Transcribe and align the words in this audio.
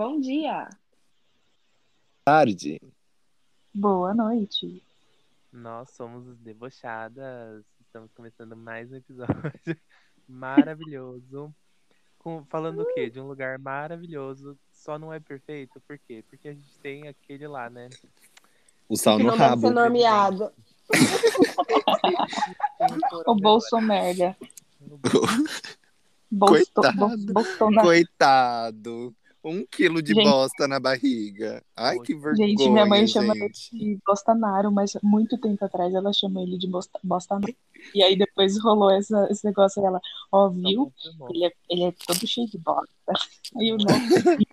Bom 0.00 0.18
dia. 0.18 0.66
Tarde. 2.24 2.80
Boa 3.74 4.14
noite. 4.14 4.82
Nós 5.52 5.90
somos 5.90 6.26
os 6.26 6.38
Debochadas. 6.38 7.62
Estamos 7.82 8.10
começando 8.14 8.56
mais 8.56 8.90
um 8.90 8.96
episódio 8.96 9.52
maravilhoso. 10.26 11.54
Com, 12.18 12.42
falando 12.46 12.80
o 12.80 12.94
quê? 12.94 13.10
De 13.10 13.20
um 13.20 13.28
lugar 13.28 13.58
maravilhoso. 13.58 14.58
Só 14.72 14.98
não 14.98 15.12
é 15.12 15.20
perfeito. 15.20 15.78
Por 15.86 15.98
quê? 15.98 16.24
Porque 16.30 16.48
a 16.48 16.54
gente 16.54 16.78
tem 16.78 17.06
aquele 17.06 17.46
lá, 17.46 17.68
né? 17.68 17.90
O 18.88 18.96
sal 18.96 19.18
no 19.18 19.36
rabo. 19.36 19.68
ser 19.68 19.74
nomeado. 19.74 20.50
O 23.26 23.34
Bolso 23.34 23.78
merda. 23.82 24.34
Bolso, 26.32 26.72
Coitado. 26.72 26.96
Bolso, 26.96 27.26
Bolsonaro. 27.34 27.86
Coitado. 27.86 29.14
Um 29.42 29.64
quilo 29.64 30.02
de 30.02 30.12
Gente. 30.12 30.24
bosta 30.28 30.68
na 30.68 30.78
barriga. 30.78 31.64
Ai, 31.74 31.98
que 32.00 32.14
vergonha, 32.14 32.48
Gente, 32.48 32.68
minha 32.68 32.84
mãe 32.84 33.06
chama 33.06 33.34
ele 33.34 33.46
gente. 33.46 33.70
de 33.70 33.98
Bostanaro, 34.06 34.70
mas 34.70 34.92
muito 35.02 35.38
tempo 35.38 35.64
atrás 35.64 35.94
ela 35.94 36.12
chamou 36.12 36.42
ele 36.42 36.58
de 36.58 36.68
Bosta- 36.68 37.00
Bostanaro. 37.02 37.54
E 37.94 38.02
aí 38.02 38.16
depois 38.18 38.60
rolou 38.62 38.90
essa, 38.90 39.26
esse 39.30 39.42
negócio 39.46 39.82
ela, 39.84 39.98
ó, 40.30 40.50
viu? 40.50 40.92
Ele 41.30 41.46
é, 41.46 41.52
ele 41.70 41.84
é 41.84 41.92
todo 42.06 42.26
cheio 42.26 42.48
de 42.50 42.58
bosta. 42.58 42.90
Aí 43.56 43.72
o 43.72 43.78
nome 43.78 44.46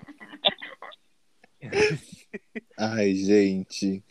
Ai, 2.77 3.13
gente. 3.15 4.03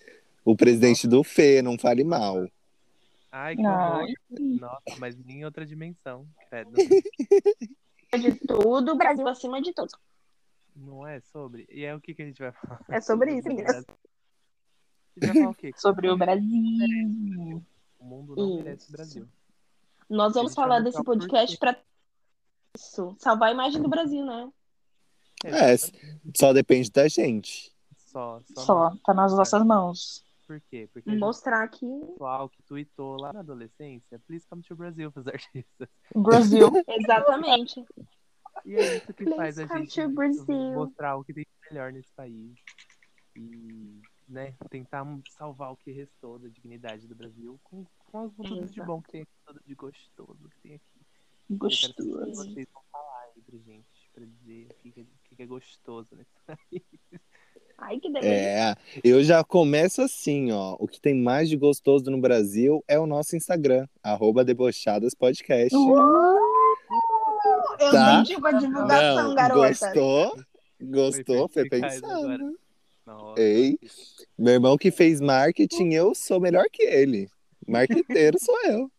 O 0.44 0.54
presidente 0.56 1.08
do 1.08 1.24
Fê, 1.24 1.62
não 1.62 1.78
fale 1.78 2.04
mal. 2.04 2.46
Ai, 3.32 3.56
que 3.56 3.64
Ai. 3.64 4.14
Nossa, 4.61 4.96
mas 4.98 5.16
nem 5.24 5.40
em 5.40 5.44
outra 5.44 5.64
dimensão. 5.64 6.27
Credo. 6.50 6.72
De 8.16 8.33
tudo, 8.46 8.96
Brasil 8.96 9.27
acima 9.28 9.61
de 9.61 9.72
tudo. 9.74 9.90
Não 10.77 11.06
é 11.06 11.20
sobre? 11.20 11.66
E 11.70 11.84
é 11.84 11.94
o 11.94 12.00
que, 12.00 12.14
que 12.14 12.22
a 12.22 12.27
gente 12.27 12.38
vai 12.38 12.52
falar? 12.52 12.84
É 12.88 13.00
sobre 13.00 13.34
isso, 13.34 13.48
o 13.48 13.48
meninas. 13.48 13.72
Brasil. 13.72 13.96
A 15.16 15.24
gente 15.24 15.27
vai 15.27 15.42
falar 15.42 15.50
o 15.50 15.55
quê? 15.55 15.72
sobre 15.77 16.10
o 16.10 16.16
Brasil. 16.16 17.66
O 17.98 18.05
mundo 18.05 18.36
não 18.36 18.48
Isso. 18.48 18.56
merece 18.56 18.88
o 18.88 18.92
Brasil. 18.92 19.28
Nós 20.08 20.34
vamos 20.34 20.55
falar 20.55 20.80
desse 20.80 21.02
podcast 21.02 21.56
pra 21.58 21.77
isso, 22.77 23.16
salvar 23.18 23.48
a 23.48 23.52
imagem 23.52 23.80
do 23.83 23.88
Brasil, 23.88 24.24
né? 24.24 24.52
É, 25.44 25.77
Só 26.36 26.52
depende 26.52 26.90
da 26.90 27.08
gente. 27.08 27.74
Só, 27.96 28.40
só. 28.55 28.61
Só, 28.61 28.96
tá 29.05 29.14
nas 29.14 29.33
nossas 29.34 29.64
mãos. 29.64 30.24
Por 30.46 30.61
quê? 30.70 30.88
Porque 30.92 31.11
gente 31.11 31.18
Mostrar 31.18 31.66
que 31.68 31.86
pessoal 31.86 32.48
que 32.48 32.62
tweetou 32.62 33.20
lá 33.20 33.33
na 33.33 33.40
adolescência, 33.40 34.20
please 34.27 34.46
come 34.48 34.62
to 34.62 34.77
Brasil 34.77 35.11
pros 35.11 35.27
artistas. 35.27 35.88
Brasil. 36.14 36.70
exatamente. 36.86 37.84
E 38.64 38.74
é 38.74 38.96
isso 38.96 39.06
que 39.12 39.24
Please 39.24 39.36
faz 39.36 39.58
a 39.58 39.78
gente 39.78 40.06
mostrar 40.74 41.16
o 41.16 41.24
que 41.24 41.32
tem 41.34 41.44
de 41.44 41.68
melhor 41.74 41.92
nesse 41.92 42.10
país. 42.12 42.54
E, 43.36 44.00
né, 44.28 44.54
tentar 44.70 45.06
salvar 45.36 45.72
o 45.72 45.76
que 45.76 45.90
restou 45.92 46.38
da 46.38 46.48
dignidade 46.48 47.06
do 47.06 47.14
Brasil 47.14 47.60
com, 47.62 47.84
com 48.10 48.18
as 48.24 48.32
tudo 48.34 48.66
de 48.66 48.82
bom 48.82 49.00
que 49.02 49.12
tem 49.12 49.22
aqui, 49.22 49.30
tudo 49.46 49.60
de 49.66 49.74
gostoso 49.74 50.48
que 50.48 50.60
tem 50.62 50.74
aqui. 50.74 50.84
Eu 51.48 51.58
quero 51.58 51.94
que 51.94 52.02
Gostoso. 52.02 52.34
vocês 52.34 52.66
vão 52.72 52.82
falar 52.90 53.22
aí 53.34 53.42
pra 53.42 53.58
gente, 53.58 54.10
pra 54.12 54.24
dizer 54.24 54.66
o 54.70 54.74
que, 54.82 54.90
que, 54.90 55.00
é- 55.00 55.04
que 55.28 55.36
que 55.36 55.42
é 55.42 55.46
gostoso 55.46 56.16
nesse 56.16 56.30
país. 56.46 56.82
Ai, 57.78 58.00
que 58.00 58.10
delícia. 58.10 58.28
É, 58.32 58.74
eu 59.04 59.22
já 59.22 59.44
começo 59.44 60.00
assim, 60.00 60.50
ó. 60.50 60.77
O 60.80 60.88
que 60.88 60.98
tem 61.00 61.14
mais 61.14 61.48
de 61.48 61.56
gostoso 61.58 62.10
no 62.10 62.18
Brasil 62.20 62.82
é 62.88 62.98
o 62.98 63.06
nosso 63.06 63.36
Instagram, 63.36 63.86
arroba 64.02 64.42
Debochadas 64.44 65.14
Podcast. 65.14 65.77
Eu 67.80 67.91
Tá. 67.92 68.16
senti 68.24 68.36
uma 68.36 68.52
divulgação, 68.52 69.28
Não, 69.28 69.34
garota. 69.34 69.68
gostou? 69.68 70.42
Gostou? 70.80 71.48
Foi 71.48 71.62
agora. 71.62 72.52
Nossa, 73.06 73.40
Ei, 73.40 73.78
meu 74.36 74.55
irmão 74.55 74.77
que 74.77 74.90
fez 74.90 75.20
marketing, 75.20 75.92
eu 75.95 76.14
sou 76.14 76.40
melhor 76.40 76.67
que 76.73 76.83
ele. 76.83 77.28
Marqueteiro 77.67 78.36
sou 78.40 78.61
eu. 78.64 78.90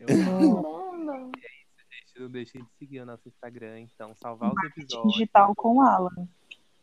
eu 0.00 0.06
Caramba. 0.06 1.30
gente, 1.36 2.20
não 2.20 2.28
deixem 2.30 2.62
de 2.62 2.68
seguir 2.78 3.00
o 3.00 3.06
nosso 3.06 3.28
Instagram, 3.28 3.80
então, 3.80 4.14
salvar 4.16 4.48
os 4.50 4.54
Marketing 4.56 4.80
episódios. 4.82 5.12
digital 5.14 5.54
com 5.54 5.80
Alan. 5.80 6.28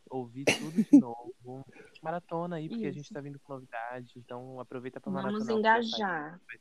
ouvir 0.09 0.45
tudo 0.45 0.83
de 0.83 0.99
novo. 0.99 1.65
Maratona 2.01 2.55
aí, 2.55 2.67
porque 2.69 2.85
a 2.85 2.89
Isso. 2.89 2.97
gente 2.97 3.13
tá 3.13 3.21
vindo 3.21 3.37
com 3.39 3.53
novidade. 3.53 4.11
Então 4.17 4.59
aproveita 4.59 4.99
pra 4.99 5.11
Vamos 5.11 5.35
o 5.35 5.37
que 5.45 5.51
já 5.51 5.59
engajar. 5.59 6.39
saiu, 6.47 6.59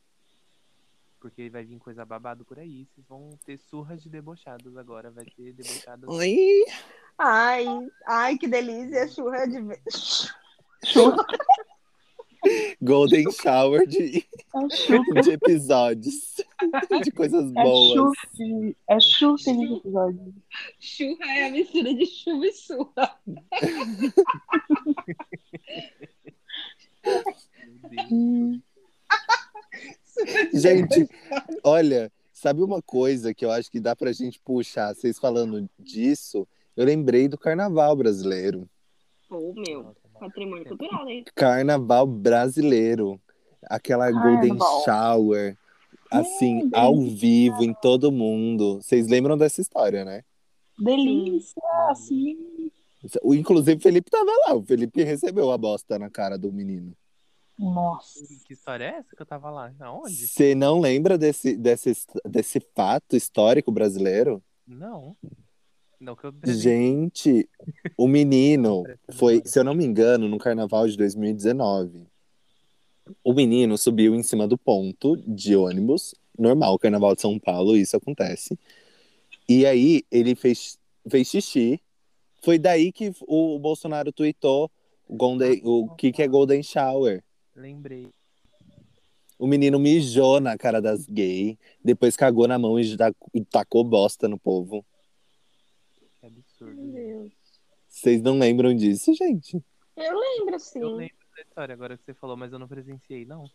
Porque 1.20 1.50
vai 1.50 1.64
vir 1.64 1.78
coisa 1.78 2.04
babado 2.04 2.44
por 2.44 2.58
aí. 2.58 2.86
Vocês 2.86 3.06
vão 3.08 3.30
ter 3.44 3.58
surras 3.58 4.02
de 4.02 4.08
debochados 4.08 4.76
agora. 4.76 5.10
Vai 5.10 5.24
ter 5.24 5.52
debochadas. 5.52 6.08
Oi. 6.08 6.64
Ai, 7.18 7.66
ai, 8.06 8.38
que 8.38 8.46
delícia, 8.46 9.08
churra 9.08 9.46
de 9.46 9.58
Golden 12.80 13.30
Shower 13.32 13.86
de, 13.86 14.24
É 14.54 15.20
de 15.22 15.30
episódios. 15.32 16.36
De 17.02 17.10
coisas 17.10 17.50
É 17.50 17.62
boas. 17.62 18.12
É 18.88 19.00
chup 19.00 19.42
nesse 19.52 19.74
episódio. 19.74 20.34
Churra 20.78 21.26
é 21.26 21.48
a 21.48 21.50
mistura 21.50 21.94
de 21.94 22.06
chuva 22.06 22.46
e 22.46 22.52
surra. 22.52 23.18
Meu 27.66 28.06
Deus. 28.08 28.62
Gente, 30.52 31.08
olha, 31.62 32.10
sabe 32.32 32.62
uma 32.62 32.80
coisa 32.82 33.32
que 33.34 33.44
eu 33.44 33.50
acho 33.50 33.70
que 33.70 33.80
dá 33.80 33.94
pra 33.96 34.12
gente 34.12 34.40
puxar, 34.44 34.94
vocês 34.94 35.18
falando 35.18 35.68
disso, 35.78 36.46
eu 36.76 36.84
lembrei 36.84 37.28
do 37.28 37.38
carnaval 37.38 37.94
brasileiro. 37.96 38.68
Pô, 39.28 39.52
meu, 39.56 39.94
patrimônio 40.18 40.64
cultural, 40.66 41.08
hein? 41.08 41.24
Carnaval 41.34 42.06
brasileiro. 42.06 43.20
Aquela 43.64 44.10
Golden 44.10 44.56
Carnaval. 44.56 44.84
Shower. 44.84 45.56
Assim, 46.10 46.62
Hum, 46.64 46.70
ao 46.72 46.94
delícia. 46.96 47.16
vivo, 47.18 47.62
em 47.64 47.74
todo 47.74 48.10
mundo. 48.10 48.76
Vocês 48.80 49.06
lembram 49.08 49.36
dessa 49.36 49.60
história, 49.60 50.04
né? 50.04 50.22
Delícia, 50.78 51.60
assim. 51.90 52.70
O- 53.22 53.34
Inclusive, 53.34 53.76
o 53.78 53.82
Felipe 53.82 54.10
tava 54.10 54.30
lá. 54.46 54.54
O 54.54 54.62
Felipe 54.62 55.02
recebeu 55.02 55.50
a 55.52 55.58
bosta 55.58 55.98
na 55.98 56.08
cara 56.08 56.38
do 56.38 56.50
menino. 56.52 56.92
Nossa. 57.58 58.20
Que 58.46 58.52
história 58.52 58.84
é 58.84 58.88
essa 58.98 59.16
que 59.16 59.20
eu 59.22 59.26
tava 59.26 59.50
lá? 59.50 59.72
Aonde? 59.80 60.28
Você 60.28 60.54
não 60.54 60.80
lembra 60.80 61.18
desse, 61.18 61.56
desse, 61.56 61.92
desse 62.24 62.60
fato 62.74 63.16
histórico 63.16 63.72
brasileiro? 63.72 64.42
Não. 64.66 65.16
Não 66.00 66.14
que 66.14 66.24
eu 66.26 66.32
Gente, 66.46 67.48
o 67.96 68.06
menino 68.06 68.84
foi, 69.12 69.42
se 69.44 69.58
eu 69.58 69.64
não 69.64 69.74
me 69.74 69.84
engano, 69.84 70.28
no 70.28 70.38
carnaval 70.38 70.86
de 70.86 70.96
2019. 70.96 72.06
O 73.24 73.32
menino 73.32 73.76
subiu 73.76 74.14
em 74.14 74.22
cima 74.22 74.46
do 74.46 74.56
ponto 74.56 75.16
de 75.16 75.56
ônibus, 75.56 76.14
normal, 76.38 76.78
carnaval 76.78 77.14
de 77.16 77.22
São 77.22 77.38
Paulo, 77.38 77.76
isso 77.76 77.96
acontece. 77.96 78.56
E 79.48 79.66
aí 79.66 80.04
ele 80.10 80.34
fez, 80.34 80.78
fez 81.10 81.26
xixi. 81.28 81.80
Foi 82.42 82.58
daí 82.58 82.92
que 82.92 83.12
o 83.26 83.58
Bolsonaro 83.58 84.12
tweetou 84.12 84.70
o, 85.08 85.16
Golden- 85.16 85.60
o 85.64 85.94
que, 85.96 86.12
que 86.12 86.22
é 86.22 86.28
Golden 86.28 86.62
Shower. 86.62 87.24
Lembrei. 87.58 88.12
O 89.38 89.46
menino 89.46 89.78
mijou 89.78 90.40
na 90.40 90.56
cara 90.58 90.80
das 90.80 91.06
gays, 91.06 91.56
depois 91.84 92.16
cagou 92.16 92.48
na 92.48 92.58
mão 92.58 92.78
e 92.78 92.96
ta- 92.96 93.12
e 93.34 93.44
tacou 93.44 93.84
bosta 93.84 94.26
no 94.26 94.38
povo. 94.38 94.84
Que 96.20 96.26
absurdo. 96.26 96.74
Meu 96.80 96.92
Deus. 96.92 97.32
Vocês 97.88 98.20
não 98.20 98.38
lembram 98.38 98.74
disso, 98.74 99.14
gente? 99.14 99.62
Eu 99.96 100.18
lembro, 100.18 100.58
sim. 100.58 100.80
Eu 100.80 100.90
lembro 100.94 101.16
da 101.36 101.42
história 101.42 101.72
agora 101.72 101.96
que 101.96 102.04
você 102.04 102.14
falou, 102.14 102.36
mas 102.36 102.52
eu 102.52 102.58
não 102.58 102.66
presenciei, 102.68 103.24
não. 103.24 103.48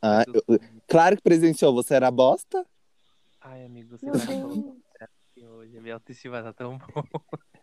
Ah, 0.00 0.24
eu- 0.26 0.42
Claro 0.88 1.16
que 1.16 1.22
presenciou, 1.22 1.72
você 1.74 1.94
era 1.94 2.10
bosta? 2.10 2.66
Ai, 3.40 3.64
amigo, 3.64 3.98
você 3.98 4.06
Meu 4.06 4.14
tá 4.14 4.20
falando 4.20 4.76
assim 5.00 5.46
hoje. 5.46 5.80
Minha 5.80 5.94
autoestima 5.94 6.42
tá 6.42 6.52
tão 6.52 6.78
boa. 6.78 7.04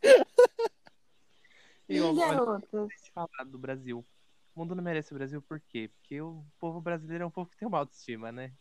E 1.89 1.97
E 1.97 2.15
garotas? 2.15 2.89
falar 3.13 3.43
do 3.47 3.57
Brasil. 3.57 4.05
O 4.55 4.59
mundo 4.59 4.75
não 4.75 4.83
merece 4.83 5.13
o 5.13 5.17
Brasil 5.17 5.41
por 5.41 5.59
quê? 5.59 5.89
Porque 5.93 6.21
o 6.21 6.43
povo 6.59 6.81
brasileiro 6.81 7.23
é 7.23 7.27
um 7.27 7.31
povo 7.31 7.49
que 7.49 7.57
tem 7.57 7.67
uma 7.67 7.79
autoestima, 7.79 8.31
né? 8.31 8.51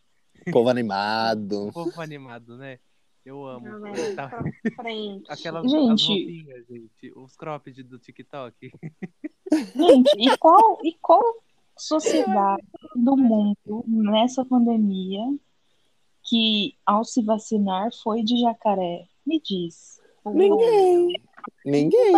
Povo 0.51 0.69
animado. 0.69 1.67
Um 1.69 1.71
povo 1.71 2.01
animado, 2.01 2.57
né? 2.57 2.79
Eu 3.25 3.45
amo. 3.45 3.67
Não. 3.67 3.91
Aquelas 5.27 5.65
as 5.65 5.71
Gente. 5.71 6.07
roupinhas, 6.07 6.67
gente. 6.67 7.13
Os 7.15 7.35
cropped 7.35 7.83
do 7.83 7.99
TikTok. 7.99 8.71
Gente, 9.75 10.11
e 10.17 10.35
qual, 10.39 10.79
e 10.83 10.97
qual 11.01 11.21
sociedade 11.77 12.65
do 12.95 13.17
mundo 13.17 13.83
nessa 13.85 14.45
pandemia 14.45 15.21
que 16.23 16.75
ao 16.85 17.03
se 17.03 17.21
vacinar 17.21 17.89
foi 18.01 18.23
de 18.23 18.39
jacaré? 18.39 19.07
Me 19.25 19.39
diz. 19.41 20.01
Ninguém. 20.25 21.21
Ninguém. 21.65 22.13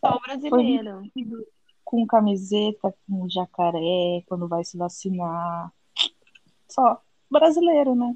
Só 0.00 0.16
o 0.16 0.20
brasileiro. 0.20 1.02
Com 1.88 2.06
camiseta, 2.06 2.94
com 3.08 3.26
jacaré, 3.30 4.22
quando 4.26 4.46
vai 4.46 4.62
se 4.62 4.76
vacinar. 4.76 5.72
Só 6.68 7.00
brasileiro, 7.30 7.94
né? 7.94 8.14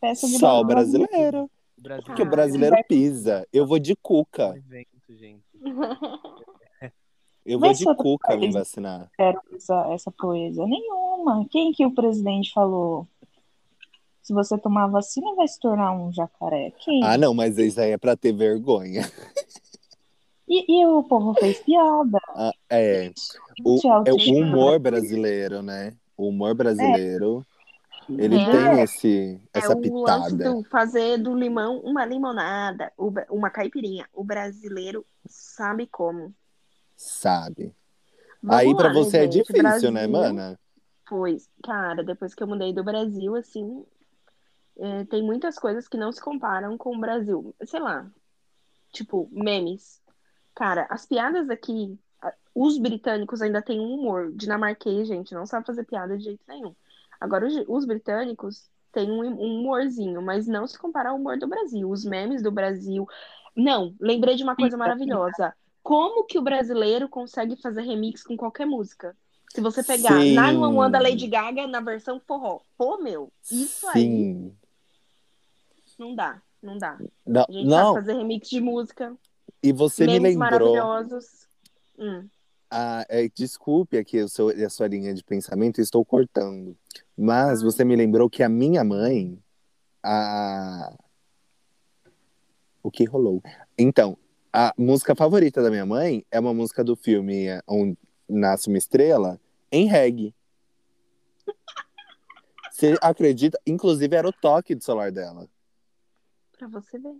Peça 0.00 0.26
de 0.26 0.38
Só 0.38 0.64
brasileiro. 0.64 1.50
Brasil 1.76 2.04
Porque 2.06 2.22
o 2.22 2.24
Ah, 2.24 2.30
brasileiro 2.30 2.76
pisa. 2.88 3.46
Eu 3.52 3.66
vou 3.66 3.78
de 3.78 3.92
é 3.92 3.96
cuca. 4.00 4.54
evento, 4.56 4.88
gente. 5.10 5.44
Eu 7.44 7.58
vou 7.60 7.68
Mas 7.68 7.76
de 7.78 7.84
cuca 7.94 8.34
me 8.38 8.50
vacinar. 8.50 9.10
Essa, 9.18 9.92
essa 9.92 10.10
proeza. 10.10 10.64
Nenhuma. 10.64 11.46
Quem 11.50 11.72
que 11.72 11.84
o 11.84 11.94
presidente 11.94 12.50
falou? 12.54 13.06
Se 14.22 14.32
você 14.32 14.56
tomar 14.56 14.86
vacina, 14.86 15.34
vai 15.34 15.46
se 15.46 15.60
tornar 15.60 15.92
um 15.92 16.10
jacaré. 16.10 16.72
Quem? 16.78 17.04
Ah, 17.04 17.18
não, 17.18 17.34
mas 17.34 17.58
isso 17.58 17.78
aí 17.78 17.90
é 17.90 17.98
pra 17.98 18.16
ter 18.16 18.32
vergonha. 18.32 19.02
E, 20.50 20.80
e 20.80 20.84
o 20.84 21.04
povo 21.04 21.32
fez 21.34 21.60
piada. 21.60 22.18
Ah, 22.34 22.50
é. 22.68 23.12
O, 23.64 23.78
é 23.84 23.86
o 23.86 23.92
autoestima 23.92 24.46
humor 24.46 24.80
brasileiro, 24.80 25.62
né? 25.62 25.96
O 26.16 26.28
humor 26.28 26.56
brasileiro, 26.56 27.46
ele 28.08 28.34
É. 28.36 28.50
tem 28.50 28.80
esse, 28.82 29.40
É 29.54 29.60
essa 29.60 29.76
o 29.76 29.80
lance 29.80 30.34
pitada. 30.36 30.52
do 30.52 30.64
fazer 30.64 31.18
do 31.18 31.36
limão 31.36 31.78
uma 31.78 32.04
limonada, 32.04 32.92
uma 33.30 33.48
caipirinha. 33.48 34.08
O 34.12 34.24
brasileiro 34.24 35.06
sabe 35.24 35.86
como. 35.86 36.34
Sabe? 36.96 37.72
Vamos 38.42 38.58
Aí 38.60 38.74
né, 38.74 38.92
você 38.92 39.18
é 39.18 39.26
difícil, 39.28 39.92
né, 39.92 40.08
Brasil, 40.08 40.32
mana? 40.32 40.58
Pois, 41.08 41.48
cara, 41.62 42.02
depois 42.02 42.34
que 42.34 42.42
eu 42.42 42.48
mudei 42.48 42.72
do 42.72 42.82
Brasil, 42.82 43.36
assim, 43.36 43.84
é, 44.78 45.04
tem 45.04 45.22
muitas 45.22 45.58
coisas 45.58 45.86
que 45.86 45.96
não 45.96 46.10
se 46.10 46.20
comparam 46.20 46.76
com 46.76 46.96
o 46.96 47.00
Brasil. 47.00 47.54
Sei 47.64 47.78
lá, 47.78 48.10
tipo, 48.92 49.28
memes. 49.30 50.00
Cara, 50.54 50.86
as 50.90 51.06
piadas 51.06 51.48
aqui, 51.48 51.98
os 52.54 52.78
britânicos 52.78 53.40
ainda 53.40 53.62
têm 53.62 53.80
um 53.80 53.94
humor. 53.94 54.32
Dinamarquês, 54.32 55.08
gente, 55.08 55.34
não 55.34 55.46
sabe 55.46 55.66
fazer 55.66 55.84
piada 55.84 56.16
de 56.16 56.24
jeito 56.24 56.42
nenhum. 56.48 56.74
Agora, 57.20 57.46
os, 57.46 57.54
os 57.68 57.84
britânicos 57.84 58.68
têm 58.92 59.10
um, 59.10 59.22
um 59.24 59.60
humorzinho, 59.60 60.20
mas 60.20 60.46
não 60.46 60.66
se 60.66 60.78
compara 60.78 61.10
ao 61.10 61.16
humor 61.16 61.38
do 61.38 61.46
Brasil. 61.46 61.88
Os 61.88 62.04
memes 62.04 62.42
do 62.42 62.50
Brasil. 62.50 63.08
Não, 63.54 63.94
lembrei 64.00 64.36
de 64.36 64.42
uma 64.42 64.56
coisa 64.56 64.76
maravilhosa. 64.76 65.54
Como 65.82 66.24
que 66.24 66.38
o 66.38 66.42
brasileiro 66.42 67.08
consegue 67.08 67.56
fazer 67.56 67.82
remix 67.82 68.22
com 68.22 68.36
qualquer 68.36 68.66
música? 68.66 69.16
Se 69.52 69.60
você 69.60 69.82
pegar 69.82 70.20
Sim. 70.20 70.34
911 70.34 70.92
da 70.92 71.00
Lady 71.00 71.26
Gaga 71.26 71.66
na 71.66 71.80
versão 71.80 72.20
forró. 72.20 72.60
Pô, 72.76 72.98
meu, 72.98 73.32
isso 73.50 73.88
aí 73.88 74.02
Sim. 74.02 74.56
não 75.98 76.14
dá, 76.14 76.40
não 76.62 76.78
dá. 76.78 76.98
Não, 77.26 77.44
A 77.48 77.52
gente 77.52 77.66
não, 77.66 77.94
sabe 77.94 78.06
fazer 78.06 78.18
remix 78.18 78.48
de 78.48 78.60
música, 78.60 79.16
e 79.62 79.72
você 79.72 80.06
me 80.06 80.20
memes 80.20 80.36
lembrou. 80.36 80.74
maravilhosos. 80.74 81.46
Hum. 81.98 82.28
Ah, 82.70 83.04
é, 83.08 83.28
desculpe 83.28 83.98
aqui 83.98 84.20
o 84.20 84.28
seu, 84.28 84.48
a 84.48 84.70
sua 84.70 84.86
linha 84.86 85.12
de 85.12 85.24
pensamento, 85.24 85.80
estou 85.80 86.04
cortando. 86.04 86.76
Mas 87.16 87.62
você 87.62 87.84
me 87.84 87.96
lembrou 87.96 88.30
que 88.30 88.42
a 88.42 88.48
minha 88.48 88.84
mãe, 88.84 89.38
a... 90.02 90.94
o 92.82 92.90
que 92.90 93.04
rolou? 93.04 93.42
Então, 93.76 94.16
a 94.52 94.72
música 94.78 95.14
favorita 95.16 95.62
da 95.62 95.70
minha 95.70 95.84
mãe 95.84 96.24
é 96.30 96.38
uma 96.38 96.54
música 96.54 96.84
do 96.84 96.94
filme 96.94 97.46
Onde 97.66 97.98
Nasce 98.28 98.68
uma 98.68 98.78
Estrela, 98.78 99.40
em 99.72 99.86
reggae. 99.86 100.32
Você 102.70 102.96
acredita? 103.02 103.60
Inclusive 103.66 104.14
era 104.14 104.28
o 104.28 104.32
toque 104.32 104.74
do 104.74 104.82
celular 104.84 105.10
dela. 105.10 105.48
Pra 106.56 106.68
você 106.68 106.98
ver. 106.98 107.16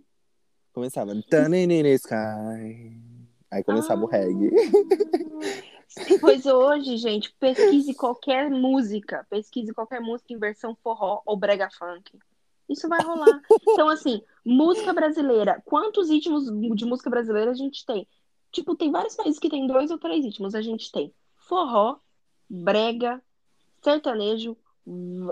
Começava 0.73 1.13
Turning 1.29 1.71
in 1.71 1.83
the 1.83 1.93
Sky. 1.95 2.91
Aí 3.51 3.63
começava 3.63 4.01
o 4.01 4.07
Ah. 4.07 4.11
reggae. 4.11 4.49
Pois 6.21 6.45
hoje, 6.45 6.95
gente, 6.95 7.33
pesquise 7.37 7.93
qualquer 7.93 8.49
música, 8.49 9.27
pesquise 9.29 9.73
qualquer 9.73 9.99
música 9.99 10.31
em 10.31 10.37
versão 10.39 10.73
forró 10.81 11.21
ou 11.25 11.35
brega 11.35 11.69
funk. 11.69 12.17
Isso 12.69 12.87
vai 12.87 13.01
rolar. 13.03 13.41
Então, 13.67 13.89
assim, 13.89 14.21
música 14.45 14.93
brasileira. 14.93 15.61
Quantos 15.65 16.09
ritmos 16.09 16.45
de 16.77 16.85
música 16.85 17.09
brasileira 17.09 17.51
a 17.51 17.53
gente 17.53 17.85
tem? 17.85 18.07
Tipo, 18.53 18.73
tem 18.73 18.89
vários 18.89 19.15
países 19.17 19.37
que 19.37 19.49
tem 19.49 19.67
dois 19.67 19.91
ou 19.91 19.97
três 19.97 20.23
ritmos. 20.23 20.55
A 20.55 20.61
gente 20.61 20.89
tem 20.93 21.13
forró, 21.35 21.97
brega, 22.49 23.21
sertanejo. 23.83 24.55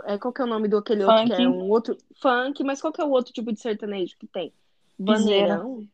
É, 0.03 0.17
qual 0.17 0.33
que 0.33 0.41
é 0.41 0.43
o 0.43 0.47
nome 0.47 0.67
do 0.67 0.75
aquele 0.77 1.05
outro 1.05 1.25
que 1.25 1.31
é 1.33 1.37
Funk. 1.37 1.47
um 1.47 1.69
outro 1.69 1.97
funk, 2.21 2.63
mas 2.65 2.81
qual 2.81 2.91
que 2.91 2.99
é 3.01 3.05
o 3.05 3.11
outro 3.11 3.31
tipo 3.31 3.49
de 3.53 3.61
sertanejo 3.61 4.17
que 4.19 4.27
tem? 4.27 4.51
Piseiro. 5.03 5.47
Vaneirão? 5.47 5.87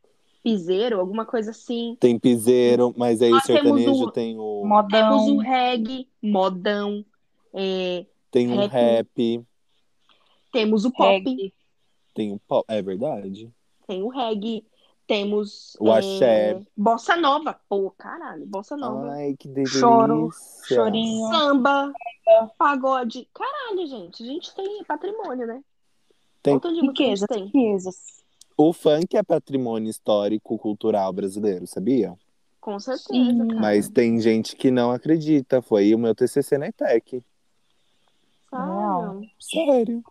Piseiro, 0.43 0.99
alguma 0.99 1.25
coisa 1.25 1.51
assim. 1.51 1.97
Tem 1.99 2.19
piseiro, 2.19 2.93
mas 2.97 3.21
aí 3.21 3.31
Nós 3.31 3.43
o 3.43 3.47
sertanejo 3.47 3.83
temos 3.85 4.01
o- 4.01 4.11
tem 4.11 4.37
o. 4.39 4.63
Modão. 4.65 4.89
Temos 4.89 5.27
o 5.27 5.37
reggae, 5.39 6.07
modão, 6.21 7.05
é, 7.53 8.05
Tem 8.29 8.47
um 8.51 8.55
rap. 8.57 8.71
rap, 8.71 9.45
temos 10.51 10.85
o 10.85 10.91
pop, 10.91 11.07
reggae. 11.27 11.53
tem 12.13 12.31
o 12.31 12.39
pop. 12.47 12.63
É 12.67 12.81
verdade. 12.81 13.51
tem 13.87 14.01
o 14.03 14.07
reggae, 14.07 14.63
temos 15.07 15.75
O 15.79 15.87
é, 15.89 15.97
axé. 15.97 16.61
bossa 16.77 17.15
nova, 17.15 17.59
pô, 17.69 17.89
caralho, 17.97 18.45
bossa 18.45 18.75
nova, 18.77 19.11
Ai, 19.13 19.35
que 19.37 19.47
delícia. 19.47 19.79
Choro, 19.79 20.29
chorinho. 20.67 21.27
samba, 21.29 21.91
pagode, 22.57 23.27
caralho, 23.33 23.85
gente, 23.87 24.21
a 24.23 24.25
gente 24.25 24.53
tem 24.55 24.83
patrimônio, 24.83 25.47
né? 25.47 25.63
Tem- 26.43 26.59
Riquezas, 26.81 27.27
tem, 27.27 27.45
riquezas. 27.45 28.23
O 28.57 28.71
funk 28.71 29.17
é 29.17 29.23
patrimônio 29.23 29.89
histórico 29.89 30.57
cultural 30.57 31.11
brasileiro, 31.11 31.67
sabia? 31.67 32.17
com 32.65 32.79
certeza, 32.79 33.13
Sim. 33.13 33.47
cara. 33.47 33.61
Mas 33.61 33.87
tem 33.87 34.19
gente 34.19 34.55
que 34.55 34.71
não 34.71 34.89
acredita. 34.89 35.61
Foi 35.61 35.93
o 35.93 35.99
meu 35.99 36.15
TCC 36.15 36.57
na 36.57 36.67
ETEC. 36.69 37.23
Sério. 38.49 39.29
Sério. 39.39 40.03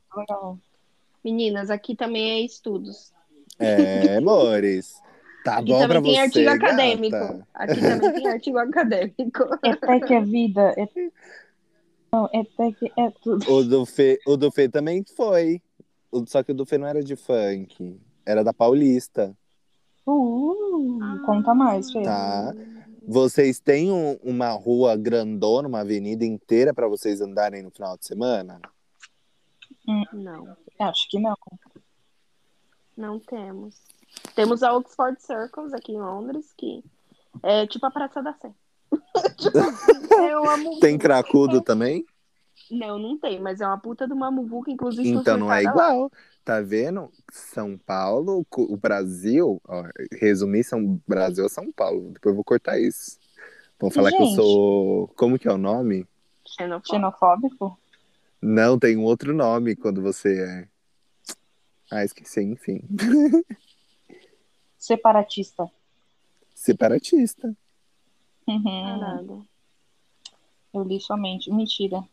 Meninas, 1.24 1.68
aqui 1.68 1.96
também 1.96 2.30
é 2.30 2.40
estudos. 2.42 3.12
É, 3.58 4.18
amores. 4.18 5.02
Tá 5.44 5.58
Aqui 5.58 5.72
bom 5.72 5.78
pra 5.78 5.96
também 5.96 6.02
tem 6.02 6.14
você, 6.14 6.20
artigo 6.20 6.44
gata? 6.44 6.66
acadêmico. 6.66 7.46
Aqui 7.54 7.80
também 7.80 8.12
tem 8.12 8.26
artigo 8.28 8.58
acadêmico. 8.58 9.44
ETEC 9.64 10.14
é 10.14 10.20
vida. 10.20 10.74
É... 10.76 10.88
Não, 12.12 12.30
ETEC 12.32 12.92
é 12.96 13.10
tudo. 13.20 13.52
O 13.52 13.64
do, 13.64 13.84
Fê, 13.84 14.20
o 14.24 14.36
do 14.36 14.52
Fê 14.52 14.68
também 14.68 15.04
foi. 15.16 15.60
Só 16.26 16.40
que 16.44 16.52
o 16.52 16.54
do 16.54 16.64
Fê 16.64 16.78
não 16.78 16.86
era 16.86 17.02
de 17.02 17.16
funk. 17.16 17.98
Era 18.26 18.42
da 18.42 18.52
Paulista. 18.52 19.36
Uh, 20.06 20.98
conta 21.24 21.54
mais, 21.54 21.90
Fê. 21.90 22.02
Tá. 22.02 22.52
Vocês 23.06 23.58
têm 23.60 23.90
um- 23.92 24.18
uma 24.22 24.50
rua 24.50 24.96
grandona, 24.96 25.68
uma 25.68 25.80
avenida 25.80 26.24
inteira 26.24 26.72
pra 26.72 26.88
vocês 26.88 27.20
andarem 27.20 27.62
no 27.62 27.70
final 27.70 27.96
de 27.98 28.06
semana? 28.06 28.60
Não. 30.12 30.56
Acho 30.78 31.08
que 31.10 31.18
não. 31.18 31.34
Não 32.96 33.18
temos. 33.18 33.76
Temos 34.34 34.62
a 34.62 34.72
Oxford 34.74 35.20
Circles 35.20 35.72
aqui 35.74 35.92
em 35.92 36.00
Londres, 36.00 36.52
que 36.56 36.82
é 37.42 37.66
tipo 37.66 37.84
a 37.86 37.90
Praça 37.90 38.22
da 38.22 38.32
Sé. 38.34 38.50
tipo 39.36 39.58
assim, 39.58 40.26
é 40.28 40.38
uma 40.38 40.56
muvuca. 40.56 40.80
Tem 40.80 40.96
cracudo 40.96 41.60
também? 41.60 42.04
Não, 42.70 42.98
não 42.98 43.18
tem, 43.18 43.40
mas 43.40 43.60
é 43.60 43.66
uma 43.66 43.78
puta 43.78 44.06
de 44.06 44.12
uma 44.12 44.30
muvuca, 44.30 44.70
inclusive. 44.70 45.08
Então 45.10 45.36
não 45.36 45.52
é 45.52 45.62
furtada 45.62 45.94
lá. 45.96 46.08
Tá 46.44 46.60
vendo? 46.60 47.10
São 47.32 47.78
Paulo, 47.78 48.46
o 48.54 48.76
Brasil, 48.76 49.62
ó, 49.66 49.84
resumir 50.12 50.62
São 50.62 51.00
Brasil 51.08 51.46
é 51.46 51.48
São 51.48 51.72
Paulo. 51.72 52.10
Depois 52.12 52.32
eu 52.32 52.34
vou 52.34 52.44
cortar 52.44 52.78
isso. 52.78 53.18
Vão 53.80 53.90
falar 53.90 54.10
que 54.10 54.16
eu 54.16 54.26
Gente. 54.26 54.36
sou. 54.36 55.08
Como 55.16 55.38
que 55.38 55.48
é 55.48 55.52
o 55.52 55.58
nome? 55.58 56.06
Xenofóbico. 56.46 56.88
Xenofóbico? 56.90 57.78
Não, 58.42 58.78
tem 58.78 58.96
um 58.96 59.04
outro 59.04 59.32
nome 59.32 59.74
quando 59.74 60.02
você 60.02 60.42
é. 60.42 60.68
Ah, 61.90 62.04
esqueci, 62.04 62.42
enfim. 62.42 62.82
Separatista. 64.78 65.70
Separatista. 66.54 67.56
Uhum. 68.46 68.62
Caralho. 68.64 69.46
Eu 70.74 70.82
li 70.82 71.00
somente. 71.00 71.50
Mentira. 71.50 72.04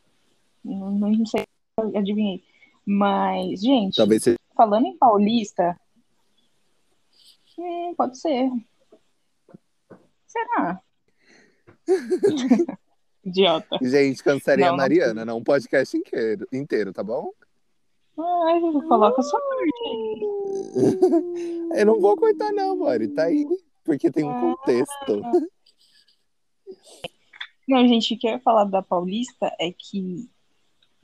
Não, 0.64 0.92
não 0.92 1.26
sei, 1.26 1.46
eu 1.78 1.98
adivinhei. 1.98 2.42
Mas, 2.86 3.62
gente, 3.62 3.96
Talvez 3.96 4.24
você. 4.24 4.36
falando 4.56 4.88
em 4.88 4.98
paulista, 4.98 5.80
hum, 7.58 7.94
pode 7.96 8.18
ser. 8.18 8.50
Será? 10.28 10.82
Idiota. 13.24 13.78
Gente, 13.82 14.24
cancelei 14.24 14.66
Não, 14.66 14.74
a 14.74 14.78
Mariana, 14.78 15.24
não 15.24 15.38
um 15.38 15.44
podcast 15.44 15.96
inteiro, 15.96 16.48
inteiro, 16.52 16.92
tá 16.92 17.04
bom? 17.04 17.32
Ai, 18.18 18.60
coloca 18.60 19.22
sua 19.22 19.40
parte 19.40 19.72
aí. 19.88 21.80
Eu 21.80 21.86
não 21.86 22.00
vou 22.00 22.16
cortar, 22.18 22.52
não, 22.52 22.78
Mari. 22.78 23.08
Tá 23.10 23.24
aí. 23.24 23.46
Porque 23.84 24.12
tem 24.12 24.24
um 24.24 24.40
contexto. 24.56 25.22
Não, 27.68 27.88
gente, 27.88 28.14
o 28.14 28.18
que 28.20 28.28
eu 28.28 28.32
ia 28.32 28.40
falar 28.40 28.66
da 28.66 28.82
Paulista 28.82 29.52
é 29.60 29.72
que 29.72 30.30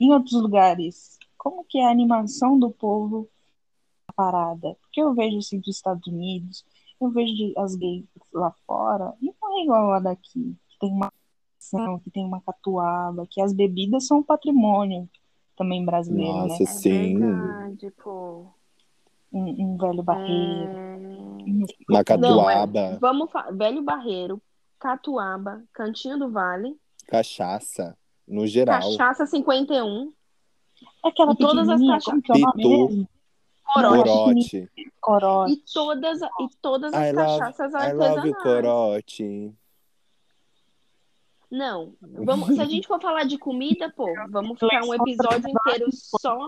em 0.00 0.12
outros 0.12 0.40
lugares, 0.40 1.17
como 1.38 1.64
que 1.64 1.78
é 1.78 1.86
a 1.86 1.90
animação 1.90 2.58
do 2.58 2.70
povo 2.70 3.28
na 4.08 4.14
parada? 4.14 4.76
Porque 4.82 5.00
eu 5.00 5.14
vejo 5.14 5.38
assim 5.38 5.58
dos 5.60 5.68
Estados 5.76 6.06
Unidos, 6.06 6.64
eu 7.00 7.10
vejo 7.10 7.34
de- 7.34 7.54
as 7.58 7.74
gays 7.76 8.04
lá 8.32 8.52
fora, 8.66 9.14
e 9.20 9.32
não 9.40 9.58
é 9.58 9.62
igual 9.62 9.92
a 9.92 10.00
daqui, 10.00 10.56
que 10.68 10.78
tem 10.80 10.92
uma 10.92 11.12
ação, 11.58 11.98
que 12.00 12.10
tem 12.10 12.24
uma 12.24 12.40
catuaba, 12.42 13.26
que 13.30 13.40
as 13.40 13.52
bebidas 13.52 14.06
são 14.06 14.18
um 14.18 14.22
patrimônio 14.22 15.08
também 15.56 15.84
brasileiro, 15.84 16.32
Nossa, 16.48 16.64
né? 16.64 16.64
É 16.64 16.74
sim. 16.74 17.18
verdade, 17.18 17.90
pô. 18.02 18.46
Um, 19.32 19.72
um 19.74 19.76
velho 19.76 20.02
barreiro. 20.02 20.72
É... 20.72 20.98
Macatuaba, 21.88 22.26
Não, 22.28 22.50
é- 22.50 22.98
vamos 22.98 23.30
Velho 23.52 23.82
Barreiro, 23.82 24.40
Catuaba, 24.78 25.62
Cantinho 25.72 26.18
do 26.18 26.30
Vale, 26.30 26.76
cachaça, 27.06 27.96
no 28.26 28.46
geral. 28.46 28.80
Cachaça 28.80 29.26
51, 29.26 30.08
É 30.08 30.12
aquela 31.04 31.32
E 31.32 31.36
todas 31.36 31.68
as 31.68 31.80
caixas- 31.80 32.14
como 32.26 32.48
é? 32.48 33.06
Corote. 33.72 34.04
Corote. 34.04 34.70
Corote. 35.00 35.52
E 35.52 35.56
todas, 35.72 36.20
e 36.22 36.48
todas 36.62 36.92
as 36.94 37.08
I 37.08 37.12
love, 37.12 37.38
cachaças 37.38 37.72
I 37.72 37.92
love 37.92 38.04
artesanais. 38.18 38.42
corote. 38.42 39.52
Não, 41.50 41.94
vamos, 42.02 42.48
se 42.54 42.60
a 42.60 42.66
gente 42.66 42.86
for 42.86 43.00
falar 43.00 43.24
de 43.24 43.38
comida, 43.38 43.90
pô, 43.90 44.06
vamos 44.28 44.58
ficar 44.58 44.84
um 44.84 44.92
episódio 44.92 45.48
inteiro 45.48 45.86
só 45.92 46.46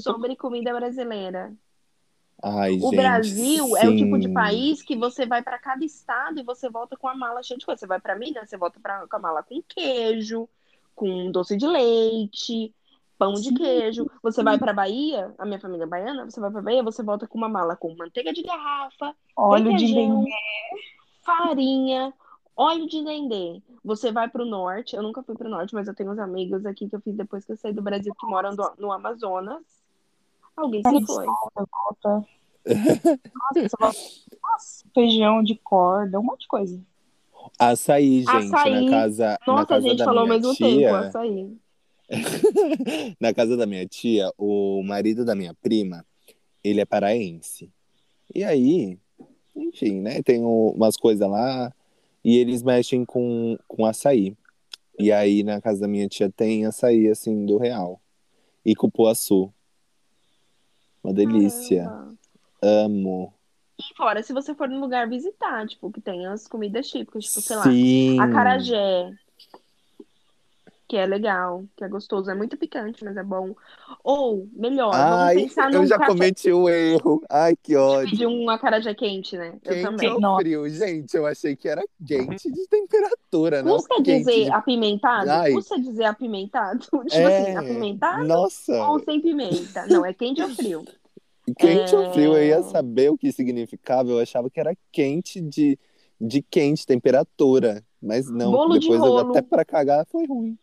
sobre 0.00 0.36
comida 0.36 0.72
brasileira. 0.72 1.52
Ai, 2.40 2.76
O 2.76 2.80
gente, 2.90 2.96
Brasil 2.96 3.76
é 3.76 3.88
o 3.88 3.96
tipo 3.96 4.16
de 4.16 4.28
sim. 4.28 4.32
país 4.34 4.80
que 4.80 4.94
você 4.94 5.26
vai 5.26 5.42
para 5.42 5.58
cada 5.58 5.84
estado 5.84 6.38
e 6.38 6.44
você 6.44 6.70
volta 6.70 6.96
com 6.96 7.08
a 7.08 7.16
mala 7.16 7.42
cheia 7.42 7.58
de 7.58 7.66
coisa. 7.66 7.80
Você 7.80 7.86
vai 7.88 8.00
para 8.00 8.14
Minas, 8.16 8.48
você 8.48 8.56
volta 8.56 8.78
pra, 8.78 9.08
com 9.08 9.16
a 9.16 9.18
mala 9.18 9.42
com 9.42 9.60
queijo, 9.60 10.48
com 10.94 11.32
doce 11.32 11.56
de 11.56 11.66
leite, 11.66 12.72
pão 13.18 13.34
de 13.34 13.48
Sim. 13.48 13.54
queijo. 13.54 14.10
Você 14.22 14.42
vai 14.42 14.58
para 14.58 14.72
Bahia, 14.72 15.34
a 15.38 15.44
minha 15.44 15.58
família 15.60 15.84
é 15.84 15.86
baiana, 15.86 16.24
você 16.24 16.40
vai 16.40 16.50
para 16.50 16.62
Bahia, 16.62 16.82
você 16.82 17.02
volta 17.02 17.26
com 17.26 17.36
uma 17.36 17.48
mala 17.48 17.76
com 17.76 17.94
manteiga 17.96 18.32
de 18.32 18.42
garrafa, 18.42 19.14
Óleo 19.36 19.76
de 19.76 19.92
dendê. 19.92 20.30
farinha, 21.22 22.12
óleo 22.56 22.86
de 22.86 23.04
dendê. 23.04 23.62
Você 23.84 24.12
vai 24.12 24.28
para 24.28 24.42
o 24.42 24.46
norte, 24.46 24.94
eu 24.96 25.02
nunca 25.02 25.22
fui 25.22 25.34
para 25.36 25.46
o 25.46 25.50
norte, 25.50 25.74
mas 25.74 25.86
eu 25.88 25.94
tenho 25.94 26.10
uns 26.12 26.18
amigos 26.18 26.64
aqui 26.66 26.88
que 26.88 26.96
eu 26.96 27.00
fiz 27.00 27.14
depois 27.16 27.44
que 27.44 27.52
eu 27.52 27.56
saí 27.56 27.72
do 27.72 27.82
Brasil 27.82 28.14
que 28.14 28.26
moram 28.26 28.54
do- 28.54 28.72
no 28.78 28.92
Amazonas. 28.92 29.62
Alguém 30.56 30.82
se 30.82 31.06
foi. 31.06 31.26
Volta. 31.26 32.24
Nossa, 33.34 34.02
Nossa, 34.42 34.84
feijão 34.94 35.42
de 35.42 35.54
corda, 35.56 36.18
um 36.18 36.22
monte 36.22 36.40
de 36.42 36.48
coisa. 36.48 36.80
Açaí, 37.58 38.20
gente, 38.22 38.30
Açaí. 38.54 38.84
na 38.84 38.90
casa, 38.90 39.38
na 39.46 39.52
Nossa, 39.54 39.62
a 39.62 39.66
casa 39.66 39.88
gente 39.88 39.98
da 39.98 40.04
falou 40.04 40.20
ao 40.22 40.26
mesmo 40.26 40.54
tia, 40.54 40.66
tempo, 40.88 40.94
açaí. 40.96 41.56
na 43.20 43.34
casa 43.34 43.56
da 43.56 43.66
minha 43.66 43.86
tia, 43.86 44.30
o 44.38 44.82
marido 44.82 45.24
da 45.24 45.34
minha 45.34 45.54
prima, 45.54 46.04
ele 46.62 46.80
é 46.80 46.84
paraense. 46.84 47.70
E 48.34 48.44
aí, 48.44 48.98
enfim, 49.54 50.00
né, 50.00 50.22
tem 50.22 50.42
umas 50.42 50.96
coisas 50.96 51.28
lá 51.28 51.72
e 52.24 52.36
eles 52.36 52.62
mexem 52.62 53.04
com, 53.04 53.58
com 53.66 53.84
açaí. 53.84 54.36
E 54.98 55.12
aí, 55.12 55.42
na 55.44 55.60
casa 55.60 55.80
da 55.80 55.88
minha 55.88 56.08
tia 56.08 56.30
tem 56.30 56.66
açaí, 56.66 57.08
assim, 57.08 57.46
do 57.46 57.56
real. 57.56 58.00
E 58.64 58.74
cupuaçu. 58.74 59.52
Uma 61.02 61.14
delícia. 61.14 61.84
Caramba. 61.84 62.18
Amo. 62.60 63.32
E 63.78 63.96
fora, 63.96 64.22
se 64.22 64.32
você 64.32 64.54
for 64.54 64.68
num 64.68 64.80
lugar 64.80 65.08
visitar, 65.08 65.66
tipo, 65.68 65.90
que 65.92 66.00
tem 66.00 66.26
as 66.26 66.48
comidas 66.48 66.88
típicas, 66.88 67.24
tipo, 67.24 67.40
sei 67.40 67.56
lá, 67.56 67.62
Sim. 67.62 68.20
acarajé, 68.20 69.12
que 70.88 70.96
é 70.96 71.06
legal, 71.06 71.64
que 71.76 71.84
é 71.84 71.88
gostoso, 71.88 72.30
é 72.30 72.34
muito 72.34 72.56
picante, 72.56 73.04
mas 73.04 73.16
é 73.16 73.22
bom. 73.22 73.54
Ou, 74.02 74.48
melhor, 74.52 74.92
Ai, 74.92 75.06
vamos 75.06 75.32
pensar 75.34 75.70
eu 75.70 75.82
num 75.82 75.86
já 75.86 75.98
café 75.98 76.06
cometi 76.12 76.52
um 76.52 76.68
erro. 76.68 77.22
Ai, 77.30 77.54
que 77.56 77.76
ódio. 77.76 78.16
de 78.16 78.26
um 78.26 78.48
acarajé 78.50 78.94
quente, 78.94 79.36
né? 79.36 79.58
Eu 79.64 79.76
Quente 79.76 79.80
também. 79.80 80.08
ou 80.08 80.20
Nossa. 80.20 80.42
frio? 80.42 80.68
Gente, 80.68 81.14
eu 81.16 81.26
achei 81.26 81.54
que 81.56 81.68
era 81.68 81.82
quente 82.06 82.50
de 82.50 82.66
temperatura, 82.68 83.62
não 83.62 83.76
Custa 83.76 84.02
dizer 84.02 84.44
de... 84.44 84.50
apimentado? 84.50 85.30
Ai. 85.30 85.52
Custa 85.52 85.78
dizer 85.80 86.04
apimentado? 86.04 86.80
Tipo 87.08 87.10
É, 87.10 87.26
assim, 87.28 87.56
apimentado 87.56 88.26
Nossa, 88.26 88.72
ou 88.74 88.98
sem 89.00 89.20
pimenta? 89.20 89.86
Não, 89.86 90.04
é 90.04 90.12
quente 90.14 90.42
ou 90.42 90.48
frio. 90.50 90.84
quente 91.58 91.94
ou 91.94 92.12
frio, 92.12 92.34
eu 92.36 92.36
É. 92.36 92.46
ia 92.48 92.62
saber 92.62 93.10
o 93.10 93.18
que 93.18 93.32
significava. 93.32 94.10
Eu 94.10 94.18
achava 94.20 94.50
que 94.50 94.60
era 94.60 94.76
quente 94.92 95.40
de, 95.40 95.78
de 96.20 96.42
quente, 96.42 96.86
temperatura. 96.86 97.84
Mas 98.00 98.30
não, 98.30 98.52
Bolo 98.52 98.78
de 98.78 98.90
depois 98.90 99.02
eu, 99.04 99.12
rolo. 99.12 99.30
até 99.30 99.42
pra 99.42 99.64
cagar 99.64 100.06
foi 100.06 100.26
ruim. 100.26 100.58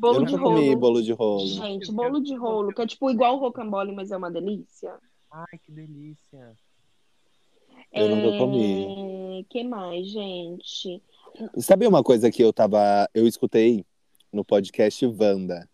Bolo 0.00 0.20
eu 0.20 0.24
de 0.24 0.32
nunca 0.32 0.44
comi 0.44 0.68
rolo. 0.68 0.80
bolo 0.80 1.02
de 1.02 1.12
rolo. 1.12 1.46
Gente, 1.46 1.92
bolo 1.92 2.20
de 2.20 2.34
rolo, 2.34 2.72
que 2.72 2.80
é 2.80 2.86
tipo 2.86 3.10
igual 3.10 3.36
o 3.36 3.38
rocambole, 3.38 3.92
mas 3.92 4.10
é 4.10 4.16
uma 4.16 4.30
delícia. 4.30 4.94
Ai, 5.30 5.58
que 5.62 5.70
delícia. 5.70 6.56
Eu 7.92 8.16
nunca 8.16 8.38
comi. 8.38 9.40
É... 9.40 9.44
que 9.44 9.62
mais, 9.62 10.08
gente? 10.08 11.02
Sabe 11.58 11.86
uma 11.86 12.02
coisa 12.02 12.30
que 12.30 12.42
eu 12.42 12.50
tava. 12.50 13.06
Eu 13.12 13.26
escutei 13.26 13.84
no 14.32 14.42
podcast 14.42 15.04
Wanda 15.06 15.68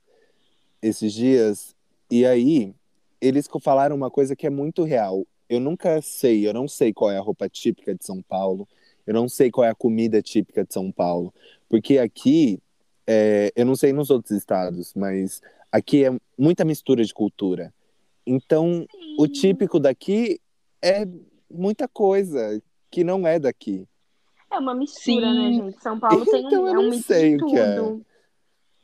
esses 0.82 1.12
dias, 1.12 1.76
e 2.10 2.26
aí 2.26 2.74
eles 3.20 3.48
falaram 3.62 3.94
uma 3.94 4.10
coisa 4.10 4.34
que 4.34 4.46
é 4.46 4.50
muito 4.50 4.82
real. 4.82 5.24
Eu 5.48 5.60
nunca 5.60 6.02
sei, 6.02 6.46
eu 6.46 6.52
não 6.52 6.66
sei 6.66 6.92
qual 6.92 7.12
é 7.12 7.16
a 7.16 7.20
roupa 7.20 7.48
típica 7.48 7.94
de 7.94 8.04
São 8.04 8.20
Paulo, 8.22 8.68
eu 9.06 9.14
não 9.14 9.28
sei 9.28 9.50
qual 9.50 9.64
é 9.64 9.70
a 9.70 9.74
comida 9.74 10.20
típica 10.20 10.64
de 10.64 10.74
São 10.74 10.90
Paulo, 10.90 11.32
porque 11.68 11.98
aqui, 11.98 12.58
é, 13.06 13.52
eu 13.54 13.64
não 13.64 13.76
sei 13.76 13.92
nos 13.92 14.10
outros 14.10 14.32
estados, 14.32 14.92
mas 14.94 15.40
aqui 15.70 16.04
é 16.04 16.10
muita 16.36 16.64
mistura 16.64 17.04
de 17.04 17.14
cultura. 17.14 17.72
Então, 18.26 18.86
o 19.18 19.28
típico 19.28 19.78
daqui 19.78 20.40
é 20.82 21.06
muita 21.50 21.86
coisa 21.86 22.60
que 22.90 23.04
não 23.04 23.26
é 23.26 23.38
daqui. 23.38 23.86
É 24.50 24.58
uma 24.58 24.74
mistura, 24.74 25.26
Sim. 25.26 25.34
né, 25.34 25.52
gente? 25.52 25.82
São 25.82 25.98
Paulo 25.98 26.24
tem 26.24 26.44
um, 26.44 26.48
Então, 26.48 26.66
eu 26.66 26.68
é 26.68 26.78
um 26.78 26.82
não 26.82 26.90
mix 26.90 27.06
sei 27.06 27.36
de 27.36 27.44
o 27.44 27.46
que 27.46 27.56
é. 27.56 27.76
tudo. 27.76 28.06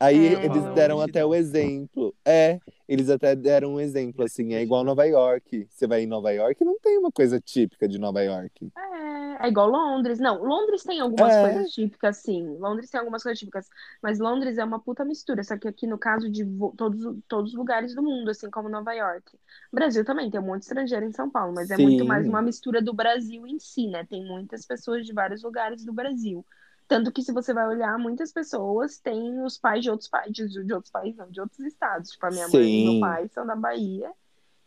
Aí 0.03 0.35
É. 0.35 0.45
eles 0.47 0.65
deram 0.75 1.01
até 1.01 1.25
o 1.25 1.33
exemplo. 1.35 2.13
É, 2.25 2.59
eles 2.89 3.09
até 3.09 3.37
deram 3.37 3.75
um 3.75 3.81
exemplo, 3.81 4.25
assim, 4.25 4.53
é 4.55 4.63
igual 4.63 4.83
Nova 4.83 5.05
York. 5.07 5.67
Você 5.71 5.87
vai 5.87 6.03
em 6.03 6.07
Nova 6.07 6.33
York, 6.33 6.65
não 6.65 6.77
tem 6.81 6.99
uma 6.99 7.13
coisa 7.13 7.41
típica 7.41 7.87
de 7.87 7.99
Nova 7.99 8.21
York. 8.21 8.73
É, 8.77 9.47
é 9.47 9.49
igual 9.49 9.69
Londres. 9.69 10.19
Não, 10.19 10.43
Londres 10.43 10.83
tem 10.83 10.99
algumas 10.99 11.33
É. 11.33 11.43
coisas 11.53 11.71
típicas, 11.73 12.17
sim. 12.17 12.57
Londres 12.59 12.91
tem 12.91 12.99
algumas 12.99 13.23
coisas 13.23 13.39
típicas. 13.39 13.69
Mas 14.03 14.19
Londres 14.19 14.59
é 14.59 14.65
uma 14.65 14.81
puta 14.81 15.05
mistura. 15.05 15.43
Só 15.45 15.57
que 15.57 15.69
aqui, 15.69 15.87
no 15.87 15.97
caso 15.99 16.29
de 16.29 16.45
todos, 16.77 17.17
todos 17.29 17.53
os 17.53 17.57
lugares 17.57 17.95
do 17.95 18.03
mundo, 18.03 18.29
assim 18.31 18.51
como 18.51 18.69
Nova 18.69 18.93
York. 18.93 19.39
Brasil 19.73 20.05
também, 20.05 20.31
tem 20.31 20.41
um 20.41 20.45
monte 20.45 20.61
de 20.61 20.65
estrangeiro 20.67 21.07
em 21.07 21.13
São 21.13 21.31
Paulo, 21.31 21.55
mas 21.55 21.71
é 21.71 21.77
muito 21.79 22.05
mais 22.05 22.27
uma 22.29 22.43
mistura 22.43 22.83
do 22.83 22.93
Brasil 22.93 23.47
em 23.47 23.59
si, 23.61 23.87
né? 23.87 24.05
Tem 24.05 24.25
muitas 24.27 24.67
pessoas 24.67 25.07
de 25.07 25.13
vários 25.13 25.43
lugares 25.45 25.85
do 25.85 25.93
Brasil. 25.93 26.45
Tanto 26.93 27.11
que 27.11 27.23
se 27.23 27.33
você 27.33 27.55
vai 27.55 27.67
olhar, 27.67 27.99
muitas 27.99 28.31
pessoas 28.33 28.99
têm 28.99 29.43
os 29.43 29.57
pais 29.57 29.83
de 29.83 29.91
outros 29.91 30.11
países, 30.11 30.53
de 30.53 30.75
outros 30.75 30.91
países, 30.91 31.17
não, 31.17 31.31
de 31.31 31.41
outros 31.41 31.61
estados. 31.61 32.11
Tipo, 32.11 32.27
a 32.27 32.31
minha 32.31 32.49
mãe 32.49 32.63
e 32.63 32.87
Sim. 32.87 32.91
meu 32.93 33.01
pai 33.01 33.29
são 33.33 33.47
da 33.47 33.57
Bahia. 33.57 34.11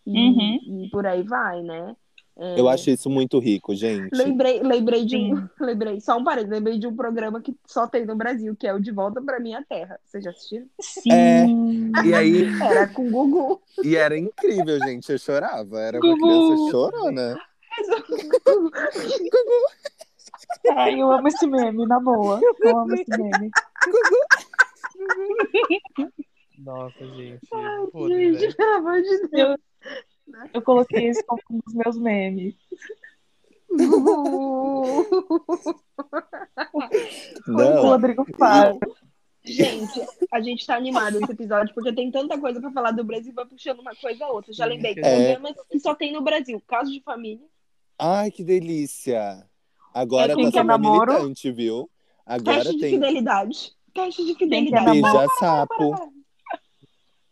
E, 0.07 0.11
Uhum. 0.11 0.83
e 0.85 0.89
por 0.91 1.05
aí 1.05 1.21
vai, 1.23 1.61
né? 1.61 1.95
É, 2.37 2.59
Eu 2.59 2.67
acho 2.67 2.89
isso 2.89 3.09
muito 3.09 3.39
rico, 3.39 3.73
gente. 3.75 4.09
Lembrei, 4.13 4.61
lembrei 4.61 5.05
de 5.05 5.15
um, 5.15 5.35
Sim. 5.37 5.49
lembrei, 5.61 6.01
só 6.01 6.17
um 6.17 6.23
parênteses, 6.23 6.51
lembrei 6.51 6.77
de 6.77 6.85
um 6.87 6.95
programa 6.95 7.39
que 7.41 7.55
só 7.65 7.87
tem 7.87 8.05
no 8.05 8.15
Brasil, 8.15 8.55
que 8.55 8.67
é 8.67 8.73
o 8.73 8.79
De 8.79 8.91
Volta 8.91 9.21
Pra 9.21 9.39
Minha 9.39 9.63
Terra. 9.69 9.99
Vocês 10.03 10.23
já 10.23 10.31
assistiram? 10.31 10.65
Sim. 10.81 11.11
É. 11.11 11.45
E 12.05 12.13
aí, 12.13 12.45
Era 12.61 12.87
com 12.87 13.07
o 13.07 13.11
Gugu. 13.11 13.61
e 13.83 13.95
era 13.95 14.17
incrível, 14.17 14.77
gente. 14.79 15.11
Eu 15.11 15.17
chorava. 15.17 15.79
Era 15.79 15.97
uma 15.99 16.13
Gugu. 16.15 16.27
criança 16.27 16.71
chorona. 16.71 17.37
Ai, 20.75 21.01
eu 21.01 21.11
amo 21.11 21.27
esse 21.27 21.45
meme, 21.47 21.85
na 21.85 21.99
boa. 21.99 22.39
Eu 22.61 22.77
amo 22.77 22.93
esse 22.93 23.09
meme. 23.09 23.51
Nossa, 26.59 27.05
gente. 27.15 27.47
Ai, 27.53 27.87
Podre, 27.91 28.33
gente, 28.33 28.47
né? 28.47 28.53
pelo 28.55 28.75
amor 28.75 29.01
de 29.01 29.27
Deus. 29.27 29.57
Eu 30.53 30.61
coloquei 30.61 31.07
esse 31.07 31.23
como 31.25 31.41
um 31.51 31.59
dos 31.59 31.73
meus 31.73 31.97
memes. 31.97 32.55
Gugu. 33.69 35.05
O 37.47 37.51
Não. 37.51 37.81
Rodrigo 37.83 38.25
fala. 38.37 38.77
Gente, 39.43 40.01
a 40.31 40.41
gente 40.41 40.65
tá 40.65 40.75
animado 40.75 41.21
esse 41.21 41.31
episódio, 41.31 41.71
porque 41.75 41.93
tem 41.93 42.09
tanta 42.09 42.39
coisa 42.39 42.59
pra 42.59 42.71
falar 42.71 42.91
do 42.91 43.03
Brasil, 43.03 43.31
vai 43.33 43.45
puxando 43.45 43.79
uma 43.79 43.93
coisa 43.95 44.25
a 44.25 44.29
outra. 44.31 44.51
Já 44.51 44.65
lembrei, 44.65 44.95
É. 44.97 45.33
programas 45.35 45.55
que 45.69 45.79
só 45.79 45.93
tem 45.93 46.11
no 46.11 46.21
Brasil. 46.21 46.59
Caso 46.67 46.91
de 46.91 46.99
família. 47.01 47.45
Ai, 47.99 48.31
que 48.31 48.43
delícia. 48.43 49.47
Agora 49.95 50.27
tá 50.29 50.35
quer 50.35 50.45
super 50.47 50.65
namoro? 50.65 51.13
militante, 51.13 51.51
viu? 51.51 51.89
Agora 52.25 52.57
Teste 52.57 52.73
de 52.73 52.79
tem 52.81 52.91
fidelidade. 52.95 53.71
Teste 53.93 54.25
de 54.25 54.35
fidelidade. 54.35 54.85
namoro? 54.85 55.01
Beija 55.13 55.27
Sapo. 55.39 56.13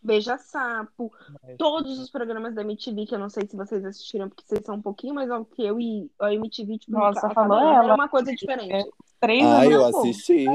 Beija 0.02 0.38
Sapo. 0.38 1.12
Todos 1.58 2.00
os 2.00 2.10
programas 2.10 2.56
da 2.56 2.62
MTV, 2.62 3.06
que 3.06 3.16
eu 3.16 3.20
não 3.20 3.30
sei 3.30 3.46
se 3.48 3.56
vocês 3.58 3.84
assistiram, 3.84 4.30
porque 4.30 4.44
vocês 4.46 4.66
são 4.66 4.76
um 4.76 4.82
pouquinho 4.82 5.14
mais 5.14 5.28
novos 5.30 5.48
que 5.54 5.62
eu 5.62 5.80
e 5.80 6.10
a 6.20 6.34
MTV, 6.34 6.78
tipo, 6.78 6.92
Nossa, 6.94 7.30
falou 7.32 7.60
ela. 7.60 7.84
era 7.86 7.96
uma 7.96 8.08
coisa 8.08 8.34
diferente. 8.34 8.90
Três 9.20 9.44
Ai, 9.44 9.68
anos. 9.68 9.74
eu 9.74 9.86
assisti. 9.86 10.46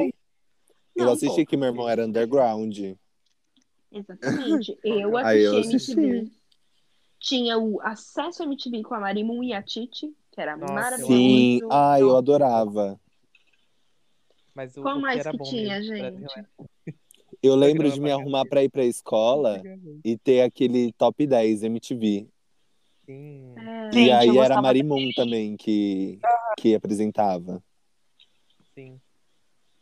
Eu 0.97 1.05
Não, 1.07 1.13
assisti 1.13 1.45
pô. 1.45 1.51
que 1.51 1.57
meu 1.57 1.69
irmão 1.69 1.89
era 1.89 2.05
underground. 2.07 2.77
Exatamente. 3.93 4.79
Eu 4.85 5.17
assisti 5.17 5.27
Aí 5.29 5.43
eu 5.43 5.53
a 5.53 5.57
MTV. 5.61 5.77
assisti. 5.77 6.33
Tinha 7.21 7.59
o 7.59 7.81
acesso 7.83 8.43
à 8.43 8.47
MTV 8.47 8.83
com 8.83 8.95
a 8.95 9.01
Marimun 9.01 9.43
e 9.43 9.53
a 9.53 9.63
Titi, 9.63 10.15
que 10.39 10.43
era 10.43 10.57
Nossa, 10.57 10.73
maravilhoso. 10.73 11.13
Sim, 11.13 11.61
ai, 11.69 12.03
eu 12.03 12.17
adorava. 12.17 13.01
Mas 14.55 14.77
o, 14.77 14.83
Qual 14.83 14.99
o 14.99 15.01
mais 15.01 15.19
era 15.19 15.33
que 15.33 15.37
bom 15.37 15.45
tinha, 15.45 15.81
mesmo, 15.81 15.97
gente? 15.97 16.47
Eu 17.43 17.55
lembro 17.55 17.89
de 17.91 18.01
me 18.01 18.11
arrumar 18.11 18.47
pra 18.47 18.65
ir 18.65 18.71
pra 18.71 18.85
escola 18.85 19.63
e 20.05 20.17
ter 20.17 20.41
aquele 20.41 20.93
top 20.95 21.25
10 21.25 21.63
MTV. 21.63 22.27
Sim. 23.05 23.55
É, 23.59 23.91
E 23.93 23.93
Gente, 23.93 24.13
aí 24.13 24.39
era 24.39 24.59
a 24.59 24.63
Marimun 24.63 25.11
também 25.15 25.57
que, 25.57 26.19
que 26.57 26.75
apresentava. 26.75 27.63
Sim. 28.75 29.01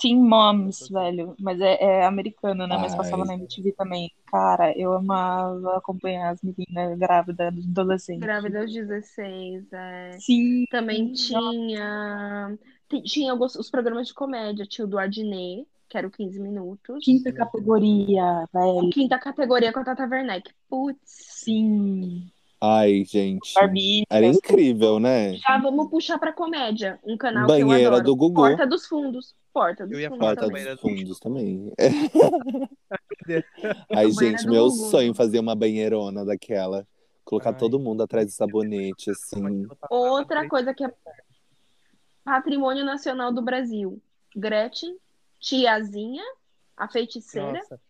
Teen 0.06 0.22
Moms, 0.22 0.88
velho. 0.88 1.34
Mas 1.38 1.60
é, 1.60 1.82
é 1.82 2.06
americano, 2.06 2.66
né? 2.66 2.76
Mas 2.76 2.94
passava 2.94 3.22
Ai. 3.22 3.28
na 3.28 3.34
MTV 3.34 3.72
também. 3.72 4.12
Cara, 4.26 4.72
eu 4.78 4.92
amava 4.92 5.76
acompanhar 5.76 6.30
as 6.30 6.40
meninas 6.42 6.98
grávidas, 6.98 7.52
adolescentes. 7.68 8.20
grávida 8.20 8.60
aos 8.60 8.72
16, 8.72 9.72
é. 9.72 10.12
Sim. 10.20 10.64
Também 10.70 11.12
tinha. 11.12 12.56
ti- 12.88 13.02
Tinha 13.02 13.32
alguns- 13.32 13.56
os 13.56 13.70
programas 13.70 14.06
de 14.08 14.14
comédia. 14.14 14.64
Tinha 14.66 14.84
o 14.84 14.88
do 14.88 14.98
Adnet, 14.98 15.66
que 15.88 15.98
era 15.98 16.06
o 16.06 16.10
15 16.10 16.38
minutos. 16.40 17.04
Quinta 17.04 17.32
categoria, 17.32 18.44
velho. 18.52 18.90
Quinta 18.90 19.18
categoria 19.18 19.72
com 19.72 19.80
a 19.80 19.84
Tata 19.84 20.06
Werneck. 20.06 20.50
Putz. 20.68 21.00
Sim. 21.04 22.30
Ai, 22.60 23.04
gente. 23.04 23.52
Barbie. 23.54 24.04
Era 24.10 24.26
incrível, 24.26 24.98
né? 24.98 25.34
Já 25.34 25.58
vamos 25.58 25.90
puxar 25.90 26.18
pra 26.18 26.32
comédia. 26.32 26.98
Um 27.04 27.16
canal 27.16 27.46
que 27.46 27.52
eu 27.52 27.66
Banheira 27.66 27.88
adoro. 27.96 28.04
do 28.04 28.16
Gugu. 28.16 28.34
Porta 28.34 28.66
dos 28.66 28.86
Fundos. 28.86 29.34
Porta 29.52 29.84
dos 29.86 29.92
Eu 29.94 30.00
ia 30.00 30.08
Fundos 30.08 30.26
Porta 30.26 30.46
também. 30.46 30.64
dos 30.64 30.80
fundos 30.80 31.18
também. 31.20 31.72
Ai, 33.90 34.06
Banheira 34.10 34.38
gente, 34.38 34.46
meu 34.46 34.68
Gugu. 34.68 34.90
sonho 34.90 35.14
fazer 35.14 35.38
uma 35.38 35.54
banheirona 35.54 36.24
daquela. 36.24 36.86
Colocar 37.24 37.50
Ai. 37.50 37.56
todo 37.58 37.78
mundo 37.78 38.02
atrás 38.02 38.26
do 38.26 38.32
sabonete, 38.32 39.10
assim. 39.10 39.66
Outra 39.90 40.48
coisa 40.48 40.72
que 40.72 40.84
é 40.84 40.92
patrimônio 42.24 42.84
nacional 42.84 43.32
do 43.32 43.42
Brasil. 43.42 44.00
Gretchen, 44.34 44.96
Tiazinha, 45.40 46.22
a 46.76 46.88
feiticeira. 46.88 47.52
Nossa. 47.52 47.80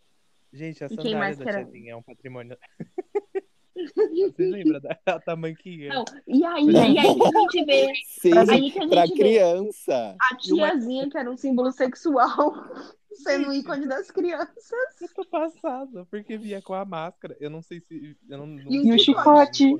Gente, 0.53 0.83
a 0.85 0.89
quem 0.89 0.97
sandália 0.97 1.19
mais 1.19 1.39
da? 1.39 1.45
Tiazinha 1.45 1.93
é 1.93 1.97
um 1.97 2.03
patrimônio. 2.03 2.57
Você 3.77 4.45
lembra 4.47 4.81
da 4.81 4.95
tamanquinha? 5.21 5.91
Não, 5.93 6.05
e 6.27 6.45
aí, 6.45 6.65
e 6.65 6.77
aí 6.99 7.15
que 7.15 7.23
a 7.23 7.41
gente 7.41 7.65
vê 7.65 7.93
Sim, 8.07 8.33
Aí 8.51 8.71
que 8.71 8.79
a 8.83 8.89
pra 8.89 9.07
gente 9.07 9.19
vê. 9.19 9.25
criança. 9.25 10.17
a 10.21 10.37
tiazinha, 10.37 11.11
que 11.11 11.19
era 11.19 11.31
um 11.31 11.37
símbolo 11.37 11.71
sexual, 11.73 12.55
sendo 13.13 13.51
o 13.51 13.53
ícone 13.53 13.87
das 13.87 14.11
crianças. 14.11 15.01
Eu 15.01 15.09
tô 15.15 15.25
passada, 15.27 16.07
porque 16.11 16.39
via 16.39 16.63
com 16.63 16.73
a 16.75 16.85
máscara. 16.85 17.37
Eu 17.39 17.51
não 17.51 17.61
sei 17.63 17.81
se. 17.81 18.17
Eu 18.29 18.39
não, 18.39 18.47
não 18.47 18.73
E 18.73 18.93
o 18.93 18.99
chicote. 18.99 19.75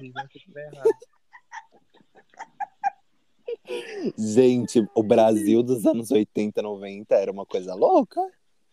Gente, 4.17 4.87
o 4.95 5.03
Brasil 5.03 5.63
dos 5.63 5.85
anos 5.87 6.11
80, 6.11 6.63
90 6.63 7.15
era 7.15 7.31
uma 7.33 7.45
coisa 7.47 7.75
louca. 7.75 8.21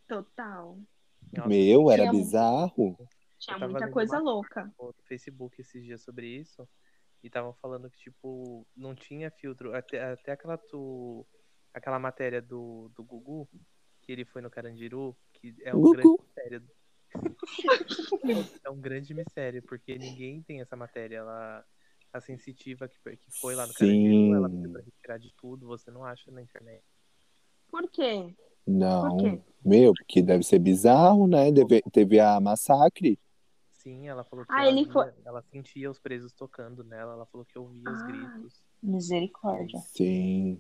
Total. 0.08 0.78
Meu, 1.48 1.90
era 1.90 2.04
tinha- 2.04 2.12
bizarro. 2.12 2.98
Tinha 3.46 3.60
tava 3.60 3.72
muita 3.72 3.92
coisa 3.92 4.20
louca. 4.20 4.72
no 4.80 4.94
Facebook 5.04 5.60
esses 5.60 5.84
dias 5.84 6.02
sobre 6.02 6.28
isso 6.28 6.68
e 7.22 7.28
estavam 7.28 7.54
falando 7.54 7.90
que, 7.90 7.98
tipo, 7.98 8.66
não 8.76 8.94
tinha 8.94 9.32
filtro. 9.32 9.74
Até, 9.76 10.12
até 10.12 10.32
aquela 10.34 10.58
tu, 10.58 11.26
aquela 11.74 11.98
matéria 12.00 12.42
do, 12.42 12.92
do 12.96 13.04
Gugu, 13.04 13.50
que 14.02 14.12
ele 14.12 14.26
foi 14.26 14.42
no 14.42 14.50
Carandiru, 14.50 15.16
que 15.34 15.56
é 15.62 15.74
um 15.76 15.82
grande 15.82 16.02
Gugu. 16.04 16.24
mistério. 16.24 16.64
é 18.64 18.70
um 18.70 18.80
grande 18.80 19.14
mistério, 19.14 19.62
porque 19.64 19.98
ninguém 19.98 20.42
tem 20.42 20.62
essa 20.62 20.76
matéria. 20.76 21.18
Ela, 21.18 21.66
a 22.12 22.22
sensitiva 22.22 22.88
que, 22.88 22.98
que 23.18 23.32
foi 23.40 23.56
lá 23.56 23.66
no 23.68 23.74
Carandiru, 23.74 24.36
ela 24.36 24.50
pra 24.50 24.82
retirar 24.82 25.18
de 25.18 25.34
tudo, 25.36 25.68
você 25.68 25.90
não 25.92 26.04
acha 26.06 26.32
na 26.32 26.42
internet. 26.42 26.84
Por 27.70 27.90
quê? 27.90 28.36
Não. 28.68 29.18
Por 29.18 29.18
quê? 29.18 29.42
Meu, 29.64 29.94
porque 29.94 30.22
deve 30.22 30.44
ser 30.44 30.60
bizarro, 30.60 31.28
né? 31.28 31.52
Deve- 31.52 31.82
teve 31.92 32.20
a 32.20 32.40
massacre. 32.40 33.18
Sim, 33.84 34.08
ela 34.08 34.24
falou 34.24 34.46
que 34.46 34.52
Ah, 34.54 34.62
ela, 34.62 34.70
ele 34.80 34.86
foi- 34.90 35.12
ela 35.26 35.42
sentia 35.52 35.92
os 35.92 36.00
presos 36.00 36.32
tocando 36.32 36.84
nela, 36.84 37.14
ela 37.14 37.26
falou 37.26 37.46
que 37.46 37.60
ouvia 37.60 37.90
os 37.92 38.02
Ah. 38.02 38.06
gritos. 38.06 38.62
Misericórdia. 38.82 39.80
Sim. 39.80 40.60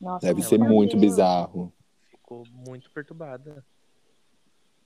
Nossa, 0.00 0.26
Deve 0.26 0.42
ser 0.42 0.58
muito 0.58 0.92
Deus. 0.96 1.00
bizarro. 1.00 1.72
Ficou 2.10 2.44
muito 2.52 2.90
perturbada. 2.92 3.64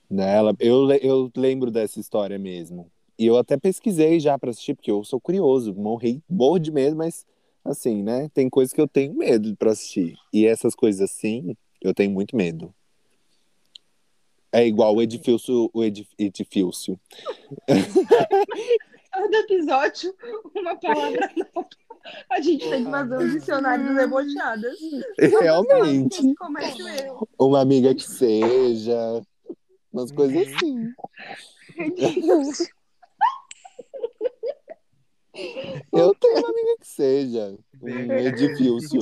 Né? 0.09 0.35
Ela- 0.37 0.55
eu, 0.59 0.89
eu 0.93 1.31
lembro 1.37 1.69
dessa 1.69 1.99
história 1.99 2.39
mesmo. 2.39 2.91
E 3.17 3.25
eu 3.25 3.37
até 3.37 3.57
pesquisei 3.57 4.19
já 4.19 4.37
pra 4.39 4.49
assistir, 4.49 4.73
porque 4.75 4.89
eu 4.89 5.03
sou 5.03 5.19
curioso. 5.19 5.75
Morri, 5.75 6.23
morro 6.27 6.57
de 6.57 6.71
medo, 6.71 6.95
mas 6.95 7.25
assim, 7.63 8.01
né? 8.01 8.29
Tem 8.29 8.49
coisas 8.49 8.73
que 8.73 8.81
eu 8.81 8.87
tenho 8.87 9.13
medo 9.13 9.55
pra 9.57 9.71
assistir. 9.71 10.15
E 10.33 10.45
essas 10.47 10.73
coisas 10.73 11.01
assim, 11.01 11.55
eu 11.81 11.93
tenho 11.93 12.11
muito 12.11 12.35
medo. 12.35 12.73
É 14.51 14.65
igual 14.65 14.95
o 14.95 15.01
edifício, 15.01 15.69
o 15.73 15.83
edif- 15.83 16.13
edifício. 16.17 16.99
Cada 19.11 19.37
episódio, 19.37 20.13
uma 20.55 20.75
palavra 20.77 21.29
nova. 21.35 21.67
A 22.31 22.39
gente 22.41 22.67
tem 22.69 22.85
que 22.85 22.89
fazer 22.91 23.17
um 23.17 23.29
dicionário 23.29 23.85
dos 23.87 23.95
debochadas. 23.95 24.77
Realmente. 25.19 26.33
Comete 26.35 26.81
o 26.81 26.87
erro. 26.87 27.29
Uma 27.39 27.61
amiga 27.61 27.93
que 27.93 28.03
seja. 28.03 29.21
Umas 29.91 30.11
coisas 30.11 30.47
Uhum. 30.47 30.55
assim. 30.55 30.93
É 31.77 31.85
Eu 35.93 36.13
tenho 36.15 36.37
uma 36.39 36.49
amiga 36.49 36.77
que 36.79 36.87
seja. 36.87 37.57
Um 37.81 37.85
Bem, 37.85 38.11
edifício. 38.11 38.99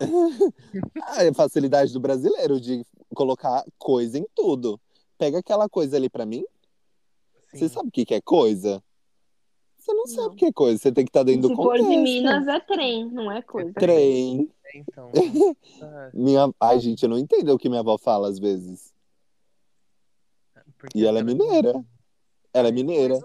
É 0.00 0.04
é 1.24 1.28
a 1.28 1.34
facilidade 1.34 1.92
do 1.92 2.00
brasileiro 2.00 2.60
de 2.60 2.84
colocar 3.14 3.64
coisa 3.78 4.18
em 4.18 4.26
tudo. 4.34 4.80
Pega 5.18 5.38
aquela 5.38 5.68
coisa 5.68 5.96
ali 5.96 6.08
pra 6.08 6.26
mim. 6.26 6.44
Você 7.52 7.68
sabe 7.68 7.88
o 7.88 7.92
que 7.92 8.04
que 8.04 8.14
é 8.14 8.20
coisa? 8.20 8.82
Você 9.78 9.94
não, 9.94 10.06
sabe 10.06 10.26
Não. 10.26 10.32
o 10.32 10.36
que 10.36 10.44
é 10.46 10.52
coisa. 10.52 10.78
Você 10.78 10.90
tem 10.92 11.04
que 11.04 11.10
estar 11.10 11.22
dentro 11.22 11.42
Se 11.42 11.48
do 11.48 11.56
for 11.56 11.78
contexto. 11.78 11.88
de 11.88 11.96
Minas, 11.96 12.48
é 12.48 12.58
trem, 12.58 13.08
não 13.10 13.30
é 13.30 13.40
coisa. 13.40 13.72
Trem. 13.72 14.50
Então, 14.74 15.10
ah, 15.80 16.10
Minha... 16.12 16.52
Ai, 16.60 16.80
gente, 16.80 17.04
eu 17.04 17.08
não 17.08 17.18
entendo 17.18 17.50
o 17.54 17.58
que 17.58 17.68
minha 17.68 17.80
avó 17.80 17.96
fala 17.96 18.28
às 18.28 18.38
vezes. 18.38 18.92
porque 20.76 20.98
E 20.98 21.06
ela 21.06 21.20
é 21.20 21.22
mineira. 21.22 21.84
Ela 22.52 22.68
é 22.68 22.72
mineira. 22.72 23.18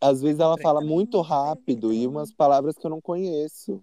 Às 0.00 0.20
vezes 0.20 0.40
ela 0.40 0.58
fala 0.58 0.80
muito 0.80 1.20
rápido 1.20 1.92
e 1.92 2.06
umas 2.06 2.32
palavras 2.32 2.76
que 2.76 2.84
eu 2.84 2.90
não 2.90 3.00
conheço. 3.00 3.82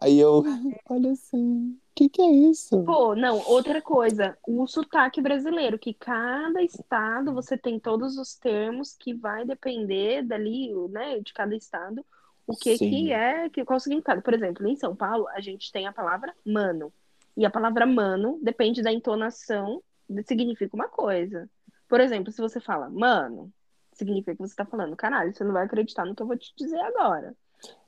Aí 0.00 0.18
eu, 0.18 0.42
olha 0.88 1.12
assim, 1.12 1.70
o 1.70 1.94
que 1.94 2.08
que 2.08 2.22
é 2.22 2.30
isso? 2.30 2.82
Pô, 2.84 3.14
não, 3.14 3.38
outra 3.46 3.80
coisa, 3.80 4.36
o 4.46 4.66
sotaque 4.66 5.20
brasileiro, 5.20 5.78
que 5.78 5.94
cada 5.94 6.62
estado 6.62 7.32
você 7.32 7.56
tem 7.56 7.78
todos 7.78 8.16
os 8.16 8.34
termos 8.34 8.94
que 8.94 9.14
vai 9.14 9.44
depender 9.44 10.22
dali, 10.22 10.72
né, 10.88 11.20
de 11.20 11.32
cada 11.32 11.54
estado, 11.54 12.04
o 12.46 12.56
que 12.56 12.76
Sim. 12.76 12.90
que 12.90 13.12
é, 13.12 13.48
que, 13.48 13.64
qual 13.64 13.76
o 13.76 13.80
significado. 13.80 14.22
Por 14.22 14.34
exemplo, 14.34 14.66
em 14.66 14.76
São 14.76 14.96
Paulo, 14.96 15.28
a 15.28 15.40
gente 15.40 15.70
tem 15.70 15.86
a 15.86 15.92
palavra 15.92 16.34
mano, 16.44 16.92
e 17.36 17.46
a 17.46 17.50
palavra 17.50 17.86
mano 17.86 18.38
depende 18.42 18.82
da 18.82 18.92
entonação, 18.92 19.82
significa 20.26 20.74
uma 20.74 20.88
coisa. 20.88 21.48
Por 21.88 22.00
exemplo, 22.00 22.32
se 22.32 22.40
você 22.40 22.60
fala 22.60 22.88
mano, 22.90 23.52
significa 23.92 24.34
que 24.34 24.40
você 24.40 24.54
tá 24.54 24.64
falando, 24.64 24.96
caralho, 24.96 25.34
você 25.34 25.44
não 25.44 25.52
vai 25.52 25.64
acreditar 25.64 26.04
no 26.04 26.14
que 26.14 26.22
eu 26.22 26.26
vou 26.26 26.36
te 26.36 26.52
dizer 26.56 26.80
agora. 26.80 27.34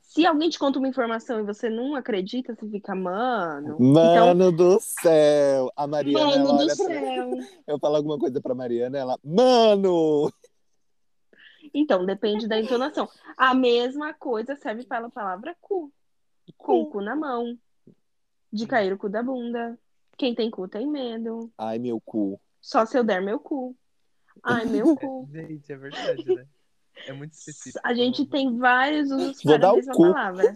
Se 0.01 0.25
alguém 0.25 0.49
te 0.49 0.57
conta 0.57 0.79
uma 0.79 0.87
informação 0.87 1.39
e 1.39 1.43
você 1.43 1.69
não 1.69 1.93
acredita, 1.93 2.55
você 2.55 2.69
fica, 2.69 2.95
mano. 2.95 3.75
Então, 3.79 4.27
Mano 4.27 4.51
do 4.51 4.79
céu! 4.79 5.69
A 5.75 5.85
Mariana, 5.85 6.25
Mano 6.25 6.35
ela 6.35 6.53
do 6.53 6.57
olha 6.59 6.75
pra... 6.75 6.85
céu. 6.85 7.31
Eu 7.67 7.79
falo 7.79 7.95
alguma 7.97 8.17
coisa 8.17 8.39
pra 8.39 8.55
Mariana, 8.55 8.97
ela, 8.97 9.19
mano! 9.21 10.31
Então, 11.73 12.05
depende 12.05 12.47
da 12.47 12.57
entonação. 12.57 13.09
A 13.35 13.53
mesma 13.53 14.13
coisa 14.13 14.55
serve 14.55 14.85
para 14.85 15.07
a 15.07 15.11
palavra 15.11 15.53
cu. 15.59 15.91
Com 16.55 16.81
o 16.81 16.85
cu 16.89 17.01
na 17.01 17.15
mão. 17.15 17.57
De 18.53 18.65
cair 18.65 18.93
o 18.93 18.97
cu 18.97 19.09
da 19.09 19.21
bunda. 19.21 19.77
Quem 20.17 20.33
tem 20.33 20.49
cu 20.49 20.67
tem 20.67 20.87
medo. 20.87 21.51
Ai, 21.57 21.77
meu 21.77 21.99
cu. 21.99 22.39
Só 22.61 22.85
se 22.85 22.97
eu 22.97 23.03
der 23.03 23.21
meu 23.21 23.37
cu. 23.37 23.75
Ai, 24.41 24.65
meu 24.65 24.95
cu. 24.95 25.27
Gente, 25.29 25.73
é 25.73 25.75
verdade, 25.75 26.23
né? 26.33 26.47
É 27.07 27.13
muito 27.13 27.33
específico. 27.33 27.79
A 27.83 27.93
gente 27.93 28.25
tem 28.25 28.57
vários 28.57 29.11
usos 29.11 29.43
Vou 29.43 29.53
para 29.53 29.57
dar 29.57 29.69
a 29.71 29.75
mesma 29.75 29.93
cu. 29.93 30.01
palavra. 30.01 30.53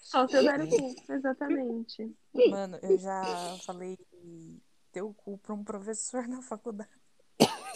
Só 0.00 0.26
se 0.26 0.36
eu 0.36 0.42
der 0.42 0.60
o 0.60 0.68
cu. 0.68 0.76
Exatamente. 1.12 2.16
Mano, 2.50 2.78
eu 2.82 2.98
já 2.98 3.56
falei 3.64 3.98
teu 4.92 5.12
cu 5.14 5.38
pra 5.38 5.54
um 5.54 5.64
professor 5.64 6.26
na 6.26 6.42
faculdade. 6.42 6.90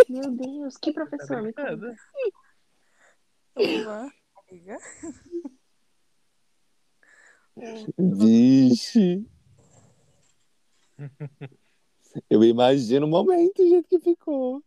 Meu 0.08 0.30
Deus, 0.30 0.76
que 0.76 0.92
professor 0.92 1.42
me 1.42 1.52
conta. 1.52 1.76
brincando? 1.76 1.96
Ivan, 3.56 4.10
amiga. 4.48 4.78
Vixe! 7.98 9.26
Eu 12.28 12.42
imagino 12.44 13.06
o 13.06 13.08
momento, 13.08 13.62
o 13.62 13.68
jeito 13.68 13.88
que 13.88 14.00
ficou. 14.00 14.62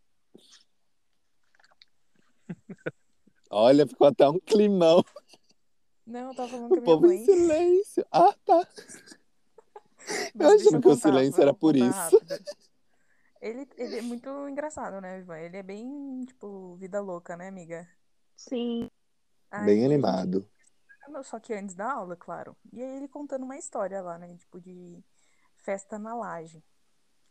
Olha, 3.58 3.88
ficou 3.88 4.06
até 4.08 4.28
um 4.28 4.38
climão. 4.38 5.02
Não, 6.06 6.32
eu 6.32 6.36
tava 6.36 6.50
falando 6.50 6.68
com 6.68 6.76
O 6.76 6.78
a 6.78 6.82
minha 6.82 6.86
povo 6.86 7.12
em 7.12 7.24
silêncio. 7.24 8.06
Ah, 8.12 8.36
tá. 8.46 8.68
Mas 10.34 10.36
Eu 10.38 10.50
achando 10.50 10.72
que 10.72 10.76
o 10.76 10.82
contar, 10.82 10.96
silêncio 10.98 11.42
era 11.42 11.54
por 11.54 11.74
isso. 11.74 11.90
rápido. 11.90 12.46
Ele, 13.42 13.66
ele 13.78 13.98
é 14.00 14.02
muito 14.02 14.50
engraçado, 14.50 15.00
né, 15.00 15.20
Ivan? 15.20 15.38
Ele 15.38 15.56
é 15.56 15.64
bem, 15.64 16.26
tipo, 16.26 16.76
vida 16.76 17.00
louca, 17.00 17.38
né, 17.38 17.48
amiga? 17.48 17.88
Sim. 18.36 18.92
Aí 19.50 19.66
Bem 19.66 19.86
animado. 19.86 20.46
Só 21.24 21.40
que 21.40 21.54
antes 21.54 21.76
da 21.76 21.94
aula, 21.94 22.18
claro. 22.18 22.58
E 22.74 22.84
aí 22.84 22.98
ele 22.98 23.08
contando 23.08 23.44
uma 23.44 23.58
história 23.58 24.02
lá, 24.02 24.18
né? 24.18 24.36
Tipo, 24.36 24.60
de 24.60 25.02
festa 25.56 25.98
na 25.98 26.14
laje. 26.14 26.62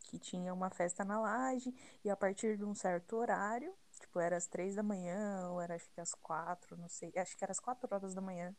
Que 0.05 0.19
tinha 0.19 0.55
uma 0.55 0.71
festa 0.71 1.05
na 1.05 1.21
laje 1.21 1.75
e 2.03 2.09
a 2.09 2.17
partir 2.17 2.57
de 2.57 2.65
um 2.65 2.75
certo 2.75 3.17
horário, 3.17 3.75
Tipo, 4.15 4.21
era 4.21 4.37
às 4.37 4.47
três 4.47 4.77
da 4.77 4.83
manhã, 4.83 5.49
ou 5.51 5.61
era 5.61 5.75
acho 5.75 5.91
que 5.91 6.01
às 6.01 6.15
quatro, 6.15 6.77
não 6.77 6.89
sei. 6.89 7.13
Acho 7.17 7.37
que 7.37 7.43
era 7.45 7.51
às 7.51 7.59
quatro 7.59 7.89
horas 7.93 8.15
da 8.15 8.21
manhã. 8.21 8.55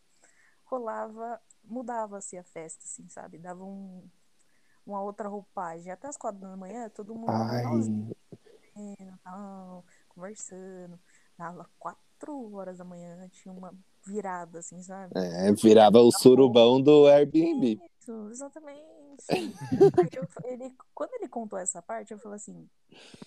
Rolava, 0.66 1.42
mudava-se 1.64 2.38
assim, 2.38 2.38
a 2.38 2.44
festa, 2.44 2.84
assim, 2.84 3.08
sabe? 3.08 3.38
Dava 3.38 3.64
um, 3.64 4.06
uma 4.86 5.02
outra 5.02 5.30
roupagem. 5.30 5.94
Até 5.94 6.08
às 6.08 6.18
quatro 6.18 6.42
da 6.42 6.58
manhã, 6.58 6.90
todo 6.90 7.16
mundo 7.16 7.32
Ai. 7.32 7.64
Nozinho, 7.64 8.16
conversando. 10.10 11.00
Dava 11.38 11.70
quatro 11.80 12.05
quatro 12.16 12.54
horas 12.56 12.78
da 12.78 12.84
manhã 12.84 13.28
tinha 13.30 13.54
uma 13.54 13.74
virada, 14.06 14.60
assim, 14.60 14.82
sabe? 14.82 15.12
É, 15.16 15.52
virava 15.52 16.00
o 16.00 16.12
surubão 16.12 16.82
do 16.82 17.08
Airbnb. 17.08 17.80
Isso, 18.00 18.30
exatamente. 18.30 18.84
eu, 20.16 20.28
ele, 20.46 20.74
quando 20.94 21.14
ele 21.16 21.28
contou 21.28 21.58
essa 21.60 21.82
parte, 21.82 22.12
eu 22.12 22.20
falei 22.20 22.38
assim, 22.38 22.70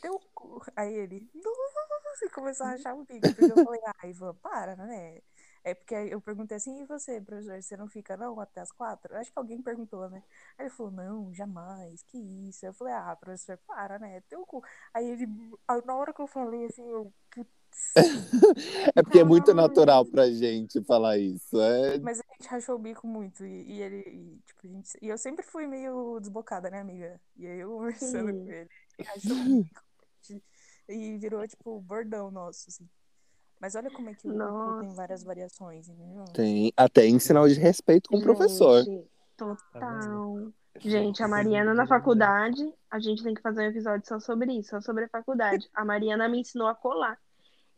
teu 0.00 0.20
cu. 0.34 0.62
Aí 0.76 0.92
ele, 0.92 1.28
nossa, 1.34 2.24
e 2.24 2.30
começou 2.30 2.66
a 2.66 2.70
rachar 2.70 2.96
o 2.96 3.04
bico. 3.04 3.28
Porque 3.34 3.52
eu 3.52 3.64
falei, 3.64 3.80
ah, 3.86 4.34
para, 4.42 4.76
né? 4.76 5.20
É 5.64 5.74
porque 5.74 5.94
eu 5.94 6.20
perguntei 6.20 6.56
assim, 6.56 6.80
e 6.80 6.86
você, 6.86 7.20
professor, 7.20 7.60
você 7.60 7.76
não 7.76 7.88
fica 7.88 8.16
não 8.16 8.38
até 8.40 8.60
as 8.60 8.70
quatro? 8.70 9.14
Acho 9.16 9.32
que 9.32 9.38
alguém 9.38 9.60
perguntou, 9.60 10.08
né? 10.08 10.22
Aí 10.56 10.66
ele 10.66 10.70
falou, 10.70 10.92
não, 10.92 11.34
jamais, 11.34 12.02
que 12.04 12.16
isso. 12.48 12.64
Eu 12.64 12.72
falei, 12.72 12.94
ah, 12.94 13.16
professor, 13.16 13.58
para, 13.66 13.98
né? 13.98 14.20
Teu 14.28 14.46
cu. 14.46 14.62
Aí 14.94 15.06
ele, 15.06 15.26
na 15.84 15.96
hora 15.96 16.12
que 16.12 16.20
eu 16.20 16.26
falei 16.26 16.66
assim, 16.66 16.86
eu, 16.88 17.12
É 18.94 19.02
porque 19.02 19.18
é 19.18 19.24
muito 19.24 19.52
natural 19.54 20.04
pra 20.04 20.30
gente 20.30 20.82
falar 20.84 21.18
isso. 21.18 21.60
É... 21.60 21.98
Mas 21.98 22.20
a 22.20 22.24
gente 22.32 22.48
rachou 22.48 22.76
o 22.76 22.78
bico 22.78 23.06
muito. 23.06 23.44
E, 23.44 23.72
e 23.72 23.82
ele, 23.82 24.00
e, 24.00 24.40
tipo, 24.46 24.66
a 24.66 24.68
gente, 24.68 24.98
e 25.00 25.08
eu 25.08 25.18
sempre 25.18 25.44
fui 25.44 25.66
meio 25.66 26.18
desbocada, 26.20 26.70
né, 26.70 26.80
amiga? 26.80 27.20
E 27.36 27.46
aí 27.46 27.58
eu 27.60 27.70
conversando 27.70 28.32
Sim. 28.32 28.44
com 28.44 28.50
ele, 28.50 28.68
ele 28.98 29.08
rachou 29.08 29.36
o 29.36 29.62
bico. 29.62 29.82
E 30.88 31.18
virou, 31.18 31.46
tipo, 31.46 31.80
bordão 31.80 32.30
nosso, 32.30 32.66
assim. 32.68 32.88
Mas 33.60 33.74
olha 33.74 33.90
como 33.90 34.08
é 34.08 34.14
que 34.14 34.28
o 34.28 34.80
tem 34.80 34.94
várias 34.94 35.22
variações, 35.24 35.88
entendeu? 35.88 36.24
Tem 36.32 36.72
até 36.76 37.06
em 37.06 37.18
sinal 37.18 37.48
de 37.48 37.54
respeito 37.54 38.08
com 38.08 38.18
o 38.18 38.22
professor. 38.22 38.84
Gente, 38.84 39.10
total. 39.36 40.52
Gente, 40.80 41.22
a 41.22 41.28
Mariana 41.28 41.74
na 41.74 41.86
faculdade, 41.86 42.62
a 42.88 43.00
gente 43.00 43.22
tem 43.22 43.34
que 43.34 43.42
fazer 43.42 43.62
um 43.62 43.70
episódio 43.70 44.06
só 44.06 44.20
sobre 44.20 44.52
isso, 44.52 44.70
só 44.70 44.80
sobre 44.80 45.04
a 45.04 45.08
faculdade. 45.08 45.68
A 45.74 45.84
Mariana 45.84 46.28
me 46.28 46.40
ensinou 46.40 46.68
a 46.68 46.74
colar. 46.74 47.18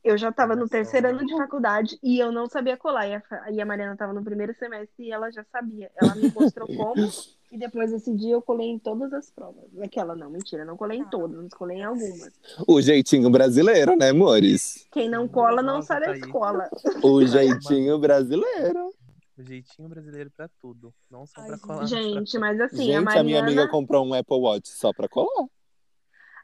Eu 0.02 0.16
já 0.16 0.30
estava 0.30 0.56
no 0.56 0.68
terceiro 0.68 1.08
ano 1.08 1.26
de 1.26 1.36
faculdade 1.36 1.98
e 2.02 2.18
eu 2.18 2.32
não 2.32 2.48
sabia 2.48 2.76
colar. 2.76 3.06
E 3.06 3.14
a, 3.14 3.50
e 3.50 3.60
a 3.60 3.66
Mariana 3.66 3.92
estava 3.92 4.12
no 4.12 4.24
primeiro 4.24 4.54
semestre 4.54 5.04
e 5.04 5.12
ela 5.12 5.30
já 5.30 5.44
sabia. 5.44 5.90
Ela 6.00 6.14
me 6.14 6.32
mostrou 6.34 6.66
como. 6.66 7.08
E 7.52 7.58
depois 7.58 7.90
desse 7.90 8.14
dia 8.14 8.32
eu 8.32 8.40
colei 8.40 8.68
em 8.68 8.78
todas 8.78 9.12
as 9.12 9.30
provas. 9.30 9.64
Aquela 9.82 10.14
não, 10.14 10.30
mentira, 10.30 10.64
não 10.64 10.76
colei 10.76 10.98
em 10.98 11.04
todas, 11.04 11.36
mas 11.36 11.52
colei 11.52 11.78
em 11.78 11.84
algumas. 11.84 12.30
O 12.66 12.80
jeitinho 12.80 13.28
brasileiro, 13.28 13.96
né, 13.96 14.10
amores? 14.10 14.86
Quem 14.92 15.08
não 15.08 15.26
cola 15.26 15.60
não 15.60 15.76
Nossa, 15.76 15.88
sai 15.88 16.00
da 16.00 16.06
tá 16.06 16.16
escola. 16.16 16.70
O 17.02 17.26
jeitinho 17.26 17.98
brasileiro. 17.98 18.94
O 19.36 19.42
jeitinho 19.42 19.88
brasileiro 19.88 20.30
pra 20.36 20.48
tudo. 20.60 20.94
Não 21.10 21.26
só 21.26 21.42
gente. 21.42 21.60
colar. 21.60 21.86
Gente, 21.86 22.38
mas 22.38 22.60
assim, 22.60 22.84
Gente, 22.84 22.94
a 22.94 22.98
a, 22.98 23.02
Mariana. 23.02 23.24
minha 23.24 23.40
amiga 23.42 23.68
comprou 23.68 24.06
um 24.06 24.14
Apple 24.14 24.38
Watch 24.38 24.68
só 24.68 24.92
pra 24.92 25.08
colar. 25.08 25.46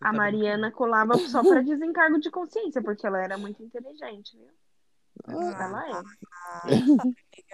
A 0.01 0.13
Mariana 0.13 0.71
colava 0.71 1.17
só 1.19 1.43
para 1.43 1.63
desencargo 1.63 2.19
de 2.19 2.31
consciência, 2.31 2.83
porque 2.83 3.07
ela 3.07 3.23
era 3.23 3.39
muito 3.39 3.63
inteligente, 3.63 4.37
viu? 4.37 4.51
Ela 5.29 5.89
é. 5.89 5.93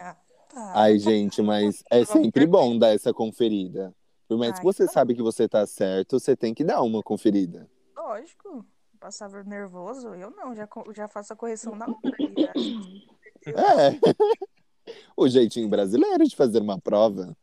Ah, 0.00 0.16
tá. 0.48 0.72
Ai, 0.74 0.98
gente, 0.98 1.40
mas 1.40 1.82
é 1.90 2.04
sempre 2.04 2.46
bom 2.46 2.78
dar 2.78 2.94
essa 2.94 3.12
conferida. 3.12 3.94
Por 4.28 4.38
mais 4.38 4.58
que 4.58 4.64
você 4.64 4.84
então. 4.84 4.94
sabe 4.94 5.14
que 5.14 5.22
você 5.22 5.48
tá 5.48 5.66
certo, 5.66 6.18
você 6.18 6.36
tem 6.36 6.54
que 6.54 6.64
dar 6.64 6.82
uma 6.82 7.02
conferida. 7.02 7.68
Lógico. 7.96 8.64
Passava 8.98 9.42
nervoso, 9.42 10.14
eu 10.14 10.30
não, 10.30 10.54
já, 10.54 10.68
já 10.94 11.08
faço 11.08 11.32
a 11.32 11.36
correção 11.36 11.74
na 11.74 11.86
hora. 11.86 12.52
É. 13.46 13.98
o 15.16 15.28
jeitinho 15.28 15.68
brasileiro 15.68 16.24
de 16.24 16.36
fazer 16.36 16.60
uma 16.60 16.80
prova. 16.80 17.36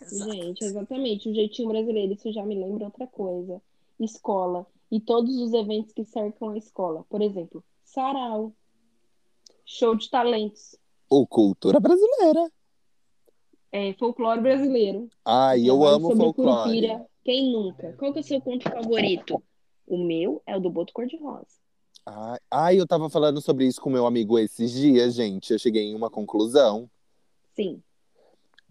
Exato. 0.00 0.32
Gente, 0.32 0.64
exatamente. 0.64 1.28
O 1.28 1.34
jeitinho 1.34 1.68
brasileiro, 1.68 2.12
isso 2.12 2.32
já 2.32 2.44
me 2.44 2.56
lembra 2.56 2.86
outra 2.86 3.06
coisa. 3.06 3.62
Escola. 4.04 4.66
E 4.90 5.00
todos 5.00 5.34
os 5.36 5.52
eventos 5.52 5.92
que 5.92 6.04
cercam 6.04 6.50
a 6.50 6.58
escola. 6.58 7.04
Por 7.08 7.22
exemplo, 7.22 7.64
sarau. 7.84 8.52
Show 9.64 9.94
de 9.94 10.10
talentos. 10.10 10.76
O 11.08 11.26
cultura 11.26 11.80
brasileira. 11.80 12.50
É, 13.70 13.94
folclore 13.94 14.40
brasileiro. 14.40 15.08
Ai, 15.24 15.68
eu 15.68 15.82
amo 15.84 16.14
folclore. 16.14 16.34
Curupira. 16.34 17.06
Quem 17.24 17.50
nunca? 17.52 17.94
Qual 17.94 18.12
que 18.12 18.18
é 18.18 18.22
o 18.22 18.24
seu 18.24 18.40
conto 18.40 18.68
favorito? 18.68 19.42
O 19.86 19.96
meu 19.96 20.42
é 20.46 20.56
o 20.56 20.60
do 20.60 20.68
Boto 20.68 20.92
Cor-de-Rosa. 20.92 21.46
Ai, 22.04 22.38
ai, 22.50 22.80
eu 22.80 22.86
tava 22.86 23.08
falando 23.08 23.40
sobre 23.40 23.66
isso 23.66 23.80
com 23.80 23.88
meu 23.88 24.06
amigo 24.06 24.38
esses 24.38 24.72
dias, 24.72 25.14
gente. 25.14 25.52
Eu 25.52 25.58
cheguei 25.58 25.84
em 25.84 25.94
uma 25.94 26.10
conclusão. 26.10 26.90
Sim. 27.54 27.82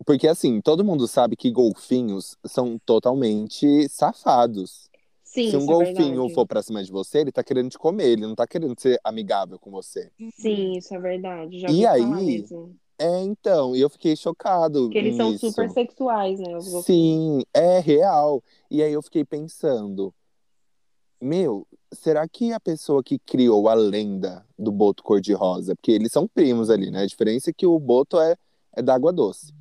Porque, 0.06 0.28
assim, 0.28 0.60
todo 0.62 0.84
mundo 0.84 1.08
sabe 1.08 1.36
que 1.36 1.50
golfinhos 1.50 2.38
são 2.46 2.78
totalmente 2.86 3.88
safados. 3.88 4.91
Sim, 5.34 5.50
Se 5.50 5.56
um 5.56 5.62
é 5.62 5.65
golfinho 5.65 6.10
verdade. 6.15 6.34
for 6.34 6.46
pra 6.46 6.62
cima 6.62 6.84
de 6.84 6.91
você, 6.91 7.20
ele 7.20 7.32
tá 7.32 7.41
querendo 7.41 7.70
te 7.70 7.78
comer, 7.80 8.10
ele 8.10 8.24
não 8.28 8.36
tá 8.36 8.46
querendo 8.46 8.78
ser 8.78 9.00
amigável 9.02 9.58
com 9.58 9.72
você. 9.72 10.12
Sim, 10.36 10.74
isso 10.78 10.94
é 10.94 11.00
verdade. 11.00 11.58
Já 11.58 11.70
E 11.70 11.86
aí. 11.86 12.46
É, 13.00 13.24
então, 13.24 13.74
e 13.74 13.80
eu 13.80 13.89
fiquei 13.89 14.13
chocado 14.15 14.89
Que 14.89 14.98
eles 14.98 15.15
são 15.15 15.32
nisso. 15.32 15.48
super 15.48 15.70
sexuais, 15.72 16.38
né? 16.38 16.60
Sim, 16.84 17.44
é 17.54 17.80
real. 17.80 18.44
E 18.70 18.84
aí 18.84 18.91
eu 18.91 19.02
fiquei 19.02 19.24
pensando, 19.24 20.13
meu, 21.20 21.65
será 21.94 22.28
que 22.28 22.52
a 22.52 22.60
pessoa 22.60 23.02
que 23.02 23.17
criou 23.17 23.70
a 23.70 23.74
lenda 23.74 24.46
do 24.60 24.70
Boto 24.72 25.02
Cor-de-Rosa, 25.02 25.76
porque 25.78 25.91
eles 25.94 26.12
são 26.12 26.28
primos 26.28 26.70
ali, 26.70 26.91
né? 26.91 27.04
A 27.04 27.08
diferença 27.08 27.52
é 27.52 27.54
que 27.54 27.65
o 27.65 27.80
Boto 27.80 28.20
é, 28.20 28.36
é 28.76 28.82
da 28.82 28.94
água 28.94 29.13
doce. 29.13 29.54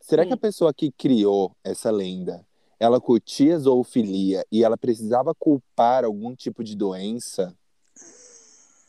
Será 0.00 0.22
Sim. 0.22 0.28
que 0.28 0.34
a 0.34 0.38
pessoa 0.38 0.72
que 0.72 0.92
criou 0.92 1.52
essa 1.64 1.90
lenda, 1.90 2.46
ela 2.78 3.00
curtia 3.00 3.58
zoofilia 3.58 4.44
e 4.50 4.62
ela 4.62 4.76
precisava 4.76 5.34
culpar 5.34 6.04
algum 6.04 6.34
tipo 6.34 6.62
de 6.62 6.76
doença 6.76 7.54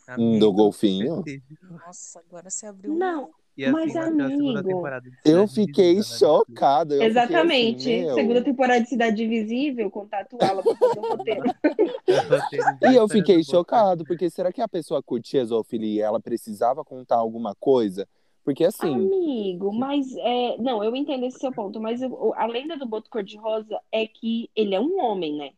Amigo, 0.08 0.40
do 0.40 0.54
golfinho? 0.54 1.24
Nossa, 1.86 2.20
agora 2.20 2.50
você 2.50 2.66
abriu 2.66 2.96
Não, 2.96 3.26
assim 3.26 3.72
Mas, 3.72 3.96
amigo, 3.96 4.62
de 5.02 5.12
Eu 5.24 5.48
fiquei 5.48 5.94
Invisível, 5.94 6.12
né? 6.12 6.18
chocado. 6.18 6.94
eu 6.94 6.98
fiquei 7.00 7.08
Exatamente. 7.10 7.90
assim, 7.90 8.06
meu. 8.06 8.16
Segunda 8.16 8.44
temporada 8.44 8.82
de 8.82 8.90
Cidade 8.90 9.24
Invisível, 9.24 9.92
contato 9.92 10.38
ela 10.40 10.64
pra 10.64 10.76
fazer 10.76 11.00
um 11.00 11.10
roteiro. 11.10 11.44
E 12.90 12.96
eu 12.96 13.08
fiquei 13.08 13.44
chocado, 13.44 14.04
porque 14.04 14.30
será 14.30 14.52
que 14.52 14.62
a 14.62 14.68
pessoa 14.68 15.04
curtia 15.04 15.46
zoofilia 15.46 16.02
e 16.02 16.02
ela 16.02 16.20
precisava 16.20 16.84
contar 16.84 17.18
alguma 17.18 17.54
coisa? 17.56 18.08
Porque 18.50 18.66
assim, 18.66 19.12
Amigo, 19.12 19.74
mas 19.74 20.16
é, 20.18 20.58
não, 20.58 20.82
eu 20.84 20.96
entendo 20.96 21.26
esse 21.26 21.38
seu 21.40 21.52
ponto, 21.52 21.80
mas 21.82 22.02
o- 22.02 22.34
a 22.36 22.46
lenda 22.46 22.78
do 22.78 22.86
Boto 22.88 23.10
Cor-de-Rosa 23.10 23.78
é 23.92 24.08
que 24.08 24.50
ele 24.56 24.74
é 24.74 24.80
um 24.80 24.98
homem, 25.00 25.36
né? 25.36 25.52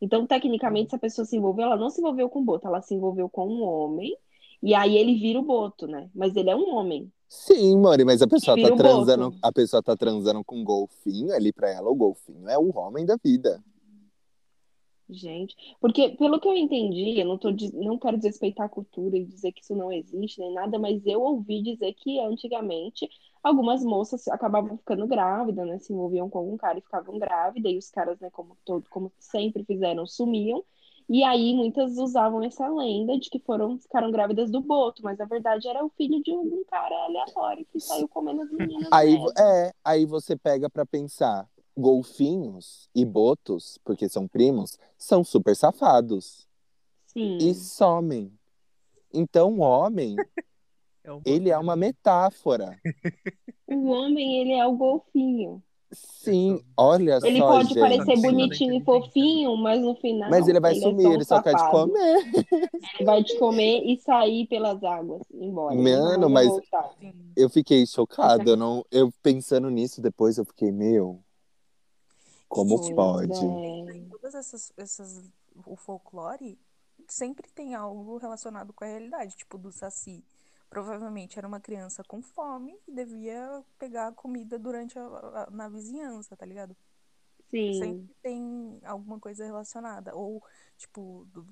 Então, 0.00 0.24
tecnicamente, 0.26 0.90
se 0.90 0.96
a 0.96 0.98
pessoa 0.98 1.24
se 1.24 1.36
envolveu, 1.36 1.64
ela 1.66 1.76
não 1.76 1.90
se 1.90 2.00
envolveu 2.00 2.28
com 2.30 2.40
o 2.40 2.44
Boto, 2.44 2.66
ela 2.68 2.80
se 2.80 2.94
envolveu 2.94 3.28
com 3.28 3.48
um 3.48 3.62
homem, 3.64 4.16
e 4.62 4.74
aí 4.74 4.96
ele 4.96 5.14
vira 5.18 5.40
o 5.40 5.42
Boto, 5.42 5.88
né? 5.88 6.08
Mas 6.14 6.36
ele 6.36 6.50
é 6.50 6.56
um 6.56 6.72
homem. 6.74 7.12
sim, 7.28 7.76
Mori, 7.78 8.04
mas 8.04 8.22
a 8.22 8.26
pessoa 8.28 8.56
Vira 8.56 8.70
tá 8.70 8.76
transando, 8.76 9.24
boto. 9.30 9.38
a 9.42 9.52
pessoa 9.52 9.82
tá 9.82 9.96
transando 9.96 10.44
com 10.44 10.56
um 10.56 10.64
golfinho 10.64 11.32
ali 11.34 11.52
pra 11.52 11.70
ela, 11.70 11.90
o 11.90 11.94
golfinho 11.94 12.48
é 12.48 12.58
o 12.58 12.70
homem 12.76 13.04
da 13.04 13.16
vida. 13.16 13.62
Gente, 15.10 15.56
porque 15.80 16.10
pelo 16.10 16.38
que 16.38 16.46
eu 16.46 16.54
entendi, 16.54 17.18
eu 17.18 17.26
não 17.26 17.38
tô, 17.38 17.48
não 17.74 17.98
quero 17.98 18.18
desrespeitar 18.18 18.66
a 18.66 18.68
cultura 18.68 19.16
e 19.16 19.24
dizer 19.24 19.52
que 19.52 19.62
isso 19.62 19.74
não 19.74 19.90
existe 19.90 20.38
nem 20.38 20.52
nada, 20.52 20.78
mas 20.78 21.00
eu 21.06 21.22
ouvi 21.22 21.62
dizer 21.62 21.94
que 21.94 22.20
antigamente 22.20 23.08
algumas 23.42 23.82
moças 23.82 24.28
acabavam 24.28 24.76
ficando 24.76 25.06
grávidas, 25.06 25.66
né? 25.66 25.78
Se 25.78 25.94
envolviam 25.94 26.28
com 26.28 26.38
algum 26.38 26.58
cara 26.58 26.78
e 26.78 26.82
ficavam 26.82 27.18
grávidas, 27.18 27.72
e 27.72 27.78
os 27.78 27.90
caras, 27.90 28.20
né, 28.20 28.28
como 28.30 28.54
todo, 28.66 28.84
como 28.90 29.10
sempre 29.18 29.64
fizeram, 29.64 30.06
sumiam. 30.06 30.62
E 31.08 31.24
aí 31.24 31.54
muitas 31.54 31.96
usavam 31.96 32.42
essa 32.42 32.68
lenda 32.68 33.18
de 33.18 33.30
que 33.30 33.38
foram, 33.38 33.78
ficaram 33.78 34.10
grávidas 34.10 34.50
do 34.50 34.60
Boto, 34.60 35.02
mas 35.02 35.16
na 35.16 35.24
verdade 35.24 35.66
era 35.66 35.82
o 35.82 35.88
filho 35.88 36.22
de 36.22 36.32
um 36.32 36.62
cara 36.64 36.94
aleatório 37.06 37.64
que 37.72 37.80
saiu 37.80 38.06
comendo 38.08 38.42
as 38.42 38.50
meninas 38.50 38.88
Aí, 38.92 39.12
mesmo. 39.12 39.32
é, 39.38 39.72
aí 39.82 40.04
você 40.04 40.36
pega 40.36 40.68
pra 40.68 40.84
pensar, 40.84 41.48
golfinhos 41.78 42.88
e 42.94 43.04
botos, 43.04 43.78
porque 43.84 44.08
são 44.08 44.26
primos, 44.26 44.78
são 44.96 45.22
super 45.22 45.54
safados 45.54 46.46
Sim. 47.06 47.38
e 47.40 47.54
somem. 47.54 48.32
Então 49.14 49.58
o 49.58 49.60
homem, 49.60 50.16
É 51.04 51.12
um 51.12 51.22
ele 51.24 51.48
é 51.50 51.56
uma 51.58 51.76
metáfora. 51.76 52.78
O 53.70 53.90
homem, 53.90 54.40
ele 54.40 54.52
é 54.54 54.66
o 54.66 54.72
golfinho. 54.74 55.62
Sim, 55.92 56.58
olha 56.74 57.18
Ele 57.22 57.38
só, 57.38 57.48
pode 57.48 57.68
gente. 57.68 57.80
parecer 57.80 58.04
Tem 58.06 58.22
bonitinho 58.22 58.74
e 58.74 58.80
fofinho, 58.82 59.54
mas 59.58 59.78
no 59.78 59.94
final. 59.96 60.30
Mas 60.30 60.48
ele 60.48 60.58
vai 60.58 60.72
é 60.72 60.80
sumir, 60.80 61.06
um 61.06 61.12
ele 61.12 61.24
só 61.24 61.42
quer 61.42 61.54
te 61.54 61.70
comer. 61.70 62.16
Ele 62.98 63.04
vai 63.04 63.22
te 63.22 63.38
comer 63.38 63.82
e 63.84 63.98
sair 63.98 64.46
pelas 64.46 64.82
águas, 64.82 65.20
embora. 65.34 65.74
Ele 65.74 65.82
Mano, 65.82 66.30
mas- 66.30 66.48
voltar. 66.48 66.94
Eu 67.36 67.50
fiquei 67.50 67.86
chocado, 67.86 68.48
eu 68.48 68.56
não, 68.56 68.82
eu 68.90 69.12
pensando 69.22 69.68
nisso 69.68 70.00
depois 70.00 70.38
eu 70.38 70.46
fiquei, 70.46 70.72
meu, 70.72 71.20
como 72.48 72.76
Pois 72.78 72.90
pode? 72.94 73.44
é. 73.44 73.96
Em 73.96 74.08
todas 74.08 74.34
essas, 74.34 74.72
essas. 74.76 75.30
O 75.66 75.76
folclore 75.76 76.58
sempre 77.08 77.50
tem 77.50 77.74
algo 77.74 78.16
relacionado 78.18 78.72
com 78.72 78.84
a 78.84 78.86
realidade, 78.88 79.36
tipo 79.36 79.58
do 79.58 79.70
Saci. 79.72 80.24
Provavelmente 80.70 81.38
era 81.38 81.48
uma 81.48 81.60
criança 81.60 82.02
com 82.04 82.20
fome 82.20 82.78
e 82.86 82.92
devia 82.92 83.64
pegar 83.78 84.12
comida 84.12 84.58
durante 84.58 84.98
a, 84.98 85.02
a- 85.04 85.48
na 85.50 85.68
vizinhança, 85.68 86.36
tá 86.36 86.44
ligado? 86.44 86.76
Sim. 87.50 87.72
Sempre 87.72 88.14
tem 88.22 88.78
alguma 88.84 89.18
coisa 89.18 89.44
relacionada. 89.44 90.14
Ou, 90.14 90.42
tipo, 90.76 91.26
do 91.32 91.46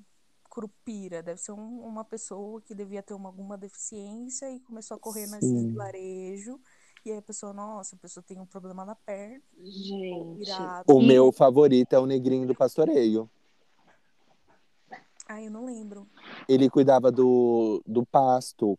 Curupira, 0.50 1.22
deve 1.22 1.40
ser 1.40 1.52
um- 1.52 1.80
uma 1.80 2.04
pessoa 2.04 2.61
que 2.61 2.74
devia 2.74 3.02
ter 3.02 3.14
uma, 3.14 3.30
alguma 3.30 3.56
deficiência 3.56 4.50
e 4.50 4.61
começou 4.61 4.96
a 4.96 5.00
correr 5.00 5.26
nesse 5.26 5.48
Sim. 5.48 5.68
vilarejo. 5.68 6.61
E 7.06 7.12
aí 7.12 7.18
a 7.18 7.22
pessoa, 7.22 7.52
nossa, 7.52 7.94
a 7.94 7.98
pessoa 8.00 8.20
tem 8.26 8.36
um 8.40 8.44
problema 8.44 8.84
na 8.84 8.96
perna, 8.96 9.40
Gente. 9.62 10.38
virado. 10.38 10.92
O 10.92 11.00
meu 11.00 11.30
favorito 11.30 11.92
é 11.92 11.98
o 12.00 12.04
negrinho 12.04 12.48
do 12.48 12.54
pastoreio. 12.54 13.30
Ai, 15.28 15.46
eu 15.46 15.50
não 15.52 15.64
lembro. 15.64 16.04
Ele 16.48 16.68
cuidava 16.68 17.12
do, 17.12 17.80
do 17.86 18.04
pasto. 18.04 18.76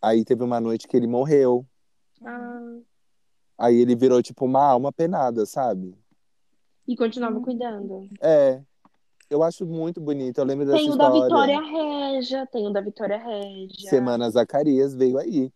Aí 0.00 0.24
teve 0.24 0.42
uma 0.42 0.58
noite 0.58 0.88
que 0.88 0.96
ele 0.96 1.06
morreu. 1.06 1.66
Ah, 2.24 2.78
Aí 3.58 3.76
ele 3.76 3.94
virou 3.94 4.22
tipo 4.22 4.46
uma 4.46 4.64
alma 4.64 4.90
penada, 4.90 5.44
sabe? 5.44 5.94
e 6.88 6.96
continuava 6.96 7.36
Hum. 7.36 7.42
cuidando. 7.42 8.08
É. 8.22 8.62
Eu 9.28 9.42
acho 9.42 9.66
muito 9.66 10.00
bonito. 10.00 10.38
Eu 10.38 10.44
lembro 10.46 10.64
dessa 10.64 10.78
Tem 10.78 10.88
o 10.90 10.96
da 10.96 11.08
história. 11.08 11.60
Vitória 11.60 11.60
Régia, 11.60 12.46
tem 12.46 12.66
o 12.66 12.70
da 12.72 12.80
Vitória 12.80 13.18
Régia. 13.18 13.90
Semana 13.90 14.30
Zacarias 14.30 14.94
veio 14.94 15.18
aí. 15.18 15.52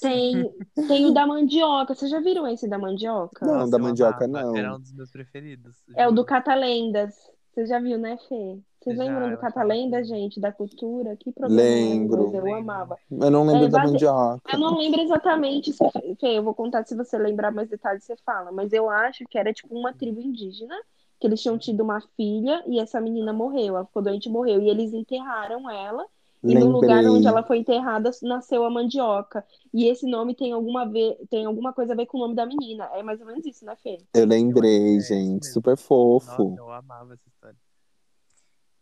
Tem, 0.00 0.52
tem 0.86 1.06
o 1.06 1.12
da 1.12 1.26
mandioca. 1.26 1.94
Vocês 1.94 2.10
já 2.10 2.20
viram 2.20 2.46
esse 2.46 2.68
da 2.68 2.78
mandioca? 2.78 3.44
Não, 3.44 3.54
Nossa, 3.54 3.70
da 3.70 3.78
mandioca 3.78 4.24
amava. 4.24 4.46
não. 4.48 4.56
Era 4.56 4.74
um 4.76 4.80
dos 4.80 4.92
meus 4.92 5.10
preferidos. 5.10 5.76
É 5.96 6.06
o 6.06 6.12
do. 6.12 6.24
Catalendas. 6.24 7.14
Você 7.52 7.66
já 7.66 7.80
viu, 7.80 7.98
né, 7.98 8.16
Fê? 8.28 8.58
Vocês 8.80 8.96
Já, 8.96 9.02
lembram 9.04 9.30
do 9.30 9.36
tudo. 9.36 10.04
gente, 10.04 10.38
da 10.40 10.52
cultura? 10.52 11.16
Que 11.16 11.32
problema 11.32 11.60
Lembro. 11.60 12.22
eu 12.22 12.30
Lembro. 12.44 12.54
amava. 12.54 12.96
Eu 13.10 13.30
não 13.30 13.44
lembro 13.44 13.64
É, 13.64 13.68
da 13.68 13.82
mandioca. 13.84 14.40
Eu 14.52 14.58
não 14.60 14.78
lembro 14.78 15.00
exatamente, 15.00 15.72
se- 15.72 15.90
Fê, 16.20 16.38
eu 16.38 16.42
vou 16.44 16.54
contar 16.54 16.84
se 16.86 16.94
você 16.94 17.18
lembrar 17.18 17.50
mais 17.50 17.68
detalhes, 17.68 18.04
você 18.04 18.16
fala. 18.24 18.52
Mas 18.52 18.72
eu 18.72 18.88
acho 18.88 19.24
que 19.28 19.36
era 19.36 19.52
tipo 19.52 19.76
uma 19.76 19.92
tribo 19.92 20.20
indígena, 20.20 20.76
que 21.18 21.26
eles 21.26 21.42
tinham 21.42 21.58
tido 21.58 21.82
uma 21.82 22.00
filha 22.16 22.62
e 22.68 22.78
essa 22.78 23.00
menina 23.00 23.32
morreu. 23.32 23.74
Ela 23.76 23.84
ficou 23.86 24.02
doente 24.02 24.26
e 24.26 24.32
morreu. 24.32 24.60
E 24.62 24.68
eles 24.70 24.92
enterraram 24.94 25.68
ela. 25.68 26.06
E 26.42 26.54
no 26.54 26.68
lugar 26.68 27.04
onde 27.04 27.26
ela 27.26 27.42
foi 27.42 27.58
enterrada 27.58 28.10
nasceu 28.22 28.64
a 28.64 28.70
mandioca. 28.70 29.44
E 29.74 29.86
esse 29.86 30.06
nome 30.06 30.34
tem 30.34 30.52
alguma, 30.52 30.88
ve... 30.88 31.16
tem 31.28 31.44
alguma 31.44 31.72
coisa 31.72 31.92
a 31.92 31.96
ver 31.96 32.06
com 32.06 32.18
o 32.18 32.20
nome 32.20 32.34
da 32.34 32.46
menina. 32.46 32.84
É 32.94 33.02
mais 33.02 33.20
ou 33.20 33.26
menos 33.26 33.44
isso, 33.44 33.64
né, 33.64 33.74
Fê? 33.82 33.98
Eu 34.14 34.26
lembrei, 34.26 34.70
É 34.70 34.96
isso 34.96 35.08
gente. 35.08 35.44
mesmo. 35.44 35.52
Super 35.52 35.70
Nossa, 35.72 35.82
fofo. 35.82 36.54
eu 36.56 36.70
amava 36.72 37.14
essa 37.14 37.28
história. 37.28 37.56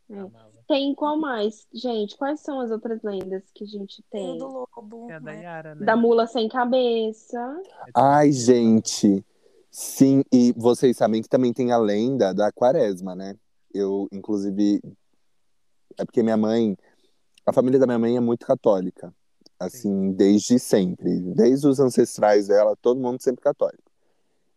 É. 0.09 0.57
Tem 0.69 0.95
qual 0.95 1.17
mais? 1.17 1.67
Gente, 1.73 2.17
quais 2.17 2.41
são 2.41 2.61
as 2.61 2.71
outras 2.71 3.03
lendas 3.03 3.43
que 3.55 3.65
a 3.65 3.67
gente 3.67 4.05
Tem 4.11 4.39
do 4.39 4.47
lobo, 4.47 5.11
É 5.11 5.15
a 5.15 5.19
da 5.19 5.33
né? 5.33 5.43
Yara, 5.43 5.75
né? 5.75 5.85
Da 5.87 5.97
mula 5.97 6.27
sem 6.27 6.49
cabeça. 6.49 7.39
É 7.89 7.91
Ai, 7.95 8.33
gente. 8.33 9.25
Sim, 9.71 10.23
e 10.33 10.53
vocês 10.57 10.97
sabem 10.97 11.23
que 11.23 11.29
também 11.29 11.53
tem 11.53 11.73
a 11.73 11.79
lenda 11.79 12.33
da 12.33 12.53
quaresma, 12.53 13.15
né? 13.15 13.37
Eu, 13.73 14.09
inclusive. 14.13 14.81
É 15.99 16.05
porque 16.05 16.23
minha 16.23 16.37
mãe. 16.37 16.77
A 17.47 17.53
família 17.53 17.79
da 17.79 17.87
minha 17.87 17.99
mãe 17.99 18.17
é 18.17 18.21
muito 18.21 18.45
católica. 18.45 19.15
Assim, 19.59 20.13
desde 20.13 20.59
sempre. 20.59 21.21
Desde 21.21 21.67
os 21.67 21.79
ancestrais 21.79 22.49
dela, 22.49 22.77
todo 22.77 23.01
mundo 23.01 23.23
sempre 23.23 23.41
católico. 23.41 23.85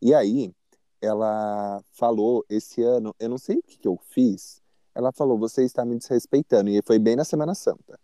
E 0.01 0.13
aí, 0.13 0.51
ela 0.99 1.81
falou 1.93 2.43
esse 2.49 2.81
ano, 2.81 3.15
eu 3.19 3.29
não 3.29 3.37
sei 3.37 3.57
o 3.57 3.63
que, 3.63 3.77
que 3.77 3.87
eu 3.87 3.97
fiz. 4.09 4.61
Ela 4.93 5.11
falou: 5.11 5.37
Você 5.37 5.63
está 5.63 5.85
me 5.85 5.97
desrespeitando. 5.97 6.69
E 6.69 6.81
foi 6.83 6.97
bem 6.99 7.15
na 7.15 7.23
Semana 7.23 7.53
Santa. 7.53 7.99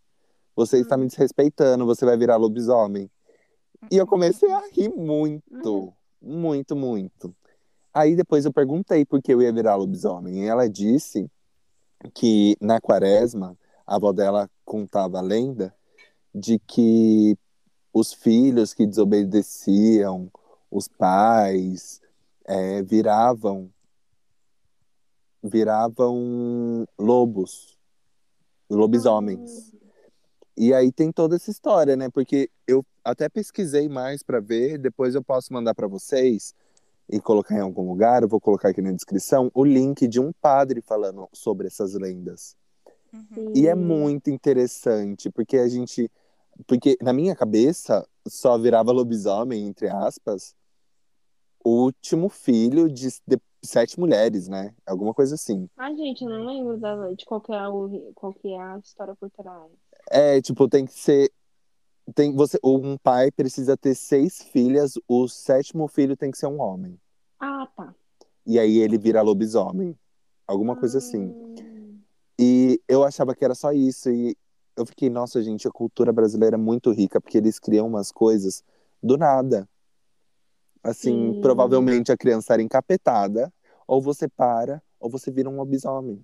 Você 0.56 0.80
está 0.80 0.95
me 0.95 1.08
desrespeitando, 1.08 1.86
você 1.86 2.06
vai 2.06 2.15
virar 2.15 2.38
lobisomem. 2.38 3.10
E 3.91 3.98
eu 3.98 4.08
comecei 4.08 4.52
a 4.52 4.62
rir 4.71 4.89
muito, 4.89 5.93
muito, 6.21 6.76
muito. 6.76 7.36
Aí 7.93 8.15
depois 8.15 8.45
eu 8.45 8.54
perguntei 8.54 9.04
por 9.04 9.21
que 9.21 9.34
eu 9.34 9.41
ia 9.41 9.52
virar 9.52 9.76
lobisomem. 9.76 10.43
E 10.43 10.48
ela 10.48 10.69
disse 10.69 11.30
que 12.13 12.56
na 12.62 12.80
quaresma, 12.80 13.58
a 13.86 13.95
avó 13.95 14.12
dela 14.12 14.50
contava 14.63 15.19
a 15.19 15.21
lenda 15.21 15.74
de 16.34 16.60
que 16.60 17.38
os 17.93 18.13
filhos 18.13 18.74
que 18.74 18.86
desobedeciam 18.86 20.30
os 20.69 20.88
pais 20.88 22.02
é, 22.45 22.82
viravam 22.84 23.71
viravam 25.41 26.88
lobos, 26.98 27.78
lobisomens. 28.69 29.71
E 30.58 30.74
aí 30.74 30.91
tem 30.91 31.12
toda 31.12 31.36
essa 31.36 31.52
história, 31.52 31.95
né? 31.95 32.10
Porque 32.10 32.50
eu 32.67 32.84
até 33.04 33.30
pesquisei 33.30 33.88
mais 33.88 34.24
pra 34.24 34.39
ver, 34.39 34.80
depois 34.80 35.13
eu 35.13 35.24
posso 35.24 35.54
mandar 35.54 35.76
pra 35.76 35.88
vocês 35.88 36.56
e 37.08 37.19
colocar 37.19 37.56
em 37.56 37.62
algum 37.62 37.88
lugar, 37.88 38.24
eu 38.24 38.28
vou 38.28 38.41
colocar 38.41 38.69
aqui 38.69 38.82
na 38.82 38.91
descrição 38.91 39.52
o 39.54 39.63
link 39.63 40.08
de 40.08 40.19
um 40.19 40.32
padre 40.34 40.82
falando 40.82 41.30
sobre 41.32 41.67
essas 41.67 41.93
lendas. 41.93 42.58
Uhum. 43.15 43.54
E 43.56 43.67
é 43.67 43.75
muito 43.75 44.30
interessante, 44.30 45.30
porque 45.30 45.58
a 45.58 45.67
gente. 45.67 46.12
Porque 46.67 46.97
na 47.01 47.12
minha 47.12 47.36
cabeça 47.36 48.08
só 48.28 48.58
virava 48.58 48.91
lobisomem, 48.91 49.67
entre 49.67 49.89
aspas, 49.89 50.56
o 51.63 51.84
último 51.84 52.30
filho 52.30 52.89
de, 52.89 53.10
de 53.28 53.39
sete 53.62 53.99
mulheres, 53.99 54.47
né? 54.47 54.73
Alguma 54.86 55.13
coisa 55.13 55.36
assim. 55.36 55.67
Ai, 55.75 55.95
gente, 55.95 56.23
eu 56.23 56.30
não 56.30 56.45
lembro 56.45 56.78
da, 56.78 57.12
de 57.13 57.25
qual 57.25 57.41
que, 57.41 57.51
é 57.51 57.67
o, 57.67 58.12
qual 58.13 58.34
que 58.34 58.54
é 58.54 58.60
a 58.60 58.78
história 58.78 59.15
por 59.15 59.30
trás. 59.32 59.71
É, 60.10 60.41
tipo, 60.41 60.67
tem 60.67 60.86
que 60.86 60.93
ser. 60.93 61.32
Tem, 62.13 62.34
você, 62.34 62.60
um 62.63 62.97
pai 62.97 63.32
precisa 63.32 63.75
ter 63.75 63.95
seis 63.95 64.43
filhas, 64.43 64.93
o 65.08 65.28
sétimo 65.28 65.88
filho 65.88 66.15
tem 66.15 66.30
que 66.30 66.38
ser 66.38 66.45
um 66.47 66.62
homem. 66.62 66.99
Ah, 67.39 67.67
tá. 67.75 67.93
E 68.45 68.60
aí 68.60 68.78
ele 68.78 68.97
vira 68.97 69.21
lobisomem. 69.23 69.97
Alguma 70.47 70.75
coisa 70.75 70.99
assim. 70.99 71.55
E 72.39 72.82
eu 72.88 73.04
achava 73.04 73.34
que 73.34 73.45
era 73.45 73.56
só 73.56 73.71
isso. 73.71 74.10
E 74.10 74.36
eu 74.76 74.86
fiquei, 74.86 75.10
nossa, 75.10 75.41
gente, 75.41 75.67
a 75.67 75.71
cultura 75.71 76.12
brasileira 76.12 76.56
é 76.56 76.60
muito 76.60 76.91
rica, 76.91 77.21
porque 77.21 77.38
eles 77.38 77.60
criam 77.60 77.88
umas 77.88 78.12
coisas 78.12 78.63
do 79.02 79.17
nada. 79.17 79.67
Assim, 80.84 81.34
Sim. 81.34 81.41
provavelmente 81.41 82.12
a 82.12 82.17
criança 82.17 82.54
era 82.54 82.62
encapetada, 82.62 83.52
ou 83.88 84.02
você 84.02 84.28
para, 84.28 84.82
ou 85.00 85.10
você 85.10 85.32
vira 85.32 85.50
um 85.50 85.56
lobisomem. 85.56 86.24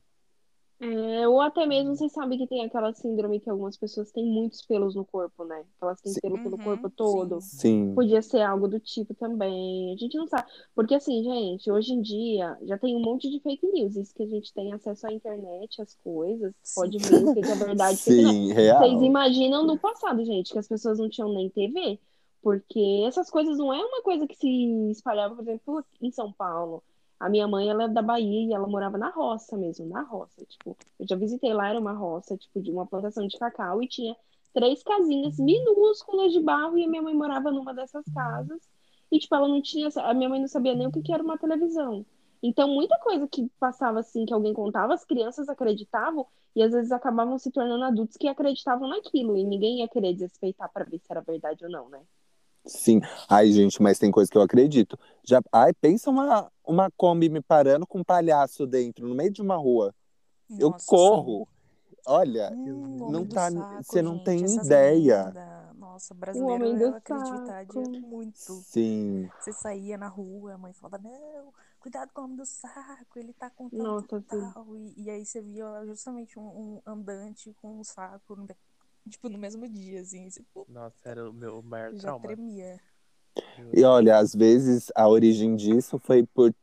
É, 0.83 1.27
ou 1.27 1.39
até 1.39 1.63
mesmo 1.67 1.95
vocês 1.95 2.11
sabem 2.11 2.39
que 2.39 2.47
tem 2.47 2.65
aquela 2.65 2.91
síndrome 2.91 3.39
que 3.39 3.47
algumas 3.47 3.77
pessoas 3.77 4.11
têm 4.11 4.25
muitos 4.25 4.63
pelos 4.63 4.95
no 4.95 5.05
corpo, 5.05 5.43
né? 5.45 5.63
Que 5.63 5.83
Elas 5.83 6.01
têm 6.01 6.11
Sim. 6.11 6.19
pelo 6.19 6.39
pelo 6.39 6.55
Uhum, 6.57 6.63
corpo 6.63 6.89
todo. 6.89 7.39
sim. 7.39 7.59
Sim. 7.59 7.93
Podia 7.93 8.19
ser 8.23 8.41
algo 8.41 8.67
do 8.67 8.79
tipo 8.79 9.13
também. 9.13 9.93
A 9.93 9.97
gente 9.97 10.17
não 10.17 10.25
sabe. 10.27 10.49
Porque 10.73 10.95
assim, 10.95 11.23
gente, 11.23 11.69
hoje 11.71 11.93
em 11.93 12.01
dia 12.01 12.57
já 12.63 12.79
tem 12.79 12.95
um 12.95 12.99
monte 13.01 13.29
de 13.29 13.39
fake 13.41 13.67
news. 13.67 13.95
Isso 13.95 14.13
que 14.15 14.23
a 14.23 14.27
gente 14.27 14.51
tem 14.53 14.73
acesso 14.73 15.05
à 15.05 15.13
internet, 15.13 15.79
às 15.81 15.93
coisas, 16.03 16.51
pode 16.73 16.97
ver 16.97 17.27
o 17.27 17.33
que 17.33 17.39
é 17.51 17.55
verdade. 17.55 17.97
Sim, 17.97 18.51
real. 18.51 18.79
Vocês 18.81 19.01
imaginam 19.03 19.63
no 19.65 19.77
passado, 19.77 20.25
gente, 20.25 20.51
que 20.51 20.57
as 20.57 20.67
pessoas 20.67 20.97
não 20.97 21.09
tinham 21.09 21.31
nem 21.31 21.47
TV? 21.49 21.99
Porque 22.41 23.03
essas 23.07 23.29
coisas 23.29 23.55
não 23.59 23.71
é 23.71 23.77
uma 23.85 24.01
coisa 24.01 24.25
que 24.25 24.35
se 24.35 24.47
espalhava, 24.89 25.35
por 25.35 25.43
exemplo, 25.43 25.85
em 26.01 26.11
São 26.11 26.33
Paulo. 26.33 26.83
A 27.21 27.29
minha 27.29 27.47
mãe, 27.47 27.69
ela 27.69 27.83
é 27.83 27.87
da 27.87 28.01
Bahia 28.01 28.49
e 28.49 28.51
ela 28.51 28.67
morava 28.67 28.97
na 28.97 29.09
roça 29.11 29.55
mesmo, 29.55 29.87
na 29.87 30.01
roça. 30.01 30.43
Tipo, 30.43 30.75
eu 30.99 31.07
já 31.07 31.15
visitei 31.15 31.53
lá, 31.53 31.69
era 31.69 31.79
uma 31.79 31.93
roça, 31.93 32.35
tipo, 32.35 32.59
de 32.59 32.71
uma 32.71 32.87
plantação 32.87 33.27
de 33.27 33.37
cacau 33.37 33.81
e 33.83 33.87
tinha 33.87 34.15
três 34.51 34.81
casinhas 34.81 35.37
minúsculas 35.37 36.33
de 36.33 36.39
barro 36.41 36.79
e 36.79 36.83
a 36.83 36.87
minha 36.89 37.03
mãe 37.03 37.13
morava 37.13 37.51
numa 37.51 37.75
dessas 37.75 38.03
casas. 38.11 38.59
E, 39.11 39.19
tipo, 39.19 39.35
ela 39.35 39.47
não 39.47 39.61
tinha, 39.61 39.87
a 39.97 40.15
minha 40.15 40.29
mãe 40.29 40.39
não 40.39 40.47
sabia 40.47 40.73
nem 40.73 40.87
o 40.87 40.91
que 40.91 40.99
que 41.03 41.13
era 41.13 41.21
uma 41.21 41.37
televisão. 41.37 42.03
Então, 42.41 42.67
muita 42.67 42.97
coisa 42.97 43.27
que 43.27 43.47
passava 43.59 43.99
assim, 43.99 44.25
que 44.25 44.33
alguém 44.33 44.51
contava, 44.51 44.95
as 44.95 45.05
crianças 45.05 45.47
acreditavam 45.47 46.25
e 46.55 46.63
às 46.63 46.71
vezes 46.71 46.91
acabavam 46.91 47.37
se 47.37 47.51
tornando 47.51 47.83
adultos 47.83 48.17
que 48.17 48.27
acreditavam 48.27 48.89
naquilo 48.89 49.37
e 49.37 49.43
ninguém 49.43 49.79
ia 49.79 49.87
querer 49.87 50.13
desrespeitar 50.13 50.71
para 50.73 50.85
ver 50.85 50.97
se 50.97 51.05
era 51.11 51.21
verdade 51.21 51.63
ou 51.65 51.69
não, 51.71 51.87
né? 51.87 52.01
Sim. 52.65 53.01
Ai, 53.29 53.51
gente, 53.51 53.81
mas 53.81 53.97
tem 53.97 54.11
coisa 54.11 54.29
que 54.29 54.37
eu 54.37 54.41
acredito. 54.41 54.97
Já... 55.23 55.41
Ai, 55.51 55.73
pensa 55.73 56.09
uma, 56.09 56.51
uma 56.65 56.89
Kombi 56.91 57.29
me 57.29 57.41
parando 57.41 57.87
com 57.87 57.99
um 57.99 58.03
palhaço 58.03 58.67
dentro, 58.67 59.07
no 59.07 59.15
meio 59.15 59.31
de 59.31 59.41
uma 59.41 59.55
rua. 59.55 59.93
eu 60.59 60.69
Nossa, 60.69 60.85
corro. 60.85 61.47
Olha, 62.05 62.49
sim. 62.49 62.71
Hum, 62.71 63.11
não 63.11 63.25
tá- 63.25 63.49
saco, 63.51 63.83
você 63.83 64.01
não 64.01 64.15
gente, 64.17 64.25
tem 64.25 64.55
ideia. 64.55 65.33
Nossa, 65.75 66.13
O 66.13 66.17
brasileiro, 66.17 66.65
homem 66.65 66.77
do 66.77 66.83
eu 66.85 66.95
acreditaria 66.95 67.65
saco. 67.65 67.89
muito. 67.99 68.53
Sim. 68.53 69.29
Você 69.39 69.53
saía 69.53 69.97
na 69.97 70.07
rua, 70.07 70.53
a 70.53 70.57
mãe 70.57 70.73
falava, 70.73 71.03
não, 71.03 71.53
cuidado 71.79 72.11
com 72.13 72.21
o 72.21 72.23
homem 72.25 72.37
do 72.37 72.45
saco, 72.45 73.17
ele 73.19 73.33
tá 73.33 73.49
contando 73.49 73.83
Nossa, 73.83 74.19
sim. 74.21 74.51
tal. 74.53 74.75
E, 74.75 74.93
e 75.03 75.09
aí 75.09 75.25
você 75.25 75.41
via 75.41 75.65
justamente 75.85 76.39
um, 76.39 76.43
um 76.43 76.81
andante 76.85 77.53
com 77.61 77.79
um 77.79 77.83
saco, 77.83 78.35
no, 78.35 78.47
tipo, 79.09 79.29
no 79.29 79.37
mesmo 79.37 79.67
dia, 79.67 80.01
assim, 80.01 80.27
pô, 80.53 80.65
Nossa, 80.69 80.95
era 81.03 81.29
o 81.29 81.33
meu 81.33 81.61
maior 81.61 81.93
já 81.93 81.99
trauma. 82.01 82.27
tremia. 82.27 82.79
E 83.73 83.83
olha, 83.83 84.17
às 84.17 84.33
vezes 84.35 84.91
a 84.95 85.07
origem 85.07 85.55
disso 85.55 85.97
foi 85.97 86.25
por. 86.25 86.53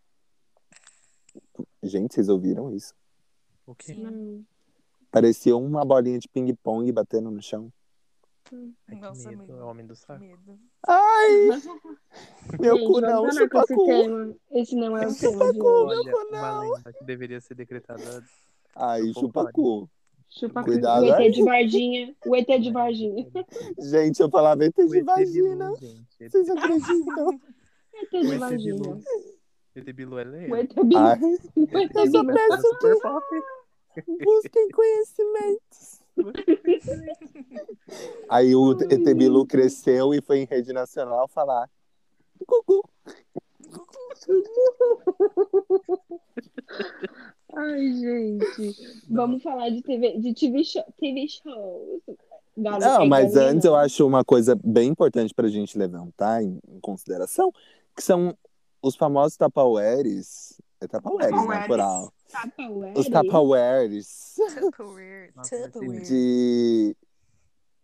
Gente, 1.83 2.15
vocês 2.15 2.29
ouviram 2.29 2.71
isso? 2.75 2.95
O 3.67 3.75
quê? 3.75 3.95
Sim. 3.95 4.47
Parecia 5.11 5.57
uma 5.57 5.85
bolinha 5.85 6.19
de 6.19 6.29
ping-pong 6.29 6.91
batendo 6.93 7.31
no 7.31 7.41
chão. 7.43 7.73
Ai, 8.53 8.97
que 8.97 9.01
Nossa, 9.01 9.31
medo, 9.31 9.41
medo. 9.43 9.55
o 9.55 9.67
homem 9.67 9.87
do 9.87 9.95
saco. 9.97 10.21
medo. 10.21 10.59
Ai, 10.87 11.49
meu 12.61 12.77
Gente, 12.77 12.87
cu 12.87 13.01
não, 13.01 13.31
chupa 13.33 13.61
esse 13.61 13.75
cu. 13.75 14.41
Esse 14.51 14.75
não 14.77 14.97
é 14.97 15.07
o 15.07 15.15
tema 15.15 15.53
de 15.53 15.59
cu, 15.59 15.87
meu 15.87 16.05
cu 16.05 16.29
uma 16.31 16.41
não. 16.53 16.61
lenda 16.73 16.93
que 16.93 17.05
deveria 17.05 17.41
ser 17.41 17.55
decretada. 17.55 18.25
Ai, 18.75 19.13
chupa 19.15 19.51
cu. 19.53 19.89
Chupa 20.29 20.63
Cuidado 20.63 21.05
o 21.05 21.15
ET 21.15 21.33
de 21.33 21.43
Varginha. 21.43 22.15
O 22.27 22.37
ET 22.37 22.47
de 22.47 22.71
Varginha. 22.71 23.27
Gente, 23.79 24.21
eu 24.21 24.31
falava 24.31 24.65
ET 24.65 24.77
O 24.79 24.87
de 24.87 24.99
ET 24.99 25.05
vagina. 25.05 25.73
Bilu, 25.73 25.77
gente. 25.77 26.31
Vocês 26.31 26.51
acreditam? 26.51 27.41
ET 27.95 28.13
O 28.13 28.21
de 28.21 28.37
Varginha. 28.37 29.01
ET 29.75 29.93
Bilu 29.93 30.19
é 30.19 30.25
O 30.25 30.29
lenda. 30.29 30.61
ET 30.61 30.75
Bilu. 30.75 31.03
O 31.57 31.79
ET 31.79 31.95
eu 31.95 32.11
só 32.11 32.25
peço 32.25 32.79
que 32.79 34.25
busquem 34.25 34.69
conhecimentos. 34.71 36.03
Aí 38.29 38.55
o 38.55 38.73
ET 38.73 39.15
Bilu 39.17 39.47
cresceu 39.47 40.13
e 40.13 40.21
foi 40.21 40.41
em 40.41 40.45
rede 40.45 40.73
nacional 40.73 41.27
falar. 41.27 41.71
Cucu. 42.47 42.89
Ai, 47.55 47.93
gente. 47.93 48.77
Vamos 49.11 49.43
falar 49.43 49.71
de 49.71 49.83
TV, 49.83 50.19
de 50.19 50.35
TV, 50.35 50.65
show, 50.65 50.85
TV 50.99 51.27
shows. 51.29 52.03
Galo- 52.57 52.81
Não, 52.81 53.07
mas 53.07 53.37
antes 53.37 53.65
eu 53.65 53.75
acho 53.77 54.07
uma 54.07 54.25
coisa 54.25 54.59
bem 54.65 54.89
importante 54.91 55.33
pra 55.33 55.49
gente 55.49 55.79
levantar 55.79 56.43
em, 56.43 56.59
em 56.69 56.81
consideração, 56.81 57.53
que 57.97 58.03
são 58.03 58.37
os 58.83 58.97
famosos 58.97 59.37
tapawares. 59.37 60.61
É 60.81 60.87
tapawares, 60.87 61.31
né, 61.47 61.67
plural. 61.67 62.13
Tupperware. 62.29 62.99
Os 62.99 63.09
tapawares 63.09 64.37
Tupperware, 64.63 65.33
de, 66.03 66.97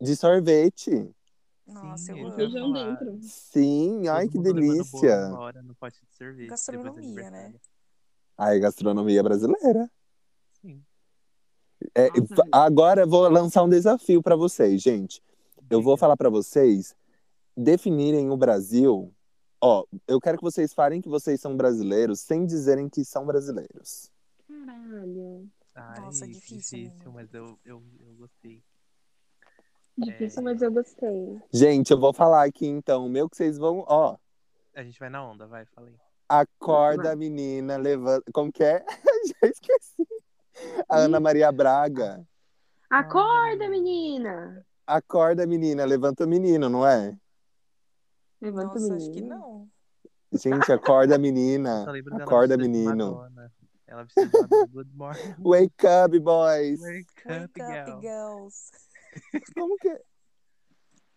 de 0.01 0.17
sorvete. 0.17 1.09
Nossa, 1.67 2.13
Sim, 2.13 2.21
eu 2.21 2.27
amo. 2.27 2.37
Feijão 2.37 2.73
dentro. 2.73 3.19
Sim, 3.23 4.07
ai 4.09 4.29
Todo 4.29 4.33
que 4.33 4.53
delícia. 4.53 5.27
uma 5.29 5.41
hora 5.41 5.63
no 5.63 5.75
pote 5.75 5.99
de 6.09 6.15
sorvete. 6.17 6.49
Gastronomia, 6.51 7.31
né? 7.31 7.55
Ai, 8.37 8.59
gastronomia 8.59 9.23
brasileira. 9.23 9.91
Sim. 10.61 10.83
É, 11.95 12.09
Nossa. 12.11 12.43
agora 12.53 13.03
eu 13.03 13.09
vou 13.09 13.29
lançar 13.29 13.63
um 13.63 13.69
desafio 13.69 14.23
pra 14.23 14.37
vocês, 14.37 14.81
gente. 14.83 15.23
Eu 15.71 15.81
vou 15.83 15.97
falar 15.97 16.17
pra 16.17 16.29
vocês 16.31 16.95
definirem 17.57 18.31
o 18.31 18.37
Brasil. 18.37 19.13
Ó, 19.61 19.85
eu 20.07 20.21
quero 20.21 20.37
que 20.39 20.43
vocês 20.45 20.75
falem 20.75 21.01
que 21.01 21.09
vocês 21.09 21.41
são 21.41 21.57
brasileiros 21.57 22.21
sem 22.21 22.45
dizerem 22.45 22.89
que 22.89 23.05
são 23.05 23.25
brasileiros. 23.25 24.11
Caralho. 24.47 25.49
Ai, 25.75 26.01
Nossa, 26.01 26.27
difícil, 26.27 26.79
menino. 26.79 27.13
mas 27.13 27.33
eu, 27.35 27.59
eu, 27.65 27.83
eu 28.01 28.15
gostei. 28.15 28.63
Difícil, 29.97 30.41
É. 30.41 30.43
mas 30.43 30.61
eu 30.63 30.73
gostei. 30.73 31.41
Gente, 31.53 31.91
eu 31.93 31.99
vou 31.99 32.13
falar 32.13 32.45
aqui 32.45 32.67
então, 32.67 33.07
o 33.07 33.09
meu 33.09 33.29
que 33.29 33.37
vocês 33.37 33.57
vão, 33.59 33.85
ó, 33.89 34.17
A 34.75 34.83
gente 34.83 34.99
vai 34.99 35.09
na 35.09 35.25
onda, 35.27 35.47
vai, 35.47 35.65
falei. 35.67 35.95
Acorda 36.29 37.15
menina, 37.17 37.77
levanta, 37.77 38.31
como 38.33 38.51
que 38.53 38.63
é? 38.65 38.85
Já 39.43 39.49
esqueci. 39.49 40.07
A 40.89 40.99
Ana 40.99 41.19
Maria 41.21 41.51
Braga. 41.53 42.25
Acorda, 42.91 43.69
menina! 43.69 44.65
Acorda 44.87 45.47
menina, 45.47 45.85
levanta 45.85 46.25
o 46.25 46.29
menino, 46.29 46.69
não 46.69 46.87
é? 46.87 47.17
Levanta 48.41 48.79
o 48.79 48.81
Nossa, 48.81 48.95
menino. 48.95 48.97
acho 48.97 49.11
que 49.13 49.21
não. 49.23 49.69
Gente, 50.33 50.73
acorda 50.73 51.19
menina. 51.19 51.87
Acorda 52.21 52.57
menino. 52.57 53.27
Ela 53.87 54.05
vestida 54.05 54.47
de. 54.49 54.67
Good 54.73 54.91
morning. 54.95 55.35
Wake 55.39 55.87
up, 55.87 56.19
boys. 56.21 56.81
Wake 56.81 57.07
Wake 57.27 57.45
up, 57.45 57.45
up, 57.45 57.61
girl. 57.61 58.01
girls. 58.01 58.71
Como 59.55 59.77
que 59.79 59.89
é? 59.89 60.01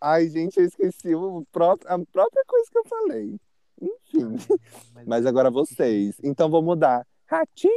Ai, 0.00 0.28
gente, 0.28 0.58
eu 0.58 0.64
esqueci 0.64 1.14
o 1.14 1.44
próprio, 1.52 1.90
a 1.92 1.98
própria 2.12 2.44
coisa 2.46 2.70
que 2.70 2.78
eu 2.78 2.84
falei. 2.84 3.40
Enfim. 3.80 4.36
Mas, 4.94 5.06
Mas 5.06 5.26
agora 5.26 5.50
vocês. 5.50 6.16
Então 6.22 6.50
vou 6.50 6.62
mudar. 6.62 7.06
Ratinho! 7.26 7.72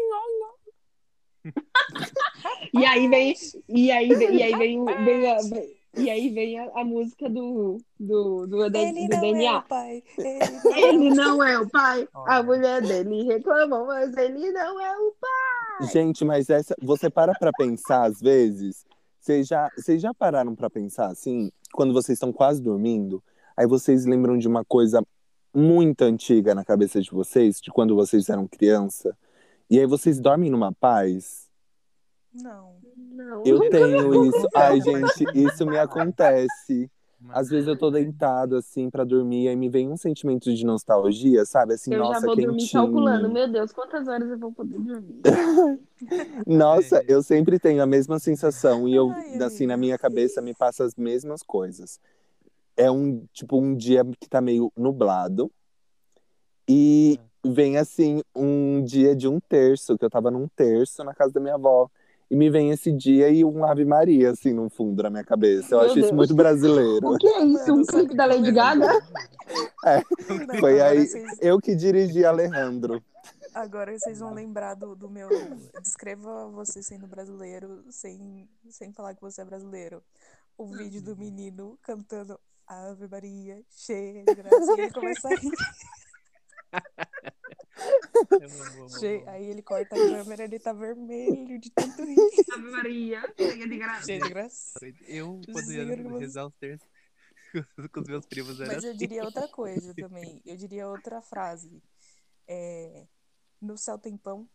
E 2.73 2.85
aí 2.85 3.07
vem, 3.07 3.33
e 3.67 3.91
aí 3.91 4.07
vem, 4.15 4.35
e 4.35 4.43
aí 4.43 4.55
vem, 4.55 4.85
vem 4.85 5.31
a, 5.31 5.37
vem- 5.41 5.75
e 5.97 6.09
aí 6.09 6.29
vem 6.29 6.57
a, 6.59 6.71
a 6.79 6.85
música 6.85 7.29
do, 7.29 7.77
do, 7.99 8.47
do, 8.47 8.69
do, 8.69 8.77
Ele 8.77 9.07
do 9.09 9.15
não 9.17 9.17
é 9.17 9.31
DNA. 9.33 9.57
o 9.57 9.61
pai. 9.63 10.03
Ele 10.17 10.39
não 10.63 10.73
é 10.73 10.81
Ele 10.81 11.09
não 11.09 11.43
é 11.43 11.59
o 11.59 11.69
pai, 11.69 12.07
a 12.13 12.21
Olha. 12.21 12.43
mulher 12.43 12.81
dele 12.81 13.23
reclamou, 13.23 13.85
mas 13.87 14.15
ele 14.15 14.51
não 14.51 14.79
é 14.79 14.97
o 14.97 15.13
pai. 15.19 15.87
Gente, 15.91 16.23
mas 16.23 16.49
essa. 16.49 16.75
Você 16.81 17.09
para 17.09 17.33
pra 17.33 17.51
pensar 17.57 18.03
às 18.05 18.21
vezes. 18.21 18.85
Vocês 19.19 19.47
já, 19.47 19.69
vocês 19.75 20.01
já 20.01 20.13
pararam 20.13 20.55
pra 20.55 20.69
pensar 20.69 21.07
assim? 21.07 21.51
Quando 21.73 21.93
vocês 21.93 22.15
estão 22.15 22.31
quase 22.31 22.61
dormindo, 22.61 23.21
aí 23.57 23.67
vocês 23.67 24.05
lembram 24.05 24.37
de 24.37 24.47
uma 24.47 24.63
coisa 24.63 25.03
muito 25.53 26.01
antiga 26.03 26.53
na 26.55 26.63
cabeça 26.65 27.01
de 27.01 27.11
vocês, 27.11 27.59
de 27.61 27.71
quando 27.71 27.95
vocês 27.95 28.29
eram 28.29 28.47
criança, 28.47 29.15
e 29.69 29.79
aí 29.79 29.85
vocês 29.85 30.19
dormem 30.19 30.49
numa 30.49 30.71
paz. 30.73 31.49
Não. 32.33 32.75
Não. 32.95 33.43
Eu 33.45 33.59
tenho 33.69 34.25
isso. 34.25 34.47
Ai, 34.55 34.79
gente, 34.81 35.25
isso 35.35 35.65
me 35.65 35.77
acontece. 35.77 36.89
Às 37.29 37.49
vezes 37.49 37.67
eu 37.67 37.77
tô 37.77 37.91
deitado 37.91 38.55
assim 38.55 38.89
pra 38.89 39.03
dormir, 39.03 39.47
aí 39.47 39.55
me 39.55 39.69
vem 39.69 39.87
um 39.87 39.95
sentimento 39.95 40.51
de 40.51 40.65
nostalgia, 40.65 41.45
sabe? 41.45 41.75
Assim, 41.75 41.93
Eu 41.93 41.99
nossa, 41.99 42.21
já 42.21 42.25
vou 42.25 42.35
dormir 42.35 42.57
quentinho. 42.57 42.83
calculando, 42.83 43.29
meu 43.29 43.47
Deus, 43.47 43.71
quantas 43.71 44.07
horas 44.07 44.27
eu 44.27 44.39
vou 44.39 44.51
poder 44.51 44.79
dormir? 44.79 45.21
Nossa, 46.47 46.97
É. 46.97 47.05
eu 47.07 47.21
sempre 47.21 47.59
tenho 47.59 47.83
a 47.83 47.85
mesma 47.85 48.17
sensação 48.17 48.87
e 48.87 48.95
eu, 48.95 49.11
Ai, 49.11 49.37
assim, 49.43 49.67
na 49.67 49.77
minha 49.77 49.99
cabeça 49.99 50.41
me 50.41 50.55
passa 50.55 50.83
as 50.83 50.95
mesmas 50.95 51.43
coisas. 51.43 51.99
É 52.77 52.89
um, 52.89 53.25
tipo, 53.33 53.59
um 53.59 53.75
dia 53.75 54.03
que 54.19 54.29
tá 54.29 54.41
meio 54.41 54.71
nublado 54.75 55.51
e 56.67 57.19
vem, 57.45 57.77
assim, 57.77 58.21
um 58.35 58.83
dia 58.83 59.15
de 59.15 59.27
um 59.27 59.39
terço, 59.39 59.97
que 59.97 60.05
eu 60.05 60.09
tava 60.09 60.31
num 60.31 60.47
terço 60.47 61.03
na 61.03 61.13
casa 61.13 61.33
da 61.33 61.39
minha 61.39 61.55
avó. 61.55 61.89
E 62.29 62.35
me 62.35 62.49
vem 62.49 62.69
esse 62.71 62.93
dia 62.93 63.27
e 63.29 63.43
um 63.43 63.65
Ave 63.65 63.83
Maria, 63.83 64.31
assim, 64.31 64.53
no 64.53 64.69
fundo 64.69 65.03
da 65.03 65.09
minha 65.09 65.23
cabeça. 65.23 65.75
Eu 65.75 65.79
Meu 65.79 65.87
acho 65.89 65.99
isso 65.99 66.07
Deus. 66.07 66.11
muito 66.15 66.33
brasileiro. 66.33 67.05
O 67.05 67.17
que 67.17 67.27
é 67.27 67.43
isso? 67.43 67.73
Um 67.73 67.83
clipe 67.83 68.15
da 68.15 68.25
Lady 68.25 68.43
que 68.43 68.51
Gaga? 68.53 68.87
Não, 70.47 70.59
Foi 70.59 70.79
aí, 70.81 71.05
Vocês, 71.07 71.37
eu 71.41 71.59
que 71.59 71.75
dirigi 71.75 72.23
Alejandro. 72.23 73.03
agora 73.53 73.91
vocês 73.99 74.19
vão 74.19 74.33
lembrar 74.33 74.75
do, 74.75 74.95
do 74.95 75.09
meu. 75.09 75.27
Descreva 75.81 76.47
você 76.51 76.81
sendo 76.81 77.05
brasileiro 77.05 77.83
sem, 77.89 78.47
sem 78.69 78.93
falar 78.93 79.13
que 79.13 79.21
você 79.21 79.41
é 79.41 79.45
brasileiro. 79.45 80.01
O 80.57 80.67
vídeo 80.67 81.01
do 81.01 81.17
menino 81.17 81.77
cantando 81.81 82.39
Ave 82.71 83.07
Maria, 83.07 83.61
cheia 83.69 84.23
de 84.23 84.33
graça. 84.35 84.55
E 84.77 84.81
ele 84.81 84.91
começa 84.91 85.27
a 85.27 85.35
rir. 85.35 85.51
Eu 88.31 88.63
amo. 88.63 89.29
Aí 89.29 89.45
ele 89.45 89.61
corta 89.61 89.95
a 89.95 89.97
câmera, 89.97 90.43
ele 90.45 90.57
tá 90.57 90.71
vermelho 90.71 91.59
de 91.59 91.69
tanto 91.71 92.03
rir. 92.03 92.17
Ave 92.53 92.71
Maria, 92.71 93.33
cheia 93.37 93.67
de 93.67 93.77
graça. 93.77 94.05
Cheio 94.05 94.21
de 94.23 94.29
graça. 94.29 94.79
Eu, 95.05 95.41
quando 95.51 95.65
Senhor, 95.65 95.87
ia 95.89 95.97
que 95.97 96.17
rezar 96.17 96.47
os 96.47 96.55
terços 96.55 96.87
com 97.91 97.99
os 97.99 98.07
meus 98.07 98.25
primos, 98.25 98.59
era 98.61 98.73
Mas 98.73 98.83
eu 98.83 98.91
assim. 98.91 98.97
diria 98.99 99.25
outra 99.25 99.47
coisa 99.49 99.93
também. 99.93 100.41
Eu 100.45 100.55
diria 100.55 100.87
outra 100.87 101.21
frase. 101.21 101.83
É, 102.47 103.05
no 103.61 103.77
céu 103.77 103.97
tem 103.99 104.17
pão 104.17 104.49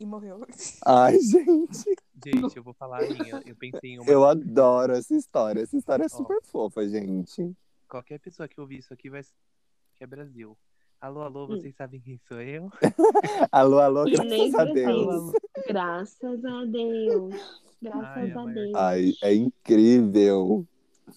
e 0.00 0.06
morreu. 0.06 0.40
Ai, 0.86 1.18
gente, 1.20 1.84
Gente, 2.24 2.56
eu 2.56 2.62
vou 2.62 2.74
falar 2.74 3.02
a 3.04 3.06
minha. 3.08 3.42
Eu 3.46 3.56
pensei 3.56 3.90
em 3.90 3.98
uma. 4.00 4.10
eu 4.10 4.24
adoro 4.24 4.92
essa 4.92 5.14
história. 5.14 5.60
Essa 5.62 5.76
história 5.76 6.04
é 6.04 6.08
super 6.08 6.40
fofa, 6.42 6.88
gente. 6.88 7.52
Qualquer 7.88 8.18
pessoa 8.20 8.48
que 8.48 8.60
ouvir 8.60 8.78
isso 8.78 8.92
aqui 8.92 9.08
vai 9.08 9.22
que 9.22 10.04
é 10.04 10.06
Brasil. 10.06 10.56
Alô, 11.00 11.22
alô, 11.22 11.44
Hum. 11.44 11.48
vocês 11.48 11.74
sabem 11.76 12.00
quem 12.00 12.18
sou 12.26 12.40
eu? 12.40 12.70
Alô, 13.52 13.78
alô, 13.78 14.04
Nem 14.04 14.50
graças 14.50 14.54
a 14.54 14.64
Brasil. 14.64 14.74
Deus. 14.74 15.32
Graças 15.68 16.44
a 16.44 16.64
Deus. 16.64 17.34
Graças 17.80 18.16
Ai, 18.16 18.30
a 18.32 18.40
amor. 18.40 18.54
Deus. 18.54 18.74
Ai, 18.74 19.12
é 19.22 19.34
incrível. 19.34 20.66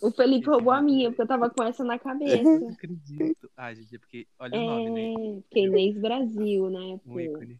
O 0.02 0.12
Felipe 0.12 0.48
roubou 0.48 0.72
a 0.72 0.82
minha, 0.82 1.10
porque 1.10 1.24
eu 1.24 1.28
tava 1.28 1.50
com 1.50 1.64
essa 1.64 1.84
na 1.84 1.98
cabeça. 2.00 2.60
Não 2.60 2.70
acredito. 2.70 3.50
Ah, 3.58 3.74
gente, 3.74 3.96
é 3.96 4.00
porque. 4.00 4.28
Olha 4.40 4.60
o 4.60 4.66
nome, 4.66 4.90
né? 4.92 5.42
É, 5.54 5.60
Inês 5.60 5.98
Brasil, 6.00 6.70
né? 6.70 6.80
Um 6.80 6.98
pô? 7.00 7.20
ícone. 7.20 7.60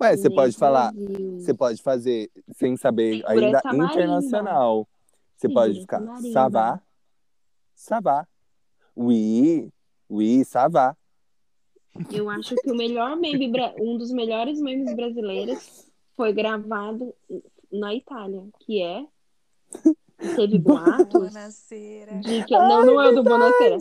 Ué, 0.00 0.16
você 0.16 0.30
pode 0.30 0.56
falar, 0.56 0.92
você 1.38 1.52
pode 1.52 1.82
fazer 1.82 2.30
sem 2.52 2.76
saber 2.76 3.16
Segura 3.18 3.32
ainda 3.32 3.58
essa 3.58 3.72
marimba. 3.72 3.92
internacional. 3.92 4.88
Você 5.36 5.48
pode 5.48 5.80
ficar. 5.80 6.00
Savá, 6.32 6.80
Ça 7.74 8.00
va. 8.00 8.26
Oui, 8.96 9.70
oui, 10.08 10.44
ça 10.44 10.68
va. 10.68 10.96
Eu 12.12 12.28
acho 12.30 12.54
que 12.56 12.70
o 12.70 12.74
melhor 12.76 13.16
meme, 13.16 13.50
um 13.80 13.96
dos 13.96 14.12
melhores 14.12 14.60
memes 14.60 14.94
brasileiros 14.94 15.86
foi 16.14 16.32
gravado 16.32 17.14
na 17.72 17.94
Itália, 17.94 18.42
que 18.60 18.82
é 18.82 19.04
teve 20.36 20.58
boatos 20.60 21.32
Bonaceira. 21.32 22.18
de 22.20 22.44
que 22.44 22.56
não, 22.56 22.84
não 22.84 23.02
é 23.02 23.08
o 23.08 23.14
do 23.14 23.22
Bonacera. 23.24 23.78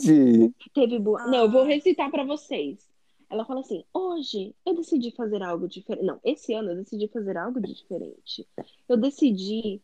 Teve 0.73 0.97
boa. 0.99 1.25
Não, 1.27 1.43
eu 1.43 1.51
vou 1.51 1.63
recitar 1.65 2.09
pra 2.09 2.23
vocês. 2.23 2.88
Ela 3.29 3.45
fala 3.45 3.59
assim: 3.61 3.83
hoje 3.93 4.55
eu 4.65 4.73
decidi 4.75 5.11
fazer 5.11 5.43
algo 5.43 5.67
diferente. 5.67 6.05
Não, 6.05 6.19
esse 6.23 6.53
ano 6.53 6.71
eu 6.71 6.75
decidi 6.77 7.07
fazer 7.07 7.37
algo 7.37 7.61
de 7.61 7.73
diferente. 7.73 8.47
Eu 8.87 8.97
decidi 8.97 9.81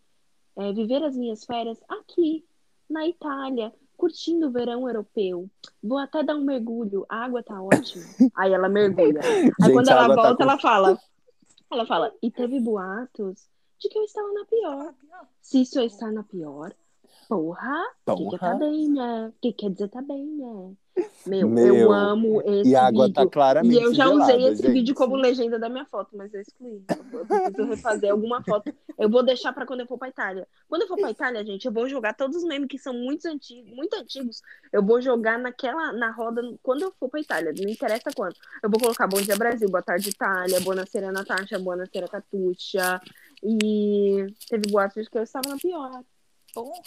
é, 0.57 0.73
viver 0.73 1.03
as 1.03 1.15
minhas 1.15 1.45
férias 1.45 1.77
aqui, 1.87 2.43
na 2.89 3.07
Itália, 3.07 3.73
curtindo 3.97 4.47
o 4.47 4.51
verão 4.51 4.87
europeu. 4.87 5.49
Vou 5.83 5.97
até 5.97 6.23
dar 6.23 6.35
um 6.35 6.43
mergulho. 6.43 7.05
A 7.07 7.25
água 7.25 7.43
tá 7.43 7.61
ótima. 7.61 8.03
Aí 8.35 8.51
ela 8.53 8.67
mergulha. 8.69 9.21
Aí 9.23 9.43
Gente, 9.43 9.73
quando 9.73 9.89
a 9.89 9.91
ela 9.91 10.07
tá 10.15 10.15
volta, 10.15 10.35
com- 10.37 10.43
ela 10.43 10.57
fala. 10.59 10.99
Ela 11.71 11.85
fala, 11.85 12.13
e 12.21 12.29
teve 12.31 12.59
boatos 12.59 13.47
de 13.79 13.89
que 13.89 13.97
eu 13.97 14.03
estava 14.03 14.31
na 14.33 14.45
pior. 14.45 14.93
Se 15.41 15.61
isso 15.61 15.79
eu 15.79 15.85
estar 15.85 16.11
na 16.11 16.23
pior, 16.23 16.73
porra, 17.27 17.83
o 18.07 18.15
que, 18.15 18.29
que 18.29 18.39
tá 18.39 18.53
bem, 18.55 18.89
né? 18.89 19.27
O 19.29 19.33
que 19.41 19.53
quer 19.53 19.69
dizer 19.71 19.89
tá 19.89 20.01
bem, 20.01 20.25
né? 20.25 20.73
Meu, 21.27 21.49
Meu, 21.49 21.75
eu 21.75 21.91
amo 21.91 22.41
esse 22.45 22.69
E 22.69 22.75
a 22.75 22.85
água 22.87 23.07
vídeo. 23.07 23.15
tá 23.25 23.29
claramente 23.29 23.75
E 23.75 23.81
eu 23.81 23.93
já 23.93 24.07
usei 24.09 24.27
gelada, 24.27 24.53
esse 24.53 24.61
gente. 24.61 24.71
vídeo 24.71 24.95
como 24.95 25.17
legenda 25.17 25.59
da 25.59 25.67
minha 25.67 25.83
foto, 25.85 26.11
mas 26.15 26.33
eu 26.33 26.39
excluí. 26.39 26.81
Eu 27.11 27.25
preciso 27.25 27.63
refazer 27.67 28.11
alguma 28.11 28.41
foto. 28.41 28.73
Eu 28.97 29.09
vou 29.09 29.21
deixar 29.21 29.51
pra 29.51 29.65
quando 29.65 29.81
eu 29.81 29.87
for 29.87 29.97
pra 29.97 30.07
Itália. 30.07 30.47
Quando 30.69 30.83
eu 30.83 30.87
for 30.87 30.97
pra 30.97 31.11
Itália, 31.11 31.43
gente, 31.45 31.65
eu 31.65 31.71
vou 31.73 31.89
jogar 31.89 32.13
todos 32.13 32.37
os 32.37 32.43
memes 32.45 32.69
que 32.69 32.77
são 32.77 32.93
muito 32.93 33.27
antigos, 33.27 33.69
muito 33.75 33.93
antigos. 33.93 34.41
Eu 34.71 34.81
vou 34.85 35.01
jogar 35.01 35.37
naquela, 35.37 35.91
na 35.91 36.11
roda, 36.11 36.41
quando 36.63 36.83
eu 36.83 36.93
for 36.97 37.09
pra 37.09 37.19
Itália. 37.19 37.53
Não 37.61 37.69
interessa 37.69 38.09
quando. 38.15 38.35
Eu 38.63 38.69
vou 38.69 38.79
colocar 38.79 39.05
Bom 39.05 39.19
Dia 39.19 39.35
Brasil, 39.35 39.67
Boa 39.69 39.83
Tarde 39.83 40.09
Itália, 40.09 40.61
Buonasera 40.61 41.11
Natasha, 41.11 41.59
Buonasera 41.59 42.07
Catuccia. 42.07 43.01
E 43.43 44.27
teve 44.49 44.71
boatos 44.71 45.09
que 45.09 45.17
eu 45.17 45.23
estava 45.23 45.49
na 45.49 45.57
pior. 45.57 46.01
Porra. 46.55 46.81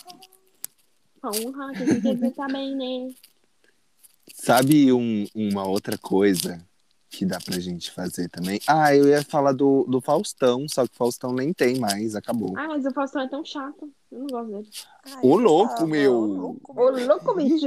Porra, 1.20 1.72
que 1.74 1.84
que 1.84 2.00
quer 2.00 2.14
dizer 2.14 2.30
tá 2.32 2.46
bem, 2.48 2.74
né? 2.74 3.14
Sabe 4.34 4.92
um- 4.92 5.26
uma 5.34 5.66
outra 5.68 5.98
coisa 5.98 6.64
que 7.10 7.26
dá 7.26 7.38
pra 7.38 7.58
gente 7.58 7.90
fazer 7.90 8.28
também? 8.30 8.60
Ah, 8.66 8.94
eu 8.94 9.08
ia 9.08 9.22
falar 9.24 9.52
do, 9.52 9.84
do 9.84 10.00
Faustão, 10.00 10.66
só 10.68 10.86
que 10.86 10.92
o 10.94 10.96
Faustão 10.96 11.32
nem 11.32 11.52
tem 11.52 11.78
mais, 11.78 12.14
acabou. 12.14 12.56
Ah, 12.56 12.68
mas 12.68 12.84
o 12.86 12.90
Faustão 12.92 13.22
é 13.22 13.28
tão 13.28 13.44
chato. 13.44 13.92
Eu 14.10 14.20
não 14.20 14.26
gosto 14.26 14.50
dele. 14.52 14.68
Ai, 15.04 15.24
Ô, 15.24 15.34
eu 15.36 15.42
louco, 15.42 15.68
gostava, 15.68 15.86
meu. 15.86 16.12
ô, 16.14 16.26
louco, 16.26 16.72
Ô, 16.80 16.92
meu. 16.92 17.06
louco, 17.08 17.34
bicho! 17.36 17.66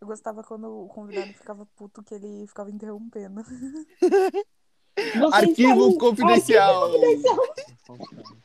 Eu 0.00 0.06
gostava 0.06 0.42
quando 0.42 0.66
o 0.68 0.88
convidado 0.88 1.32
ficava 1.32 1.66
puto 1.76 2.02
que 2.02 2.14
ele 2.14 2.46
ficava 2.46 2.70
interrompendo. 2.70 3.42
Vocês 4.96 5.32
Arquivo 5.32 5.80
sabem- 5.82 5.98
confidencial. 5.98 6.84
Arquivo 6.84 6.98
confidencial. 7.86 8.36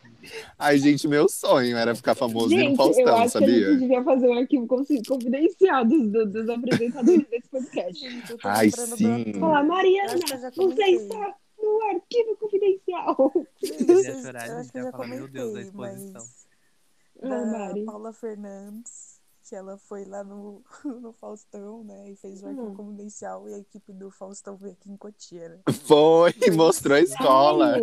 Ai, 0.58 0.78
gente, 0.78 1.08
meu 1.08 1.28
sonho 1.28 1.76
era 1.76 1.96
ficar 1.96 2.14
famoso 2.16 2.50
no 2.50 2.58
Gente, 2.58 2.72
eu 2.72 2.76
Faustão, 2.78 3.16
acho 3.18 3.32
que 3.38 3.44
a 3.44 3.48
gente 3.48 3.54
sabia? 3.64 3.78
devia 3.78 4.04
fazer 4.04 4.28
um 4.30 4.34
arquivo 4.38 4.68
confi- 4.68 5.02
confidencial 5.06 5.84
dos, 5.86 6.08
do- 6.10 6.26
dos 6.28 6.50
apresentadores 6.50 7.28
desse 7.28 7.50
podcast. 7.50 8.10
Gente, 8.10 8.32
eu 8.32 8.38
Ai, 8.44 8.70
sim. 8.70 9.34
Falar, 9.40 9.62
Eu 9.62 9.68
Mariana, 9.68 10.14
eu 10.14 10.18
você 10.20 10.82
está 10.92 11.36
no 11.62 11.82
arquivo 11.90 12.36
confidencial. 12.40 13.34
Vocês- 13.62 14.26
horário, 14.26 14.52
eu 14.52 14.58
a 14.58 14.60
acho 14.60 14.64
gente 14.64 14.72
que 14.72 14.78
eu 14.80 14.84
já 14.84 14.92
falar, 14.92 15.08
meu 15.08 15.28
Deus, 15.28 15.54
da 15.54 15.64
comentei, 15.72 15.96
exposição. 15.96 16.28
mas 17.22 17.52
da. 17.52 17.86
Paula 17.86 18.14
Fernandes, 18.14 19.21
que 19.52 19.56
ela 19.58 19.78
foi 19.78 20.06
lá 20.06 20.24
no, 20.24 20.64
no 20.86 21.12
Faustão, 21.12 21.84
né? 21.84 22.10
E 22.10 22.16
fez 22.16 22.42
o 22.42 22.48
arquivo 22.48 22.72
Hum. 22.72 22.76
confidencial 22.78 23.50
e 23.50 23.54
a 23.54 23.58
equipe 23.58 23.92
do 23.92 24.10
Faustão 24.10 24.56
veio 24.56 24.72
aqui 24.72 24.90
em 24.90 24.96
Cotia, 24.96 25.50
né? 25.50 25.60
Foi, 25.86 26.34
mostrou 26.56 26.96
a 26.96 27.02
escola. 27.02 27.76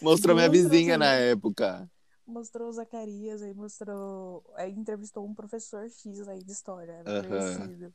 Mostrou 0.00 0.34
minha 0.34 0.48
vizinha 0.48 0.96
na 0.96 1.12
época. 1.12 1.86
Mostrou 2.26 2.70
o 2.70 2.72
Zacarias, 2.72 3.42
aí 3.42 3.52
mostrou. 3.52 4.42
Aí 4.54 4.72
entrevistou 4.72 5.26
um 5.26 5.34
professor 5.34 5.86
X 5.90 6.26
aí 6.26 6.42
de 6.42 6.52
história, 6.52 7.04
conhecido. 7.04 7.92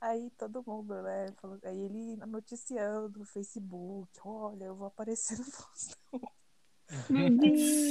Aí 0.00 0.30
todo 0.38 0.64
mundo, 0.66 1.02
né? 1.02 1.26
Falou, 1.40 1.58
aí 1.64 1.78
ele 1.78 2.16
noticiando 2.26 3.18
no 3.18 3.26
Facebook, 3.26 4.08
olha, 4.24 4.64
eu 4.64 4.74
vou 4.74 4.86
aparecer 4.86 5.36
no 5.38 5.44
Faustão. 5.44 5.96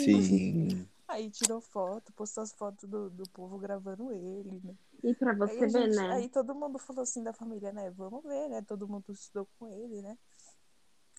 Sim. 0.04 0.88
Aí 1.12 1.30
tirou 1.30 1.60
foto, 1.60 2.12
postou 2.14 2.44
as 2.44 2.54
fotos 2.54 2.90
do, 2.90 3.10
do 3.10 3.24
povo 3.30 3.58
gravando 3.58 4.12
ele, 4.14 4.62
né? 4.64 4.74
E 5.04 5.14
pra 5.14 5.34
você 5.34 5.68
ver, 5.68 5.70
gente- 5.70 5.96
né? 5.96 6.14
aí 6.14 6.30
todo 6.30 6.56
mundo 6.56 6.80
falou 6.80 7.04
assim 7.04 7.22
da 7.22 7.34
família, 7.34 7.72
né? 7.74 7.92
Vamos 7.92 8.24
ver, 8.24 8.48
né? 8.50 8.62
Todo 8.62 8.88
mundo 8.88 9.12
estudou 9.12 9.48
com 9.60 9.68
ele, 9.68 10.02
né? 10.02 10.18